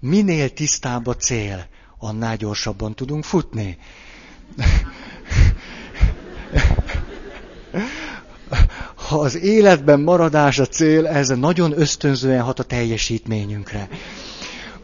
minél 0.00 0.50
tisztább 0.50 1.06
a 1.06 1.16
cél, 1.16 1.66
annál 2.02 2.36
gyorsabban 2.36 2.94
tudunk 2.94 3.24
futni. 3.24 3.78
Ha 8.94 9.18
az 9.18 9.36
életben 9.36 10.00
maradás 10.00 10.58
a 10.58 10.66
cél, 10.66 11.06
ez 11.06 11.28
nagyon 11.28 11.80
ösztönzően 11.80 12.42
hat 12.42 12.58
a 12.58 12.62
teljesítményünkre. 12.62 13.88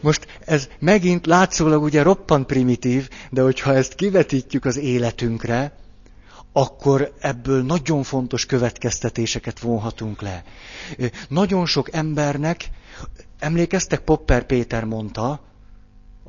Most 0.01 0.27
ez 0.45 0.67
megint 0.79 1.25
látszólag 1.25 1.83
ugye 1.83 2.03
roppant 2.03 2.45
primitív, 2.45 3.09
de 3.29 3.41
hogyha 3.41 3.73
ezt 3.73 3.95
kivetítjük 3.95 4.65
az 4.65 4.77
életünkre, 4.77 5.77
akkor 6.53 7.13
ebből 7.19 7.63
nagyon 7.63 8.03
fontos 8.03 8.45
következtetéseket 8.45 9.59
vonhatunk 9.59 10.21
le. 10.21 10.43
Nagyon 11.27 11.65
sok 11.65 11.93
embernek, 11.93 12.69
emlékeztek, 13.39 13.99
Popper 13.99 14.45
Péter 14.45 14.83
mondta, 14.83 15.48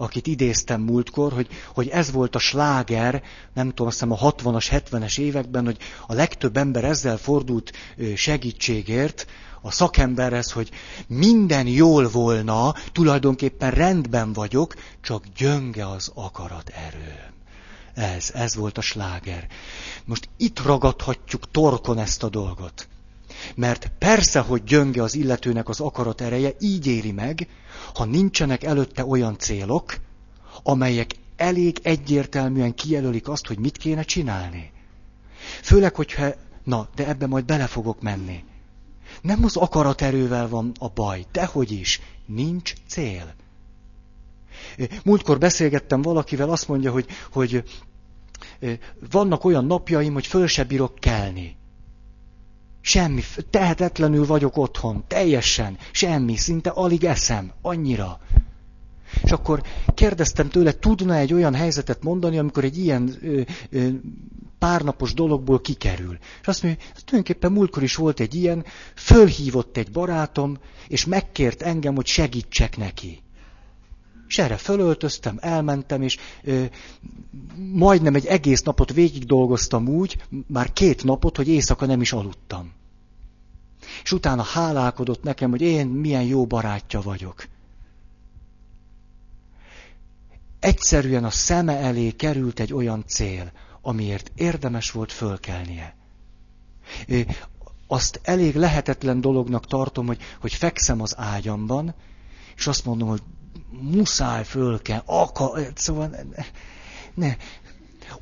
akit 0.00 0.26
idéztem 0.26 0.80
múltkor, 0.80 1.32
hogy, 1.32 1.48
hogy 1.74 1.88
ez 1.88 2.12
volt 2.12 2.34
a 2.34 2.38
sláger, 2.38 3.22
nem 3.54 3.68
tudom, 3.68 3.86
azt 3.86 4.00
hiszem 4.00 4.12
a 4.12 4.32
60-as, 4.32 4.82
70-es 4.90 5.18
években, 5.18 5.64
hogy 5.64 5.76
a 6.06 6.14
legtöbb 6.14 6.56
ember 6.56 6.84
ezzel 6.84 7.16
fordult 7.16 7.72
segítségért 8.14 9.26
a 9.62 9.70
szakemberhez, 9.70 10.52
hogy 10.52 10.70
minden 11.06 11.66
jól 11.66 12.08
volna, 12.08 12.74
tulajdonképpen 12.92 13.70
rendben 13.70 14.32
vagyok, 14.32 14.74
csak 15.00 15.24
gyönge 15.36 15.88
az 15.88 16.10
akarat 16.14 16.68
erő. 16.68 17.30
Ez, 17.94 18.30
ez 18.34 18.54
volt 18.54 18.78
a 18.78 18.80
sláger. 18.80 19.46
Most 20.04 20.28
itt 20.36 20.62
ragadhatjuk 20.62 21.50
torkon 21.50 21.98
ezt 21.98 22.22
a 22.22 22.28
dolgot. 22.28 22.88
Mert 23.54 23.90
persze, 23.98 24.40
hogy 24.40 24.64
gyönge 24.64 25.02
az 25.02 25.14
illetőnek 25.14 25.68
az 25.68 25.80
akarat 25.80 26.20
ereje, 26.20 26.54
így 26.60 26.86
éri 26.86 27.12
meg, 27.12 27.48
ha 27.94 28.04
nincsenek 28.04 28.62
előtte 28.62 29.04
olyan 29.04 29.38
célok, 29.38 29.96
amelyek 30.62 31.14
elég 31.36 31.78
egyértelműen 31.82 32.74
kijelölik 32.74 33.28
azt, 33.28 33.46
hogy 33.46 33.58
mit 33.58 33.76
kéne 33.76 34.02
csinálni. 34.02 34.72
Főleg, 35.62 35.94
hogyha, 35.94 36.28
na, 36.64 36.88
de 36.94 37.06
ebbe 37.08 37.26
majd 37.26 37.44
bele 37.44 37.66
fogok 37.66 38.00
menni. 38.00 38.44
Nem 39.22 39.44
az 39.44 39.56
akaraterővel 39.56 40.48
van 40.48 40.72
a 40.78 40.88
baj, 40.88 41.24
dehogy 41.32 41.70
is, 41.72 42.00
nincs 42.26 42.72
cél. 42.88 43.34
Múltkor 45.04 45.38
beszélgettem 45.38 46.02
valakivel, 46.02 46.50
azt 46.50 46.68
mondja, 46.68 46.92
hogy, 46.92 47.06
hogy 47.32 47.64
vannak 49.10 49.44
olyan 49.44 49.64
napjaim, 49.64 50.12
hogy 50.12 50.26
föl 50.26 50.46
se 50.46 50.64
bírok 50.64 50.94
kelni. 50.94 51.56
Semmi, 52.80 53.22
tehetetlenül 53.50 54.26
vagyok 54.26 54.56
otthon, 54.56 55.04
teljesen, 55.06 55.78
semmi, 55.92 56.36
szinte 56.36 56.70
alig 56.70 57.04
eszem, 57.04 57.52
annyira. 57.62 58.20
És 59.22 59.30
akkor 59.30 59.62
kérdeztem 59.94 60.48
tőle, 60.48 60.72
tudna 60.72 61.14
egy 61.14 61.32
olyan 61.32 61.54
helyzetet 61.54 62.02
mondani, 62.02 62.38
amikor 62.38 62.64
egy 62.64 62.78
ilyen 62.78 63.16
ö, 63.22 63.40
ö, 63.70 63.88
párnapos 64.58 65.14
dologból 65.14 65.60
kikerül. 65.60 66.18
És 66.40 66.46
azt 66.46 66.62
mondja, 66.62 66.82
hogy 66.92 67.04
tulajdonképpen 67.04 67.52
múltkor 67.52 67.82
is 67.82 67.94
volt 67.94 68.20
egy 68.20 68.34
ilyen, 68.34 68.64
fölhívott 68.94 69.76
egy 69.76 69.90
barátom, 69.90 70.58
és 70.88 71.04
megkért 71.04 71.62
engem, 71.62 71.94
hogy 71.94 72.06
segítsek 72.06 72.76
neki. 72.76 73.22
És 74.30 74.38
erre 74.38 74.56
fölöltöztem, 74.56 75.38
elmentem, 75.40 76.02
és 76.02 76.16
ö, 76.42 76.64
majdnem 77.72 78.14
egy 78.14 78.26
egész 78.26 78.62
napot 78.62 78.92
végig 78.92 79.24
dolgoztam 79.24 79.88
úgy, 79.88 80.22
már 80.46 80.72
két 80.72 81.04
napot, 81.04 81.36
hogy 81.36 81.48
éjszaka 81.48 81.86
nem 81.86 82.00
is 82.00 82.12
aludtam. 82.12 82.72
És 84.02 84.12
utána 84.12 84.42
hálálkodott 84.42 85.22
nekem, 85.22 85.50
hogy 85.50 85.60
én 85.60 85.86
milyen 85.86 86.22
jó 86.22 86.46
barátja 86.46 87.00
vagyok. 87.00 87.46
Egyszerűen 90.58 91.24
a 91.24 91.30
szeme 91.30 91.76
elé 91.76 92.10
került 92.10 92.60
egy 92.60 92.72
olyan 92.72 93.04
cél, 93.06 93.52
amiért 93.82 94.32
érdemes 94.34 94.90
volt 94.90 95.12
fölkelnie. 95.12 95.96
Azt 97.86 98.20
elég 98.22 98.54
lehetetlen 98.54 99.20
dolognak 99.20 99.66
tartom, 99.66 100.06
hogy, 100.06 100.20
hogy 100.40 100.54
fekszem 100.54 101.00
az 101.00 101.14
ágyamban, 101.18 101.94
és 102.56 102.66
azt 102.66 102.84
mondom, 102.84 103.08
hogy 103.08 103.22
muszáj 103.70 104.44
föl 104.44 104.82
kell, 104.82 105.02
akar, 105.06 105.72
szóval 105.74 106.06
ne, 106.06 106.44
ne. 107.14 107.36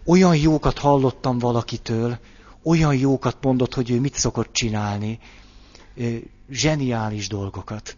Olyan 0.05 0.36
jókat 0.36 0.78
hallottam 0.78 1.39
valakitől, 1.39 2.18
olyan 2.62 2.95
jókat 2.95 3.36
mondott, 3.41 3.74
hogy 3.74 3.91
ő 3.91 4.01
mit 4.01 4.14
szokott 4.14 4.53
csinálni, 4.53 5.18
zseniális 6.51 7.28
dolgokat, 7.28 7.97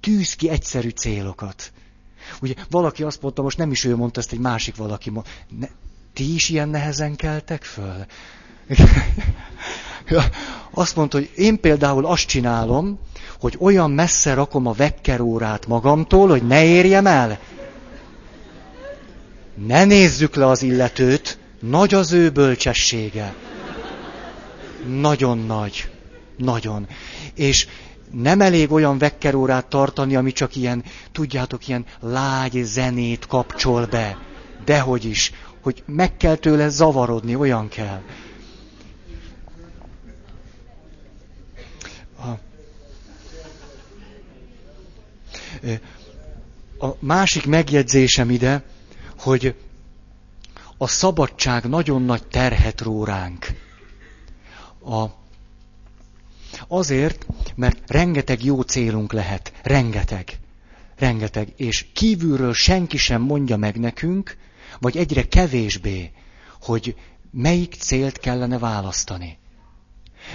tűz 0.00 0.34
ki 0.34 0.48
egyszerű 0.48 0.88
célokat. 0.88 1.72
Ugye 2.40 2.54
valaki 2.70 3.02
azt 3.02 3.22
mondta, 3.22 3.42
most 3.42 3.58
nem 3.58 3.70
is 3.70 3.84
ő 3.84 3.96
mondta, 3.96 4.20
ezt 4.20 4.32
egy 4.32 4.38
másik 4.38 4.76
valaki 4.76 5.10
mondta, 5.10 5.30
ne, 5.48 5.66
ti 6.12 6.34
is 6.34 6.48
ilyen 6.48 6.68
nehezen 6.68 7.16
keltek 7.16 7.64
föl? 7.64 8.06
azt 10.70 10.96
mondta, 10.96 11.16
hogy 11.18 11.30
én 11.36 11.60
például 11.60 12.06
azt 12.06 12.26
csinálom, 12.26 12.98
hogy 13.40 13.56
olyan 13.58 13.90
messze 13.90 14.34
rakom 14.34 14.66
a 14.66 14.72
vekkerórát 14.72 15.66
magamtól, 15.66 16.28
hogy 16.28 16.46
ne 16.46 16.64
érjem 16.64 17.06
el. 17.06 17.38
Ne 19.66 19.84
nézzük 19.84 20.34
le 20.34 20.46
az 20.46 20.62
illetőt, 20.62 21.38
nagy 21.60 21.94
az 21.94 22.12
ő 22.12 22.30
bölcsessége. 22.30 23.34
Nagyon 25.00 25.38
nagy. 25.38 25.90
Nagyon. 26.36 26.86
És 27.34 27.66
nem 28.12 28.40
elég 28.40 28.72
olyan 28.72 28.98
vekkerórát 28.98 29.66
tartani, 29.66 30.16
ami 30.16 30.32
csak 30.32 30.56
ilyen, 30.56 30.84
tudjátok, 31.12 31.68
ilyen 31.68 31.84
lágy 32.00 32.62
zenét 32.64 33.26
kapcsol 33.26 33.86
be. 33.86 34.18
Dehogy 34.64 35.04
is, 35.04 35.32
hogy 35.62 35.82
meg 35.86 36.16
kell 36.16 36.34
tőle 36.34 36.68
zavarodni, 36.68 37.34
olyan 37.34 37.68
kell. 37.68 38.00
A 46.78 46.88
másik 46.98 47.46
megjegyzésem 47.46 48.30
ide, 48.30 48.64
hogy 49.18 49.54
a 50.76 50.86
szabadság 50.86 51.64
nagyon 51.68 52.02
nagy 52.02 52.26
terhet 52.26 52.80
ró 52.80 53.04
ránk. 53.04 53.46
A, 54.84 55.04
azért, 56.68 57.26
mert 57.54 57.90
rengeteg 57.90 58.44
jó 58.44 58.60
célunk 58.60 59.12
lehet. 59.12 59.52
Rengeteg. 59.62 60.38
Rengeteg. 60.96 61.52
És 61.56 61.86
kívülről 61.92 62.54
senki 62.54 62.96
sem 62.96 63.22
mondja 63.22 63.56
meg 63.56 63.78
nekünk, 63.78 64.36
vagy 64.78 64.96
egyre 64.96 65.28
kevésbé, 65.28 66.12
hogy 66.60 66.96
melyik 67.30 67.74
célt 67.74 68.18
kellene 68.18 68.58
választani. 68.58 69.38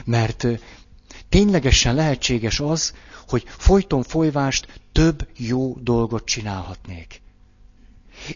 Mert 0.05 0.47
ténylegesen 1.31 1.95
lehetséges 1.95 2.59
az, 2.59 2.93
hogy 3.27 3.43
folyton 3.47 4.03
folyvást 4.03 4.81
több 4.91 5.27
jó 5.37 5.77
dolgot 5.79 6.25
csinálhatnék. 6.25 7.21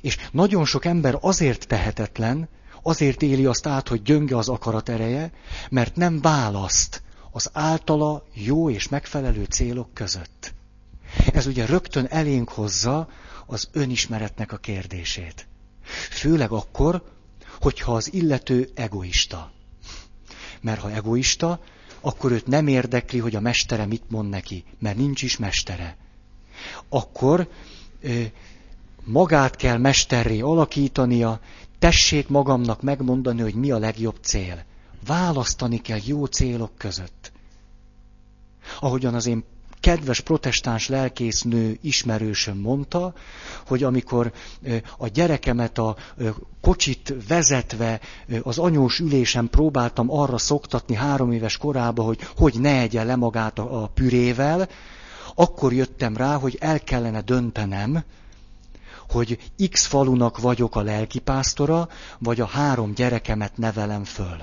És 0.02 0.18
nagyon 0.32 0.66
sok 0.66 0.86
ember 0.86 1.18
azért 1.22 1.68
tehetetlen, 1.68 2.50
azért 2.82 3.22
éli 3.22 3.46
azt 3.46 3.68
át, 3.68 3.88
hogy 3.88 4.02
gyönge 4.02 4.38
az 4.38 4.50
akarat 4.50 4.90
ereje, 4.90 5.32
mert 5.70 5.96
nem 5.96 6.22
választ 6.22 7.02
az 7.32 7.50
általa 7.54 8.26
jó 8.34 8.70
és 8.70 8.90
megfelelő 8.90 9.44
célok 9.44 9.94
között. 9.94 10.54
Ez 11.34 11.46
ugye 11.46 11.66
rögtön 11.66 12.06
elénk 12.10 12.50
hozza 12.50 13.10
az 13.46 13.70
önismeretnek 13.72 14.52
a 14.52 14.58
kérdését. 14.58 15.48
Főleg 16.10 16.52
akkor, 16.52 17.04
hogyha 17.62 17.94
az 17.96 18.14
illető 18.14 18.70
egoista. 18.74 19.52
Mert 20.62 20.80
ha 20.80 20.92
egoista, 20.92 21.60
akkor 22.06 22.32
őt 22.32 22.48
nem 22.48 22.68
érdekli, 22.68 23.20
hogy 23.20 23.36
a 23.36 23.40
mestere 23.40 23.86
mit 23.86 24.04
mond 24.10 24.30
neki, 24.30 24.64
mert 24.80 24.98
nincs 24.98 25.22
is 25.22 25.38
mestere. 25.38 25.98
Akkor 26.90 27.48
magát 29.04 29.56
kell 29.56 29.78
mesterré 29.78 30.40
alakítania, 30.40 31.40
tessék 31.80 32.28
magamnak 32.28 32.82
megmondani, 32.82 33.42
hogy 33.42 33.56
mi 33.56 33.72
a 33.72 33.78
legjobb 33.78 34.18
cél. 34.22 34.64
Választani 35.06 35.78
kell 35.82 36.00
jó 36.04 36.26
célok 36.26 36.72
között. 36.78 37.32
Ahogyan 38.80 39.14
az 39.14 39.26
én 39.26 39.44
kedves 39.80 40.20
protestáns 40.20 40.88
lelkésznő 40.88 41.78
ismerősöm 41.82 42.58
mondta, 42.58 43.14
hogy 43.68 43.84
amikor 43.84 44.32
a 44.98 45.08
gyerekemet 45.08 45.78
a 45.78 45.96
kocsit 46.62 47.14
vezetve 47.28 48.00
az 48.42 48.58
anyós 48.58 49.00
ülésen 49.00 49.50
próbáltam 49.50 50.12
arra 50.12 50.38
szoktatni 50.38 50.96
három 50.96 51.32
éves 51.32 51.58
korába, 51.58 52.04
hogy 52.04 52.20
hogy 52.36 52.60
ne 52.60 52.80
egye 52.80 53.04
le 53.04 53.16
magát 53.16 53.60
a 53.60 53.92
pürével, 53.94 54.70
akkor 55.36 55.74
jöttem 55.74 56.18
rá, 56.18 56.36
hogy 56.36 56.58
el 56.60 56.80
kellene 56.80 57.22
döntenem, 57.22 58.04
hogy 59.10 59.52
X 59.72 59.86
falunak 59.86 60.38
vagyok 60.38 60.76
a 60.76 60.82
lelkipásztora, 60.82 61.90
vagy 62.20 62.42
a 62.42 62.46
három 62.46 62.94
gyerekemet 62.94 63.58
nevelem 63.58 64.04
föl. 64.04 64.38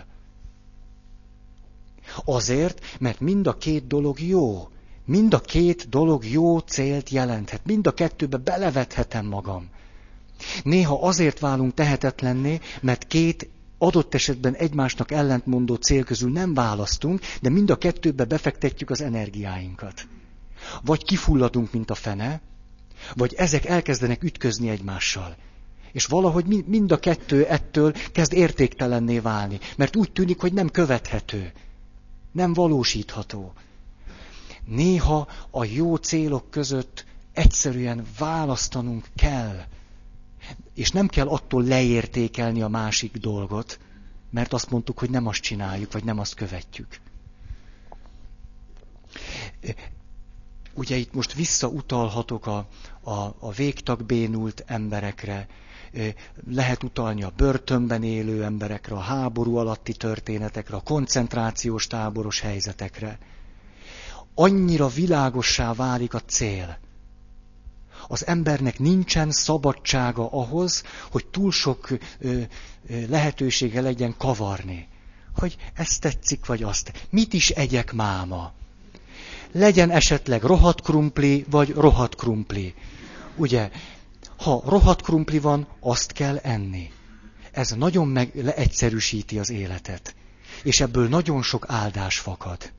Azért, 2.24 2.80
mert 2.98 3.20
mind 3.20 3.46
a 3.46 3.56
két 3.58 3.86
dolog 3.86 4.20
jó. 4.20 4.68
Mind 5.04 5.34
a 5.34 5.40
két 5.40 5.88
dolog 5.88 6.24
jó 6.24 6.58
célt 6.58 7.10
jelenthet. 7.10 7.64
Mind 7.64 7.86
a 7.86 7.94
kettőbe 7.94 8.36
belevethetem 8.36 9.26
magam. 9.26 9.68
Néha 10.62 11.06
azért 11.06 11.38
válunk 11.38 11.74
tehetetlenné, 11.74 12.60
mert 12.80 13.06
két 13.06 13.48
adott 13.78 14.14
esetben 14.14 14.54
egymásnak 14.54 15.10
ellentmondó 15.10 15.74
cél 15.74 16.04
közül 16.04 16.30
nem 16.30 16.54
választunk, 16.54 17.20
de 17.40 17.48
mind 17.48 17.70
a 17.70 17.78
kettőbe 17.78 18.24
befektetjük 18.24 18.90
az 18.90 19.00
energiáinkat. 19.00 20.06
Vagy 20.84 21.04
kifulladunk, 21.04 21.72
mint 21.72 21.90
a 21.90 21.94
fene, 21.94 22.40
vagy 23.14 23.34
ezek 23.34 23.64
elkezdenek 23.64 24.22
ütközni 24.22 24.68
egymással. 24.68 25.36
És 25.92 26.06
valahogy 26.06 26.64
mind 26.66 26.92
a 26.92 26.98
kettő 26.98 27.44
ettől 27.44 27.92
kezd 28.12 28.32
értéktelenné 28.32 29.18
válni, 29.18 29.58
mert 29.76 29.96
úgy 29.96 30.12
tűnik, 30.12 30.40
hogy 30.40 30.52
nem 30.52 30.68
követhető, 30.68 31.52
nem 32.32 32.52
valósítható. 32.52 33.52
Néha 34.66 35.28
a 35.50 35.64
jó 35.64 35.96
célok 35.96 36.50
között 36.50 37.04
egyszerűen 37.32 38.06
választanunk 38.18 39.08
kell. 39.16 39.64
És 40.74 40.90
nem 40.90 41.06
kell 41.08 41.28
attól 41.28 41.62
leértékelni 41.64 42.62
a 42.62 42.68
másik 42.68 43.16
dolgot, 43.16 43.78
mert 44.30 44.52
azt 44.52 44.70
mondtuk, 44.70 44.98
hogy 44.98 45.10
nem 45.10 45.26
azt 45.26 45.40
csináljuk, 45.40 45.92
vagy 45.92 46.04
nem 46.04 46.18
azt 46.18 46.34
követjük. 46.34 47.00
Ugye 50.74 50.96
itt 50.96 51.12
most 51.14 51.32
visszautalhatok 51.34 52.46
a, 52.46 52.68
a, 53.00 53.12
a 53.38 53.50
végtagbénult 53.56 54.64
emberekre, 54.66 55.46
lehet 56.50 56.82
utalni 56.82 57.22
a 57.22 57.32
börtönben 57.36 58.02
élő 58.02 58.44
emberekre, 58.44 58.94
a 58.94 58.98
háború 59.00 59.56
alatti 59.56 59.92
történetekre, 59.92 60.76
a 60.76 60.80
koncentrációs 60.80 61.86
táboros 61.86 62.40
helyzetekre. 62.40 63.18
Annyira 64.34 64.88
világossá 64.88 65.74
válik 65.74 66.14
a 66.14 66.20
cél. 66.20 66.78
Az 68.08 68.26
embernek 68.26 68.78
nincsen 68.78 69.30
szabadsága 69.30 70.28
ahhoz, 70.30 70.82
hogy 71.10 71.26
túl 71.26 71.52
sok 71.52 71.90
ö, 71.90 71.96
ö, 72.18 73.06
lehetősége 73.08 73.80
legyen 73.80 74.14
kavarni. 74.18 74.88
Hogy 75.36 75.56
ezt 75.74 76.00
tetszik, 76.00 76.46
vagy 76.46 76.62
azt. 76.62 77.06
Mit 77.10 77.32
is 77.32 77.50
egyek 77.50 77.92
máma? 77.92 78.52
legyen 79.52 79.90
esetleg 79.90 80.42
rohadt 80.42 80.80
krumpli, 80.80 81.44
vagy 81.50 81.70
rohadt 81.70 82.14
krumpli. 82.14 82.74
Ugye, 83.36 83.70
ha 84.36 84.62
rohadt 84.66 85.02
krumpli 85.02 85.38
van, 85.38 85.66
azt 85.80 86.12
kell 86.12 86.36
enni. 86.36 86.90
Ez 87.52 87.70
nagyon 87.70 88.08
meg 88.08 88.30
leegyszerűsíti 88.34 89.38
az 89.38 89.50
életet. 89.50 90.14
És 90.62 90.80
ebből 90.80 91.08
nagyon 91.08 91.42
sok 91.42 91.64
áldás 91.68 92.18
fakad. 92.18 92.72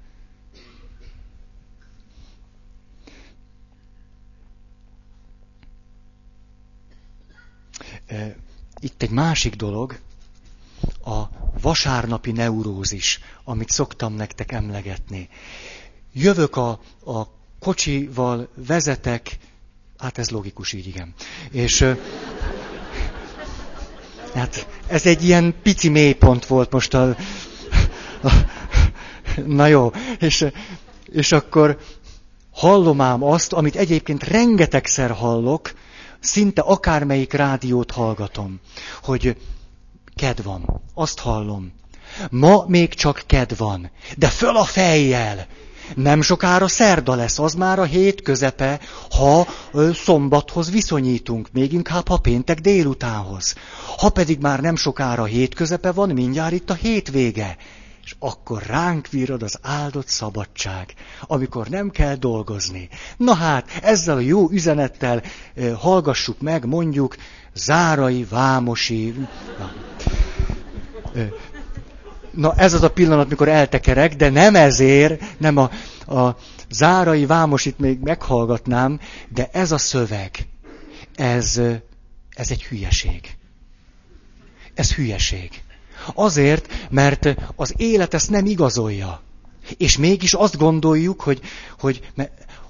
Itt 8.80 9.02
egy 9.02 9.10
másik 9.10 9.56
dolog, 9.56 10.00
a 11.06 11.22
vasárnapi 11.62 12.32
neurózis, 12.32 13.20
amit 13.44 13.70
szoktam 13.70 14.14
nektek 14.14 14.52
emlegetni 14.52 15.30
jövök 16.14 16.56
a, 16.56 16.70
a 17.06 17.28
kocsival, 17.60 18.50
vezetek, 18.56 19.38
hát 19.98 20.18
ez 20.18 20.30
logikus 20.30 20.74
így, 20.74 20.88
igen. 20.88 21.14
És 21.52 21.86
hát 24.34 24.68
ez 24.88 25.06
egy 25.06 25.24
ilyen 25.24 25.56
pici 25.62 25.90
mélypont 25.90 26.46
volt 26.46 26.72
most 26.72 26.94
a, 26.94 27.10
a 28.24 28.32
na 29.46 29.68
jó, 29.68 29.92
és, 30.20 30.46
és 31.06 31.32
akkor 31.32 31.80
hallom 32.52 33.24
azt, 33.24 33.54
amit 33.54 33.76
egyébként 33.76 34.24
rengetegszer 34.24 35.12
hallok, 35.12 35.74
szinte 36.24 36.62
akármelyik 36.62 37.34
rádiót 37.34 37.92
hallgatom, 37.92 38.60
hogy 39.04 39.38
ked 40.16 40.44
van, 40.44 40.82
azt 40.94 41.20
hallom. 41.20 41.74
Ma 42.30 42.64
még 42.68 42.94
csak 42.94 43.24
ked 43.26 43.58
van, 43.58 43.92
de 44.18 44.28
föl 44.28 44.58
a 44.58 44.64
fejjel, 44.64 45.48
nem 45.96 46.22
sokára 46.22 46.68
szerda 46.68 47.16
lesz, 47.16 47.40
az 47.40 47.54
már 47.54 47.80
a 47.80 47.84
hét 47.84 48.22
közepe, 48.22 48.80
ha 49.10 49.48
ö, 49.72 49.90
szombathoz 49.94 50.72
viszonyítunk, 50.72 51.50
még 51.52 51.74
inkább 51.74 52.08
ha 52.08 52.18
péntek 52.18 52.60
délutánhoz. 52.60 53.56
Ha 53.98 54.10
pedig 54.10 54.40
már 54.40 54.60
nem 54.60 54.76
sokára 54.76 55.26
hét 55.26 55.56
közepe 55.56 55.92
van, 55.92 56.10
mindjárt 56.10 56.54
itt 56.54 56.70
a 56.70 56.74
hétvége. 56.74 57.58
És 58.04 58.16
akkor 58.20 58.64
ránk 58.64 59.10
virad 59.10 59.44
az 59.44 59.60
áldott 59.62 60.08
szabadság, 60.08 60.94
amikor 61.22 61.68
nem 61.68 61.90
kell 61.90 62.16
dolgozni. 62.16 62.90
Na 63.18 63.34
hát, 63.34 63.70
ezzel 63.82 64.16
a 64.16 64.20
jó 64.20 64.50
üzenettel 64.50 65.24
ö, 65.56 65.72
hallgassuk 65.72 66.42
meg, 66.42 66.66
mondjuk, 66.66 67.16
Zárai 67.54 68.26
Vámosi... 68.30 69.14
Na. 69.58 69.72
Na 72.32 72.54
ez 72.56 72.74
az 72.74 72.84
a 72.84 72.92
pillanat, 72.92 73.30
mikor 73.30 73.48
eltekerek, 73.48 74.16
de 74.16 74.30
nem 74.30 74.56
ezért, 74.56 75.40
nem 75.40 75.58
a, 75.58 75.70
a 76.16 76.38
zárai 76.70 77.26
vámosit 77.26 77.80
még 77.80 78.00
meghallgatnám, 78.00 79.00
de 79.30 79.50
ez 79.52 79.72
a 79.72 79.78
szöveg, 79.78 80.48
ez, 81.16 81.62
ez 82.30 82.52
egy 82.52 82.64
hülyeség. 82.64 83.38
Ez 84.74 84.94
hülyeség. 84.94 85.63
Azért, 86.14 86.68
mert 86.90 87.36
az 87.56 87.74
élet 87.78 88.14
ezt 88.14 88.30
nem 88.30 88.46
igazolja. 88.46 89.22
És 89.78 89.98
mégis 89.98 90.34
azt 90.34 90.58
gondoljuk, 90.58 91.22
hogy, 91.22 91.42
hogy 91.80 92.12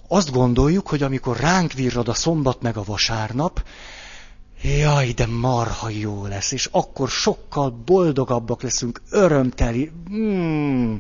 azt 0.08 0.32
gondoljuk, 0.32 0.88
hogy 0.88 1.04
amikor 1.04 1.38
ránk 1.40 1.74
virrad 1.74 2.08
a 2.08 2.14
szombat 2.14 2.62
meg 2.62 2.78
a 2.78 2.84
vasárnap, 2.84 3.64
Jaj, 4.64 5.12
de 5.12 5.26
marha 5.26 5.90
jó 5.90 6.26
lesz, 6.26 6.52
és 6.52 6.70
akkor 6.72 7.10
sokkal 7.10 7.70
boldogabbak 7.86 8.62
leszünk, 8.62 9.02
örömteli. 9.10 9.92
Mm. 10.14 10.96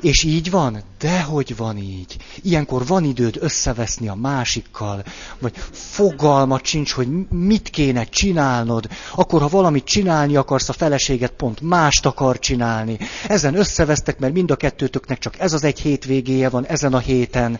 És 0.00 0.22
így 0.22 0.50
van? 0.50 0.82
Dehogy 0.98 1.56
van 1.56 1.76
így. 1.76 2.16
Ilyenkor 2.42 2.86
van 2.86 3.04
időd 3.04 3.36
összeveszni 3.40 4.08
a 4.08 4.14
másikkal, 4.14 5.02
vagy 5.38 5.52
fogalmat 5.70 6.66
sincs, 6.66 6.92
hogy 6.92 7.08
mit 7.28 7.68
kéne 7.68 8.04
csinálnod. 8.04 8.88
Akkor, 9.14 9.40
ha 9.40 9.48
valamit 9.48 9.84
csinálni 9.84 10.36
akarsz, 10.36 10.68
a 10.68 10.72
feleséget 10.72 11.32
pont 11.32 11.60
mást 11.60 12.06
akar 12.06 12.38
csinálni. 12.38 12.98
Ezen 13.28 13.54
összevesztek, 13.54 14.18
mert 14.18 14.32
mind 14.32 14.50
a 14.50 14.56
kettőtöknek 14.56 15.18
csak 15.18 15.38
ez 15.38 15.52
az 15.52 15.64
egy 15.64 15.80
hétvégéje 15.80 16.48
van 16.48 16.66
ezen 16.66 16.94
a 16.94 16.98
héten. 16.98 17.58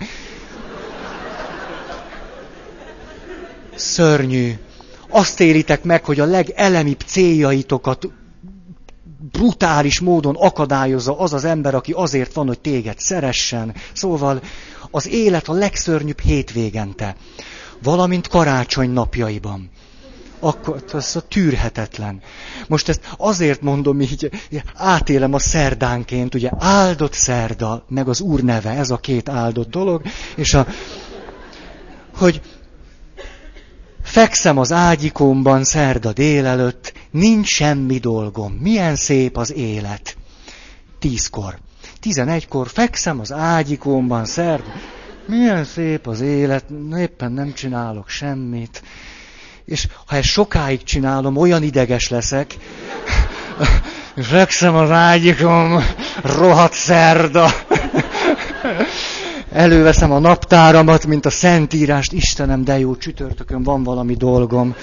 Szörnyű 3.75 4.53
azt 5.09 5.41
éritek 5.41 5.85
meg, 5.85 6.05
hogy 6.05 6.21
a 6.21 6.25
legelemibb 6.25 7.01
céljaitokat 7.07 8.09
brutális 9.33 10.01
módon 10.01 10.37
akadályozza 10.37 11.19
az 11.19 11.33
az 11.33 11.45
ember, 11.45 11.75
aki 11.75 11.93
azért 11.93 12.35
van, 12.35 12.47
hogy 12.47 12.61
téged 12.61 12.99
szeressen. 12.99 13.75
Szóval 13.93 14.41
az 14.91 15.09
élet 15.09 15.49
a 15.49 15.53
legszörnyűbb 15.53 16.21
hétvégente, 16.21 17.17
valamint 17.83 18.29
karácsony 18.29 18.91
napjaiban. 18.91 19.71
Akkor 20.41 20.85
ez 20.93 21.17
a 21.17 21.21
tűrhetetlen. 21.21 22.23
Most 22.69 22.89
ezt 22.89 23.01
azért 23.17 23.61
mondom 23.61 24.01
így, 24.01 24.31
átélem 24.75 25.35
a 25.35 25.39
szerdánként, 25.39 26.35
ugye 26.35 26.51
áldott 26.59 27.13
szerda, 27.13 27.85
meg 27.89 28.09
az 28.09 28.21
úr 28.21 28.41
neve, 28.41 28.71
ez 28.71 28.91
a 28.91 28.97
két 28.97 29.29
áldott 29.29 29.71
dolog, 29.71 30.03
és 30.37 30.55
a, 30.55 30.67
hogy 32.17 32.41
Fekszem 34.11 34.59
az 34.59 34.73
ágyikomban 34.73 35.65
szerda 35.65 36.13
délelőtt, 36.13 36.93
nincs 37.11 37.49
semmi 37.49 37.99
dolgom. 37.99 38.53
Milyen 38.53 38.97
szép 38.97 39.37
az 39.37 39.53
élet. 39.53 40.17
Tízkor. 40.99 41.59
Tizenegykor 42.01 42.69
fekszem 42.69 43.21
az 43.21 43.33
ágyikomban 43.33 44.25
szerda. 44.25 44.73
Milyen 45.27 45.65
szép 45.65 46.07
az 46.07 46.21
élet, 46.21 46.65
éppen 46.97 47.33
nem 47.33 47.55
csinálok 47.55 48.09
semmit. 48.09 48.83
És 49.65 49.87
ha 50.07 50.17
ezt 50.17 50.29
sokáig 50.29 50.83
csinálom, 50.83 51.37
olyan 51.37 51.63
ideges 51.63 52.09
leszek, 52.09 52.57
fekszem 54.17 54.75
az 54.75 54.91
ágyikom, 54.91 55.85
rohadt 56.23 56.73
szerda. 56.75 57.51
Előveszem 59.53 60.13
a 60.13 60.19
naptáramat, 60.19 61.07
mint 61.07 61.27
a 61.27 61.31
Szentírást. 61.31 62.13
Istenem, 62.13 62.65
de 62.65 62.79
jó, 62.79 62.97
csütörtökön 62.97 63.63
van 63.63 63.83
valami 63.83 64.15
dolgom. 64.15 64.75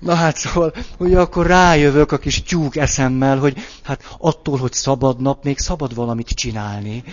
Na 0.00 0.14
hát 0.14 0.36
szóval, 0.36 0.74
hogy 0.98 1.14
akkor 1.14 1.46
rájövök 1.46 2.12
a 2.12 2.18
kis 2.18 2.42
tyúk 2.42 2.76
eszemmel, 2.76 3.38
hogy 3.38 3.56
hát 3.82 4.16
attól, 4.18 4.58
hogy 4.58 4.72
szabad 4.72 5.20
nap, 5.20 5.44
még 5.44 5.58
szabad 5.58 5.94
valamit 5.94 6.28
csinálni. 6.28 7.04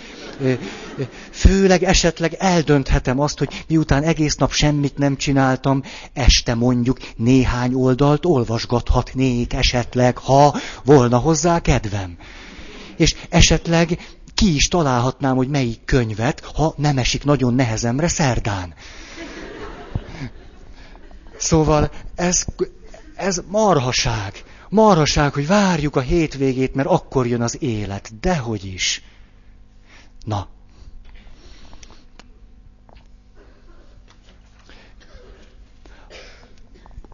Főleg 1.30 1.82
esetleg 1.82 2.34
eldönthetem 2.38 3.20
azt, 3.20 3.38
hogy 3.38 3.64
miután 3.68 4.02
egész 4.02 4.34
nap 4.34 4.52
semmit 4.52 4.98
nem 4.98 5.16
csináltam, 5.16 5.82
este 6.12 6.54
mondjuk 6.54 6.98
néhány 7.16 7.74
oldalt 7.74 8.26
olvasgathatnék 8.26 9.52
esetleg, 9.52 10.18
ha 10.18 10.54
volna 10.84 11.18
hozzá 11.18 11.60
kedvem. 11.60 12.16
És 12.96 13.14
esetleg 13.28 13.98
ki 14.38 14.54
is 14.54 14.68
találhatnám, 14.68 15.36
hogy 15.36 15.48
melyik 15.48 15.84
könyvet, 15.84 16.40
ha 16.40 16.74
nem 16.76 16.98
esik 16.98 17.24
nagyon 17.24 17.54
nehezemre 17.54 18.08
szerdán. 18.08 18.74
Szóval 21.36 21.90
ez, 22.14 22.44
ez 23.14 23.42
marhaság. 23.46 24.44
Marhaság, 24.68 25.32
hogy 25.32 25.46
várjuk 25.46 25.96
a 25.96 26.00
hétvégét, 26.00 26.74
mert 26.74 26.88
akkor 26.88 27.26
jön 27.26 27.42
az 27.42 27.62
élet. 27.62 28.20
Dehogy 28.20 28.64
is. 28.64 29.02
Na. 30.24 30.48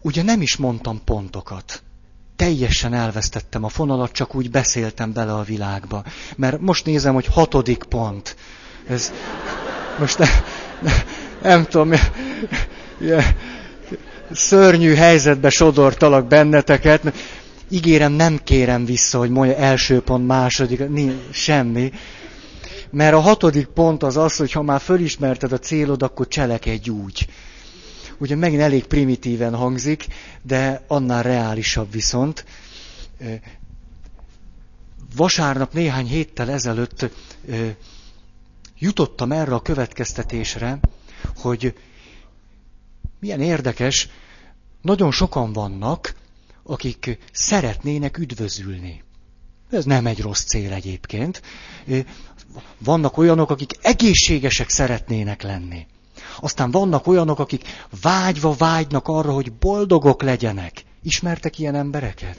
Ugye 0.01 0.23
nem 0.23 0.41
is 0.41 0.55
mondtam 0.55 1.03
pontokat 1.03 1.84
teljesen 2.35 2.93
elvesztettem 2.93 3.63
a 3.63 3.69
fonalat, 3.69 4.11
csak 4.11 4.35
úgy 4.35 4.51
beszéltem 4.51 5.13
bele 5.13 5.33
a 5.33 5.43
világba. 5.43 6.03
Mert 6.35 6.59
most 6.59 6.85
nézem, 6.85 7.13
hogy 7.13 7.25
hatodik 7.25 7.83
pont. 7.83 8.35
Ez, 8.87 9.13
most 9.99 10.17
ne, 10.17 10.27
ne, 10.81 10.91
nem 11.41 11.65
tudom, 11.65 11.91
ilyen, 13.01 13.23
szörnyű 14.31 14.93
helyzetbe 14.93 15.49
sodortalak 15.49 16.27
benneteket. 16.27 17.13
Ígérem, 17.69 18.11
nem 18.11 18.39
kérem 18.43 18.85
vissza, 18.85 19.17
hogy 19.17 19.29
mondja 19.29 19.55
első 19.55 20.01
pont, 20.01 20.27
második, 20.27 20.81
semmi. 21.31 21.91
Mert 22.91 23.13
a 23.13 23.19
hatodik 23.19 23.65
pont 23.65 24.03
az 24.03 24.17
az, 24.17 24.35
hogy 24.35 24.51
ha 24.51 24.61
már 24.61 24.81
fölismerted 24.81 25.51
a 25.51 25.59
célod, 25.59 26.03
akkor 26.03 26.27
cselekedj 26.27 26.89
úgy 26.89 27.27
ugye 28.17 28.35
megint 28.35 28.61
elég 28.61 28.85
primitíven 28.85 29.55
hangzik, 29.55 30.05
de 30.41 30.83
annál 30.87 31.23
reálisabb 31.23 31.91
viszont. 31.91 32.45
Vasárnap 35.15 35.73
néhány 35.73 36.07
héttel 36.07 36.51
ezelőtt 36.51 37.09
jutottam 38.79 39.31
erre 39.31 39.53
a 39.53 39.61
következtetésre, 39.61 40.79
hogy 41.35 41.73
milyen 43.19 43.41
érdekes, 43.41 44.09
nagyon 44.81 45.11
sokan 45.11 45.53
vannak, 45.53 46.15
akik 46.63 47.17
szeretnének 47.31 48.17
üdvözülni. 48.17 49.03
Ez 49.69 49.85
nem 49.85 50.05
egy 50.05 50.21
rossz 50.21 50.43
cél 50.43 50.73
egyébként. 50.73 51.41
Vannak 52.77 53.17
olyanok, 53.17 53.49
akik 53.49 53.71
egészségesek 53.81 54.69
szeretnének 54.69 55.41
lenni. 55.41 55.85
Aztán 56.39 56.71
vannak 56.71 57.07
olyanok, 57.07 57.39
akik 57.39 57.63
vágyva 58.01 58.53
vágynak 58.53 59.07
arra, 59.07 59.31
hogy 59.31 59.53
boldogok 59.53 60.21
legyenek. 60.21 60.83
Ismertek 61.03 61.59
ilyen 61.59 61.75
embereket? 61.75 62.37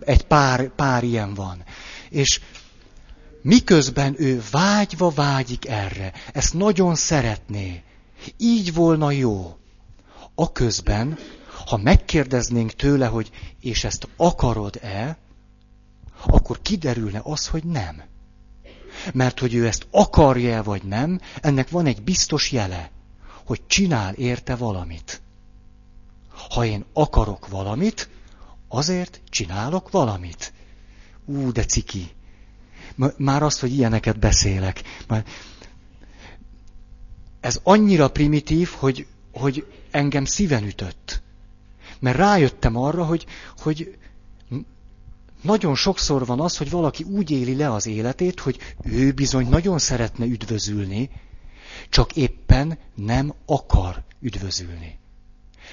Egy 0.00 0.22
pár, 0.22 0.68
pár 0.68 1.04
ilyen 1.04 1.34
van. 1.34 1.64
És 2.10 2.40
miközben 3.42 4.14
ő 4.18 4.42
vágyva 4.50 5.10
vágyik 5.10 5.68
erre, 5.68 6.12
ezt 6.32 6.54
nagyon 6.54 6.94
szeretné, 6.94 7.82
így 8.36 8.74
volna 8.74 9.10
jó. 9.10 9.56
A 10.34 10.52
közben, 10.52 11.18
ha 11.66 11.76
megkérdeznénk 11.76 12.72
tőle, 12.72 13.06
hogy 13.06 13.30
és 13.60 13.84
ezt 13.84 14.08
akarod-e, 14.16 15.18
akkor 16.26 16.62
kiderülne 16.62 17.20
az, 17.22 17.46
hogy 17.46 17.64
nem. 17.64 18.02
Mert 19.12 19.38
hogy 19.38 19.54
ő 19.54 19.66
ezt 19.66 19.86
akarja-e 19.90 20.62
vagy 20.62 20.82
nem, 20.82 21.20
ennek 21.40 21.70
van 21.70 21.86
egy 21.86 22.02
biztos 22.02 22.52
jele 22.52 22.90
hogy 23.48 23.66
csinál 23.66 24.14
érte 24.14 24.56
valamit. 24.56 25.20
Ha 26.50 26.64
én 26.64 26.84
akarok 26.92 27.48
valamit, 27.48 28.08
azért 28.68 29.20
csinálok 29.28 29.90
valamit. 29.90 30.52
Ú, 31.24 31.52
de 31.52 31.64
ciki. 31.64 32.10
Már 33.16 33.42
azt, 33.42 33.60
hogy 33.60 33.72
ilyeneket 33.72 34.18
beszélek. 34.18 34.82
Ez 37.40 37.60
annyira 37.62 38.08
primitív, 38.08 38.68
hogy, 38.68 39.06
hogy 39.32 39.66
engem 39.90 40.24
szíven 40.24 40.64
ütött. 40.64 41.22
Mert 41.98 42.16
rájöttem 42.16 42.76
arra, 42.76 43.04
hogy, 43.04 43.26
hogy 43.58 43.98
nagyon 45.42 45.74
sokszor 45.74 46.26
van 46.26 46.40
az, 46.40 46.56
hogy 46.56 46.70
valaki 46.70 47.02
úgy 47.02 47.30
éli 47.30 47.56
le 47.56 47.72
az 47.72 47.86
életét, 47.86 48.40
hogy 48.40 48.58
ő 48.82 49.12
bizony 49.12 49.48
nagyon 49.48 49.78
szeretne 49.78 50.24
üdvözülni, 50.24 51.10
csak 51.88 52.16
éppen 52.16 52.78
nem 52.94 53.34
akar 53.46 54.02
üdvözülni. 54.20 54.98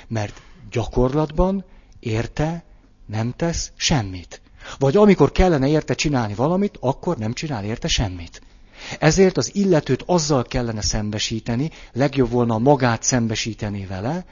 Mert 0.07 0.41
gyakorlatban 0.71 1.65
érte 1.99 2.63
nem 3.05 3.33
tesz 3.35 3.71
semmit. 3.75 4.41
Vagy 4.79 4.95
amikor 4.97 5.31
kellene 5.31 5.67
érte 5.67 5.93
csinálni 5.93 6.33
valamit, 6.33 6.77
akkor 6.79 7.17
nem 7.17 7.33
csinál 7.33 7.63
érte 7.63 7.87
semmit. 7.87 8.41
Ezért 8.99 9.37
az 9.37 9.55
illetőt 9.55 10.03
azzal 10.05 10.43
kellene 10.43 10.81
szembesíteni, 10.81 11.71
legjobb 11.93 12.29
volna 12.29 12.57
magát 12.57 13.03
szembesíteni 13.03 13.85
vele, 13.85 14.25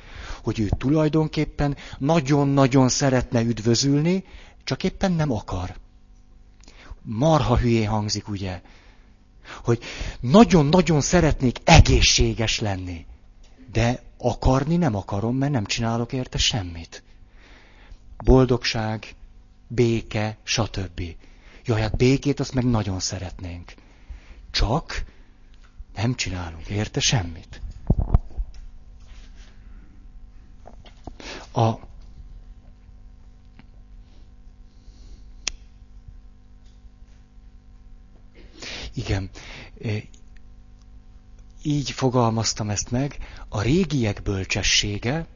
hogy 0.43 0.59
ő 0.59 0.69
tulajdonképpen 0.77 1.77
nagyon-nagyon 1.97 2.89
szeretne 2.89 3.41
üdvözülni, 3.41 4.23
csak 4.63 4.83
éppen 4.83 5.11
nem 5.11 5.31
akar. 5.31 5.75
Marha 7.01 7.57
hülyé 7.57 7.83
hangzik, 7.83 8.27
ugye? 8.27 8.61
Hogy 9.63 9.83
nagyon-nagyon 10.19 11.01
szeretnék 11.01 11.57
egészséges 11.63 12.59
lenni, 12.59 13.05
de 13.71 14.01
akarni 14.17 14.75
nem 14.75 14.95
akarom, 14.95 15.35
mert 15.35 15.51
nem 15.51 15.65
csinálok 15.65 16.13
érte 16.13 16.37
semmit. 16.37 17.03
Boldogság, 18.23 19.15
béke, 19.67 20.37
stb. 20.43 21.01
Jaj, 21.65 21.81
hát 21.81 21.97
békét 21.97 22.39
azt 22.39 22.53
meg 22.53 22.63
nagyon 22.65 22.99
szeretnénk. 22.99 23.73
Csak 24.51 25.03
nem 25.95 26.15
csinálunk 26.15 26.67
érte 26.67 26.99
semmit. 26.99 27.61
A 31.53 31.73
Igen. 38.93 39.29
Így 41.63 41.91
fogalmaztam 41.91 42.69
ezt 42.69 42.91
meg. 42.91 43.17
A 43.49 43.61
régiek 43.61 44.21
bölcsessége, 44.21 45.27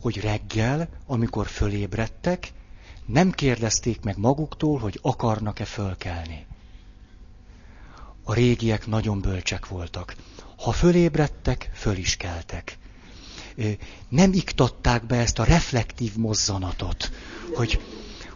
hogy 0.00 0.20
reggel, 0.20 0.88
amikor 1.06 1.46
fölébredtek, 1.46 2.52
nem 3.06 3.30
kérdezték 3.30 4.00
meg 4.02 4.18
maguktól, 4.18 4.78
hogy 4.78 4.98
akarnak-e 5.02 5.64
fölkelni. 5.64 6.46
A 8.24 8.34
régiek 8.34 8.86
nagyon 8.86 9.20
bölcsek 9.20 9.68
voltak. 9.68 10.14
Ha 10.56 10.72
fölébredtek, 10.72 11.70
föl 11.74 11.96
is 11.96 12.16
keltek. 12.16 12.78
Nem 14.08 14.32
iktatták 14.32 15.06
be 15.06 15.16
ezt 15.16 15.38
a 15.38 15.44
reflektív 15.44 16.16
mozzanatot, 16.16 17.10
hogy, 17.54 17.80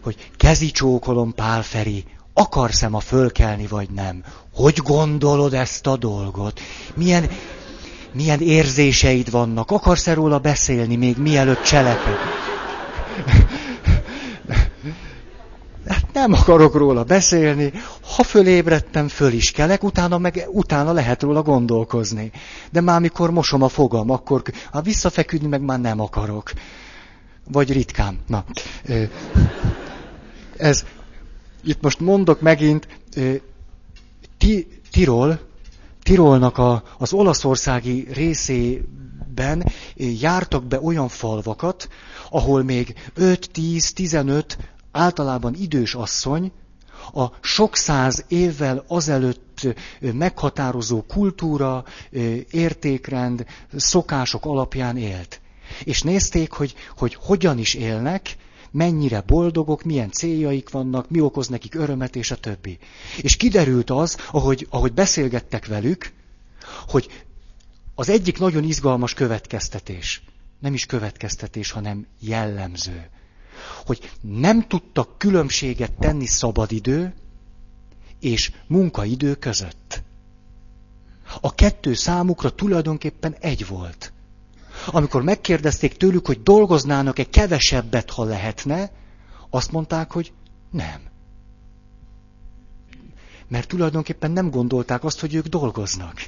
hogy 0.00 0.30
kezicsókolom 0.36 1.34
Pál 1.34 1.62
Feri, 1.62 2.04
akarsz-e 2.34 2.88
ma 2.88 3.00
fölkelni, 3.00 3.66
vagy 3.66 3.90
nem? 3.90 4.24
Hogy 4.54 4.76
gondolod 4.76 5.54
ezt 5.54 5.86
a 5.86 5.96
dolgot? 5.96 6.60
Milyen, 6.94 7.30
milyen 8.12 8.40
érzéseid 8.40 9.30
vannak? 9.30 9.70
Akarsz-e 9.70 10.14
róla 10.14 10.38
beszélni 10.38 10.96
még 10.96 11.16
mielőtt 11.16 11.62
cseleked? 11.62 12.18
Hát, 15.88 16.12
nem 16.12 16.32
akarok 16.32 16.74
róla 16.74 17.04
beszélni, 17.04 17.72
ha 18.16 18.22
fölébredtem, 18.22 19.08
föl 19.08 19.32
is 19.32 19.50
kelek, 19.50 19.82
utána, 19.82 20.18
meg, 20.18 20.46
utána 20.48 20.92
lehet 20.92 21.22
róla 21.22 21.42
gondolkozni. 21.42 22.30
De 22.72 22.80
már 22.80 23.00
mikor 23.00 23.30
mosom 23.30 23.62
a 23.62 23.68
fogam, 23.68 24.10
akkor 24.10 24.42
ha 24.70 24.80
visszafeküdni 24.80 25.48
meg 25.48 25.60
már 25.60 25.80
nem 25.80 26.00
akarok. 26.00 26.52
Vagy 27.52 27.72
ritkán. 27.72 28.18
Na, 28.26 28.44
ez, 30.56 30.84
itt 31.64 31.80
most 31.80 32.00
mondok 32.00 32.40
megint, 32.40 32.88
Tirol, 34.90 35.40
Tirolnak 36.02 36.58
a, 36.58 36.82
az 36.98 37.12
olaszországi 37.12 38.06
részében 38.12 39.64
jártak 39.96 40.64
be 40.64 40.80
olyan 40.80 41.08
falvakat, 41.08 41.88
ahol 42.30 42.62
még 42.62 42.94
5-10-15 43.16 44.44
általában 44.92 45.54
idős 45.54 45.94
asszony 45.94 46.52
a 47.12 47.26
sok 47.40 47.76
száz 47.76 48.24
évvel 48.28 48.84
azelőtt 48.88 49.66
meghatározó 50.00 51.02
kultúra, 51.02 51.84
értékrend, 52.50 53.44
szokások 53.76 54.44
alapján 54.44 54.96
élt. 54.96 55.40
És 55.84 56.02
nézték, 56.02 56.52
hogy, 56.52 56.74
hogy 56.96 57.14
hogyan 57.20 57.58
is 57.58 57.74
élnek, 57.74 58.36
mennyire 58.70 59.20
boldogok, 59.20 59.82
milyen 59.82 60.10
céljaik 60.10 60.70
vannak, 60.70 61.10
mi 61.10 61.20
okoz 61.20 61.48
nekik 61.48 61.74
örömet, 61.74 62.16
és 62.16 62.30
a 62.30 62.36
többi. 62.36 62.78
És 63.20 63.36
kiderült 63.36 63.90
az, 63.90 64.16
ahogy, 64.30 64.66
ahogy 64.70 64.92
beszélgettek 64.92 65.66
velük, 65.66 66.12
hogy 66.88 67.24
az 67.94 68.08
egyik 68.08 68.38
nagyon 68.38 68.64
izgalmas 68.64 69.14
következtetés, 69.14 70.22
nem 70.58 70.74
is 70.74 70.86
következtetés, 70.86 71.70
hanem 71.70 72.06
jellemző, 72.20 73.10
hogy 73.86 74.10
nem 74.20 74.66
tudtak 74.68 75.18
különbséget 75.18 75.92
tenni 75.92 76.26
szabadidő 76.26 77.14
és 78.20 78.52
munkaidő 78.66 79.34
között. 79.34 80.02
A 81.40 81.54
kettő 81.54 81.94
számukra 81.94 82.54
tulajdonképpen 82.54 83.36
egy 83.40 83.66
volt. 83.66 84.12
Amikor 84.86 85.22
megkérdezték 85.22 85.96
tőlük, 85.96 86.26
hogy 86.26 86.42
dolgoznának-e 86.42 87.24
kevesebbet, 87.24 88.10
ha 88.10 88.24
lehetne, 88.24 88.90
azt 89.50 89.72
mondták, 89.72 90.12
hogy 90.12 90.32
nem. 90.70 91.00
Mert 93.48 93.68
tulajdonképpen 93.68 94.30
nem 94.30 94.50
gondolták 94.50 95.04
azt, 95.04 95.20
hogy 95.20 95.34
ők 95.34 95.46
dolgoznak. 95.46 96.22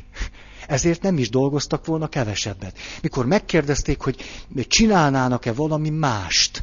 Ezért 0.67 1.03
nem 1.03 1.19
is 1.19 1.31
dolgoztak 1.31 1.87
volna 1.87 2.07
kevesebbet. 2.07 2.79
Mikor 3.03 3.27
megkérdezték, 3.27 4.01
hogy 4.01 4.17
csinálnának-e 4.69 5.53
valami 5.53 5.91
mást, 5.91 6.63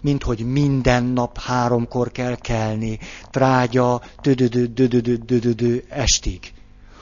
mint 0.00 0.22
hogy 0.22 0.38
minden 0.38 1.04
nap 1.04 1.38
háromkor 1.38 2.10
kell 2.10 2.36
kelni, 2.36 2.98
trágya, 3.30 4.02
dödödö, 4.22 5.76
estig. 5.88 6.52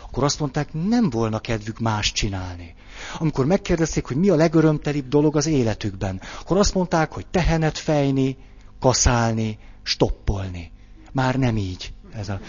Akkor 0.03 0.25
azt 0.25 0.41
mondták, 0.41 0.73
nem 0.73 1.11
volna 1.11 1.39
kedvük 1.39 1.79
más 1.79 2.13
csinálni. 2.13 2.75
Amikor 3.18 3.46
megkérdezték, 3.46 4.07
hogy 4.07 4.16
mi 4.16 4.28
a 4.28 4.34
legörömtelibb 4.34 5.09
dolog 5.09 5.36
az 5.36 5.46
életükben, 5.46 6.20
akkor 6.40 6.57
azt 6.57 6.74
mondták, 6.74 7.12
hogy 7.12 7.26
tehenet 7.26 7.78
fejni, 7.78 8.36
kaszálni, 8.80 9.59
stoppolni. 9.82 10.72
Már 11.12 11.36
nem 11.36 11.57
így. 11.57 11.92
Ez 12.14 12.28
a, 12.28 12.40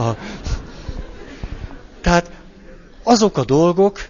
a, 0.00 0.16
tehát 2.00 2.30
azok 3.02 3.36
a 3.36 3.44
dolgok, 3.44 4.08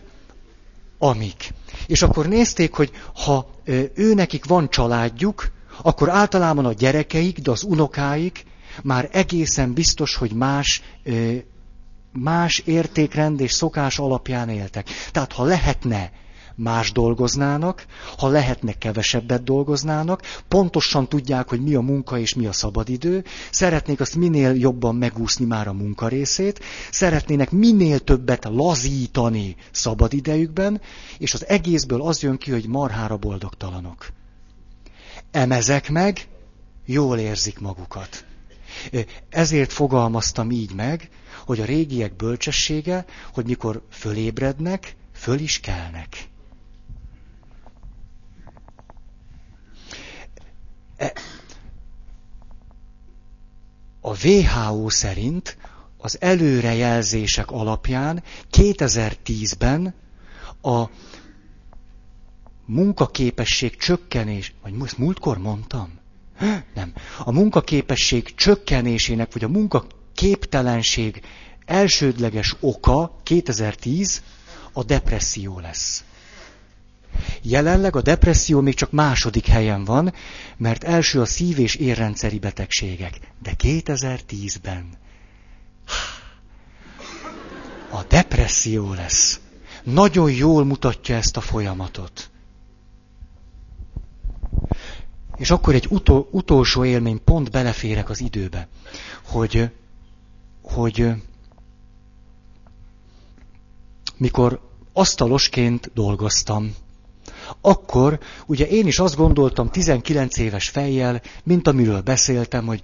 amik. 0.98 1.52
És 1.86 2.02
akkor 2.02 2.26
nézték, 2.28 2.74
hogy 2.74 2.90
ha 3.14 3.50
ő 3.94 4.14
nekik 4.14 4.44
van 4.44 4.70
családjuk, 4.70 5.50
akkor 5.82 6.08
általában 6.10 6.64
a 6.64 6.72
gyerekeik, 6.72 7.38
de 7.38 7.50
az 7.50 7.62
unokáik 7.62 8.44
már 8.82 9.08
egészen 9.12 9.72
biztos, 9.72 10.14
hogy 10.14 10.32
más 10.32 10.82
más 12.18 12.58
értékrend 12.58 13.40
és 13.40 13.52
szokás 13.52 13.98
alapján 13.98 14.48
éltek. 14.48 14.88
Tehát 15.10 15.32
ha 15.32 15.44
lehetne, 15.44 16.10
más 16.56 16.92
dolgoznának, 16.92 17.86
ha 18.18 18.28
lehetne, 18.28 18.72
kevesebbet 18.72 19.44
dolgoznának, 19.44 20.22
pontosan 20.48 21.08
tudják, 21.08 21.48
hogy 21.48 21.62
mi 21.62 21.74
a 21.74 21.80
munka 21.80 22.18
és 22.18 22.34
mi 22.34 22.46
a 22.46 22.52
szabadidő, 22.52 23.24
szeretnék 23.50 24.00
azt 24.00 24.16
minél 24.16 24.54
jobban 24.54 24.94
megúszni 24.94 25.44
már 25.44 25.68
a 25.68 25.72
munkarészét, 25.72 26.60
szeretnének 26.90 27.50
minél 27.50 27.98
többet 27.98 28.44
lazítani 28.44 29.56
szabadidejükben, 29.70 30.80
és 31.18 31.34
az 31.34 31.46
egészből 31.46 32.02
az 32.02 32.22
jön 32.22 32.38
ki, 32.38 32.50
hogy 32.50 32.66
marhára 32.68 33.16
boldogtalanok. 33.16 34.08
Emezek 35.30 35.90
meg, 35.90 36.28
jól 36.86 37.18
érzik 37.18 37.58
magukat. 37.58 38.24
Ezért 39.30 39.72
fogalmaztam 39.72 40.50
így 40.50 40.74
meg, 40.74 41.08
hogy 41.46 41.60
a 41.60 41.64
régiek 41.64 42.16
bölcsessége, 42.16 43.04
hogy 43.32 43.46
mikor 43.46 43.82
fölébrednek, 43.90 44.96
föl 45.12 45.38
is 45.38 45.60
kelnek. 45.60 46.28
E, 50.96 51.12
a 54.00 54.26
WHO 54.26 54.90
szerint 54.90 55.56
az 55.98 56.20
előrejelzések 56.20 57.50
alapján 57.50 58.22
2010-ben 58.52 59.94
a 60.62 60.84
munkaképesség 62.64 63.76
csökkenés, 63.76 64.54
vagy 64.62 64.94
múltkor 64.96 65.38
mondtam? 65.38 65.98
Nem. 66.74 66.92
A 67.24 67.32
munkaképesség 67.32 68.34
csökkenésének, 68.34 69.32
vagy 69.32 69.44
a 69.44 69.48
munkaképtelenség 70.16 71.22
elsődleges 71.64 72.56
oka 72.60 73.20
2010 73.22 74.22
a 74.72 74.82
depresszió 74.82 75.58
lesz. 75.58 76.04
Jelenleg 77.42 77.96
a 77.96 78.02
depresszió 78.02 78.60
még 78.60 78.74
csak 78.74 78.90
második 78.90 79.46
helyen 79.46 79.84
van, 79.84 80.12
mert 80.56 80.84
első 80.84 81.20
a 81.20 81.24
szív- 81.24 81.58
és 81.58 81.74
érrendszeri 81.74 82.38
betegségek. 82.38 83.18
De 83.42 83.52
2010-ben 83.58 84.88
a 87.90 88.02
depresszió 88.08 88.92
lesz. 88.92 89.40
Nagyon 89.82 90.30
jól 90.30 90.64
mutatja 90.64 91.16
ezt 91.16 91.36
a 91.36 91.40
folyamatot. 91.40 92.30
És 95.36 95.50
akkor 95.50 95.74
egy 95.74 95.86
utol, 95.90 96.28
utolsó 96.30 96.84
élmény, 96.84 97.24
pont 97.24 97.50
beleférek 97.50 98.10
az 98.10 98.20
időbe, 98.20 98.68
hogy, 99.22 99.70
hogy 100.66 101.08
mikor 104.16 104.60
asztalosként 104.92 105.90
dolgoztam, 105.94 106.74
akkor 107.60 108.20
ugye 108.46 108.66
én 108.66 108.86
is 108.86 108.98
azt 108.98 109.16
gondoltam 109.16 109.70
19 109.70 110.38
éves 110.38 110.68
fejjel, 110.68 111.22
mint 111.44 111.68
amiről 111.68 112.00
beszéltem, 112.00 112.66
hogy 112.66 112.80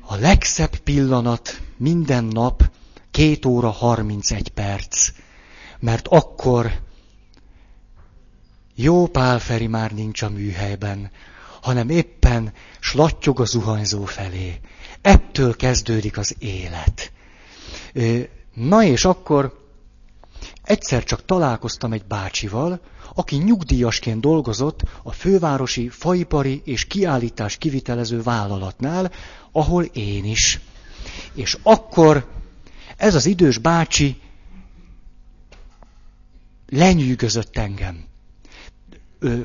a 0.00 0.16
legszebb 0.16 0.76
pillanat 0.76 1.60
minden 1.76 2.24
nap 2.24 2.70
két 3.10 3.44
óra 3.46 3.70
31 3.70 4.48
perc, 4.48 5.10
mert 5.78 6.08
akkor 6.08 6.80
jó 8.74 9.06
Pálferi 9.06 9.66
már 9.66 9.92
nincs 9.92 10.22
a 10.22 10.28
műhelyben, 10.28 11.10
hanem 11.62 11.88
éppen 11.88 12.52
slattyog 12.80 13.40
a 13.40 13.44
zuhanyzó 13.44 14.04
felé. 14.04 14.60
Ettől 15.02 15.56
kezdődik 15.56 16.18
az 16.18 16.34
élet. 16.38 17.12
Na 18.54 18.82
és 18.82 19.04
akkor 19.04 19.60
egyszer 20.62 21.04
csak 21.04 21.24
találkoztam 21.24 21.92
egy 21.92 22.04
bácsival, 22.04 22.80
aki 23.14 23.36
nyugdíjasként 23.36 24.20
dolgozott 24.20 24.82
a 25.02 25.12
fővárosi 25.12 25.88
faipari 25.88 26.62
és 26.64 26.84
kiállítás 26.84 27.56
kivitelező 27.56 28.22
vállalatnál, 28.22 29.12
ahol 29.52 29.84
én 29.84 30.24
is. 30.24 30.60
És 31.34 31.58
akkor 31.62 32.30
ez 32.96 33.14
az 33.14 33.26
idős 33.26 33.58
bácsi 33.58 34.20
lenyűgözött 36.68 37.56
engem. 37.56 38.04
Ö, 39.18 39.40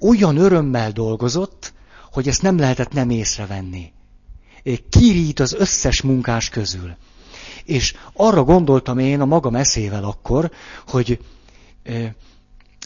olyan 0.00 0.36
örömmel 0.36 0.92
dolgozott, 0.92 1.72
hogy 2.12 2.28
ezt 2.28 2.42
nem 2.42 2.58
lehetett 2.58 2.92
nem 2.92 3.10
észrevenni. 3.10 3.92
Kirít 4.90 5.40
az 5.40 5.52
összes 5.52 6.02
munkás 6.02 6.48
közül. 6.48 6.96
És 7.64 7.94
arra 8.12 8.42
gondoltam 8.42 8.98
én 8.98 9.20
a 9.20 9.24
magam 9.24 9.54
eszével 9.54 10.04
akkor, 10.04 10.50
hogy 10.86 11.18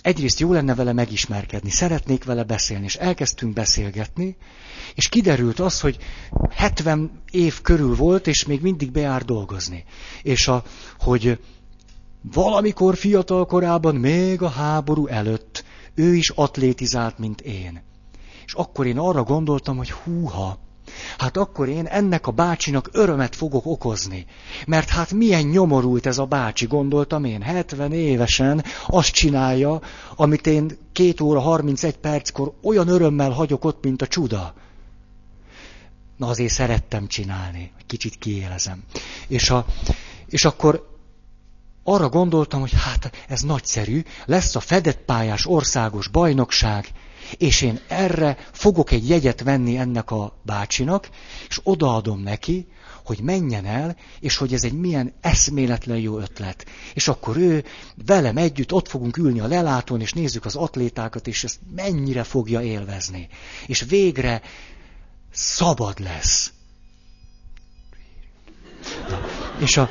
egyrészt 0.02 0.40
jó 0.40 0.52
lenne 0.52 0.74
vele 0.74 0.92
megismerkedni, 0.92 1.70
szeretnék 1.70 2.24
vele 2.24 2.42
beszélni, 2.42 2.84
és 2.84 2.96
elkezdtünk 2.96 3.52
beszélgetni, 3.52 4.36
és 4.94 5.08
kiderült 5.08 5.60
az, 5.60 5.80
hogy 5.80 5.96
70 6.50 7.22
év 7.30 7.60
körül 7.60 7.94
volt, 7.94 8.26
és 8.26 8.44
még 8.44 8.60
mindig 8.60 8.90
bejár 8.90 9.24
dolgozni. 9.24 9.84
És 10.22 10.48
a, 10.48 10.64
hogy 10.98 11.38
valamikor 12.32 12.96
fiatal 12.96 13.46
korában, 13.46 13.94
még 13.94 14.42
a 14.42 14.48
háború 14.48 15.06
előtt, 15.06 15.64
ő 15.94 16.14
is 16.14 16.30
atlétizált, 16.30 17.18
mint 17.18 17.40
én. 17.40 17.82
És 18.46 18.52
akkor 18.52 18.86
én 18.86 18.98
arra 18.98 19.22
gondoltam, 19.22 19.76
hogy 19.76 19.90
húha, 19.90 20.58
hát 21.18 21.36
akkor 21.36 21.68
én 21.68 21.86
ennek 21.86 22.26
a 22.26 22.30
bácsinak 22.30 22.88
örömet 22.92 23.36
fogok 23.36 23.66
okozni. 23.66 24.26
Mert 24.66 24.88
hát 24.88 25.12
milyen 25.12 25.42
nyomorult 25.42 26.06
ez 26.06 26.18
a 26.18 26.24
bácsi, 26.24 26.66
gondoltam 26.66 27.24
én, 27.24 27.42
70 27.42 27.92
évesen 27.92 28.64
azt 28.86 29.12
csinálja, 29.12 29.80
amit 30.16 30.46
én 30.46 30.78
két 30.92 31.20
óra 31.20 31.40
31 31.40 31.96
perckor 31.96 32.52
olyan 32.62 32.88
örömmel 32.88 33.30
hagyok 33.30 33.64
ott, 33.64 33.84
mint 33.84 34.02
a 34.02 34.06
csuda. 34.06 34.54
Na 36.16 36.26
azért 36.26 36.52
szerettem 36.52 37.06
csinálni, 37.06 37.72
kicsit 37.86 38.16
kiélezem. 38.18 38.82
És, 39.28 39.50
a, 39.50 39.66
és 40.28 40.44
akkor 40.44 40.94
arra 41.82 42.08
gondoltam, 42.08 42.60
hogy 42.60 42.72
hát 42.76 43.10
ez 43.28 43.40
nagyszerű, 43.40 44.02
lesz 44.24 44.56
a 44.56 44.60
fedett 44.60 44.98
pályás 44.98 45.46
országos 45.46 46.08
bajnokság, 46.08 46.88
és 47.36 47.62
én 47.62 47.80
erre 47.88 48.36
fogok 48.52 48.90
egy 48.90 49.08
jegyet 49.08 49.42
venni 49.42 49.76
ennek 49.76 50.10
a 50.10 50.38
bácsinak, 50.42 51.08
és 51.48 51.60
odaadom 51.62 52.20
neki, 52.20 52.66
hogy 53.04 53.20
menjen 53.20 53.64
el, 53.64 53.96
és 54.20 54.36
hogy 54.36 54.52
ez 54.52 54.64
egy 54.64 54.72
milyen 54.72 55.12
eszméletlen 55.20 55.98
jó 55.98 56.18
ötlet. 56.18 56.66
És 56.94 57.08
akkor 57.08 57.36
ő 57.36 57.64
velem 58.06 58.36
együtt 58.36 58.72
ott 58.72 58.88
fogunk 58.88 59.16
ülni 59.16 59.40
a 59.40 59.46
lelátón, 59.46 60.00
és 60.00 60.12
nézzük 60.12 60.44
az 60.44 60.56
atlétákat, 60.56 61.26
és 61.26 61.44
ezt 61.44 61.58
mennyire 61.74 62.22
fogja 62.22 62.62
élvezni. 62.62 63.28
És 63.66 63.84
végre 63.88 64.42
szabad 65.30 66.00
lesz. 66.00 66.52
Na, 69.08 69.20
és, 69.58 69.76
a, 69.76 69.90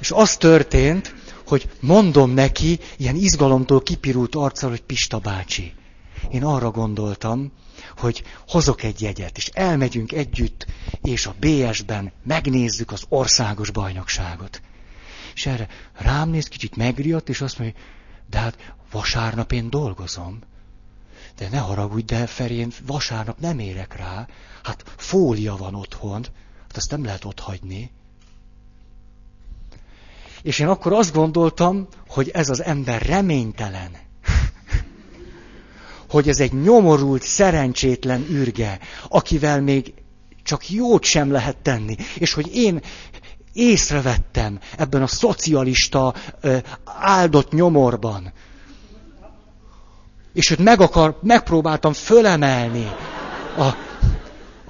és 0.00 0.10
az 0.10 0.36
történt, 0.36 1.14
hogy 1.46 1.68
mondom 1.80 2.30
neki, 2.30 2.78
ilyen 2.96 3.16
izgalomtól 3.16 3.82
kipirult 3.82 4.34
arccal, 4.34 4.70
hogy 4.70 4.82
Pista 4.82 5.18
bácsi. 5.18 5.72
Én 6.30 6.44
arra 6.44 6.70
gondoltam, 6.70 7.52
hogy 7.96 8.22
hozok 8.48 8.82
egy 8.82 9.00
jegyet, 9.00 9.36
és 9.36 9.46
elmegyünk 9.46 10.12
együtt, 10.12 10.66
és 11.02 11.26
a 11.26 11.34
BS-ben 11.40 12.12
megnézzük 12.22 12.92
az 12.92 13.04
országos 13.08 13.70
bajnokságot. 13.70 14.60
És 15.34 15.46
erre 15.46 15.68
rám 15.92 16.28
néz, 16.28 16.48
kicsit 16.48 16.76
megriadt, 16.76 17.28
és 17.28 17.40
azt 17.40 17.58
mondja, 17.58 17.80
de 18.30 18.38
hát 18.38 18.74
vasárnap 18.90 19.52
én 19.52 19.70
dolgozom. 19.70 20.38
De 21.36 21.48
ne 21.48 21.58
haragudj, 21.58 22.04
de 22.04 22.26
Feri, 22.26 22.66
vasárnap 22.86 23.38
nem 23.40 23.58
érek 23.58 23.96
rá. 23.96 24.26
Hát 24.62 24.84
fólia 24.96 25.56
van 25.56 25.74
otthon, 25.74 26.26
hát 26.62 26.76
azt 26.76 26.90
nem 26.90 27.04
lehet 27.04 27.24
ott 27.24 27.40
hagyni. 27.40 27.90
És 30.42 30.58
én 30.58 30.68
akkor 30.68 30.92
azt 30.92 31.12
gondoltam, 31.12 31.88
hogy 32.08 32.28
ez 32.28 32.48
az 32.48 32.62
ember 32.62 33.02
reménytelen. 33.02 34.05
Hogy 36.08 36.28
ez 36.28 36.40
egy 36.40 36.52
nyomorult, 36.52 37.22
szerencsétlen 37.22 38.26
űrge, 38.30 38.78
akivel 39.08 39.60
még 39.60 39.94
csak 40.42 40.70
jót 40.70 41.04
sem 41.04 41.30
lehet 41.30 41.56
tenni. 41.56 41.96
És 42.18 42.32
hogy 42.32 42.56
én 42.56 42.82
észrevettem 43.52 44.58
ebben 44.76 45.02
a 45.02 45.06
szocialista 45.06 46.14
áldott 46.84 47.52
nyomorban, 47.52 48.32
és 50.32 50.50
őt 50.50 50.58
meg 50.58 50.80
akar, 50.80 51.18
megpróbáltam 51.22 51.92
fölemelni 51.92 52.92
a, 53.56 53.64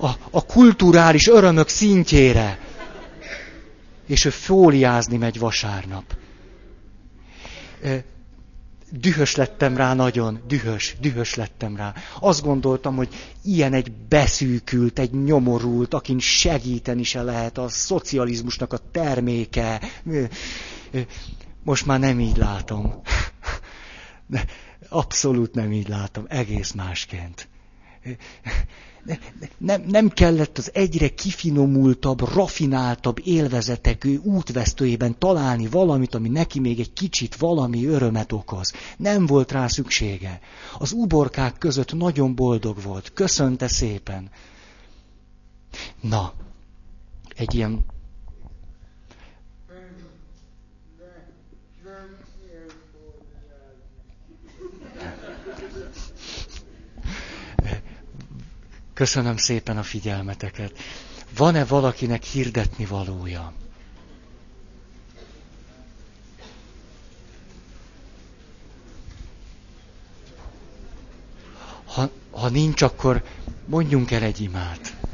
a, 0.07 0.11
a 0.31 0.45
kulturális 0.47 1.29
örömök 1.29 1.69
szintjére. 1.69 2.59
És 4.07 4.25
ő 4.25 4.31
fóliázni 4.31 5.17
megy 5.17 5.39
vasárnap. 5.39 6.05
Dühös 8.91 9.35
lettem 9.35 9.77
rá 9.77 9.95
nagyon, 9.95 10.41
dühös, 10.47 10.97
dühös 11.01 11.35
lettem 11.35 11.77
rá. 11.77 11.95
Azt 12.21 12.43
gondoltam, 12.43 12.97
hogy 12.97 13.09
ilyen 13.43 13.73
egy 13.73 13.93
beszűkült, 13.93 14.99
egy 14.99 15.23
nyomorult, 15.25 15.95
akin 15.95 16.19
segíteni 16.19 17.03
se 17.03 17.23
lehet, 17.23 17.59
a 17.59 17.69
szocializmusnak 17.69 18.73
a 18.73 18.79
terméke. 18.91 19.81
Most 21.63 21.87
már 21.87 22.01
nem 22.01 22.21
így 22.21 22.37
látom. 22.37 23.01
Abszolút 24.89 25.55
nem 25.55 25.73
így 25.73 25.89
látom, 25.89 26.25
egész 26.29 26.73
másként. 26.73 27.49
Nem, 29.59 29.83
nem 29.87 30.09
kellett 30.09 30.59
az 30.59 30.70
egyre 30.74 31.09
kifinomultabb, 31.09 32.20
rafináltabb 32.35 33.20
élvezetekű 33.24 34.16
útvesztőjében 34.16 35.19
találni 35.19 35.66
valamit, 35.66 36.15
ami 36.15 36.28
neki 36.28 36.61
még 36.61 36.81
egy 36.81 36.93
kicsit 36.93 37.37
valami 37.37 37.87
örömet 37.87 38.33
okoz. 38.33 38.73
Nem 38.97 39.27
volt 39.27 39.53
rá 39.53 39.66
szüksége. 39.66 40.41
Az 40.78 40.93
uborkák 40.93 41.59
között 41.59 41.93
nagyon 41.93 42.35
boldog 42.35 42.83
volt. 42.83 43.12
Köszönte 43.12 43.69
szépen. 43.69 44.31
Na, 46.01 46.33
egy 47.37 47.55
ilyen 47.55 47.85
Köszönöm 58.97 59.36
szépen 59.36 59.77
a 59.77 59.82
figyelmeteket. 59.82 60.73
Van-e 61.36 61.64
valakinek 61.64 62.23
hirdetni 62.24 62.85
valója? 62.85 63.52
Ha, 71.86 72.10
ha 72.31 72.48
nincs, 72.48 72.82
akkor 72.82 73.24
mondjunk 73.66 74.10
el 74.10 74.23
egy 74.23 74.40
imát. 74.40 74.97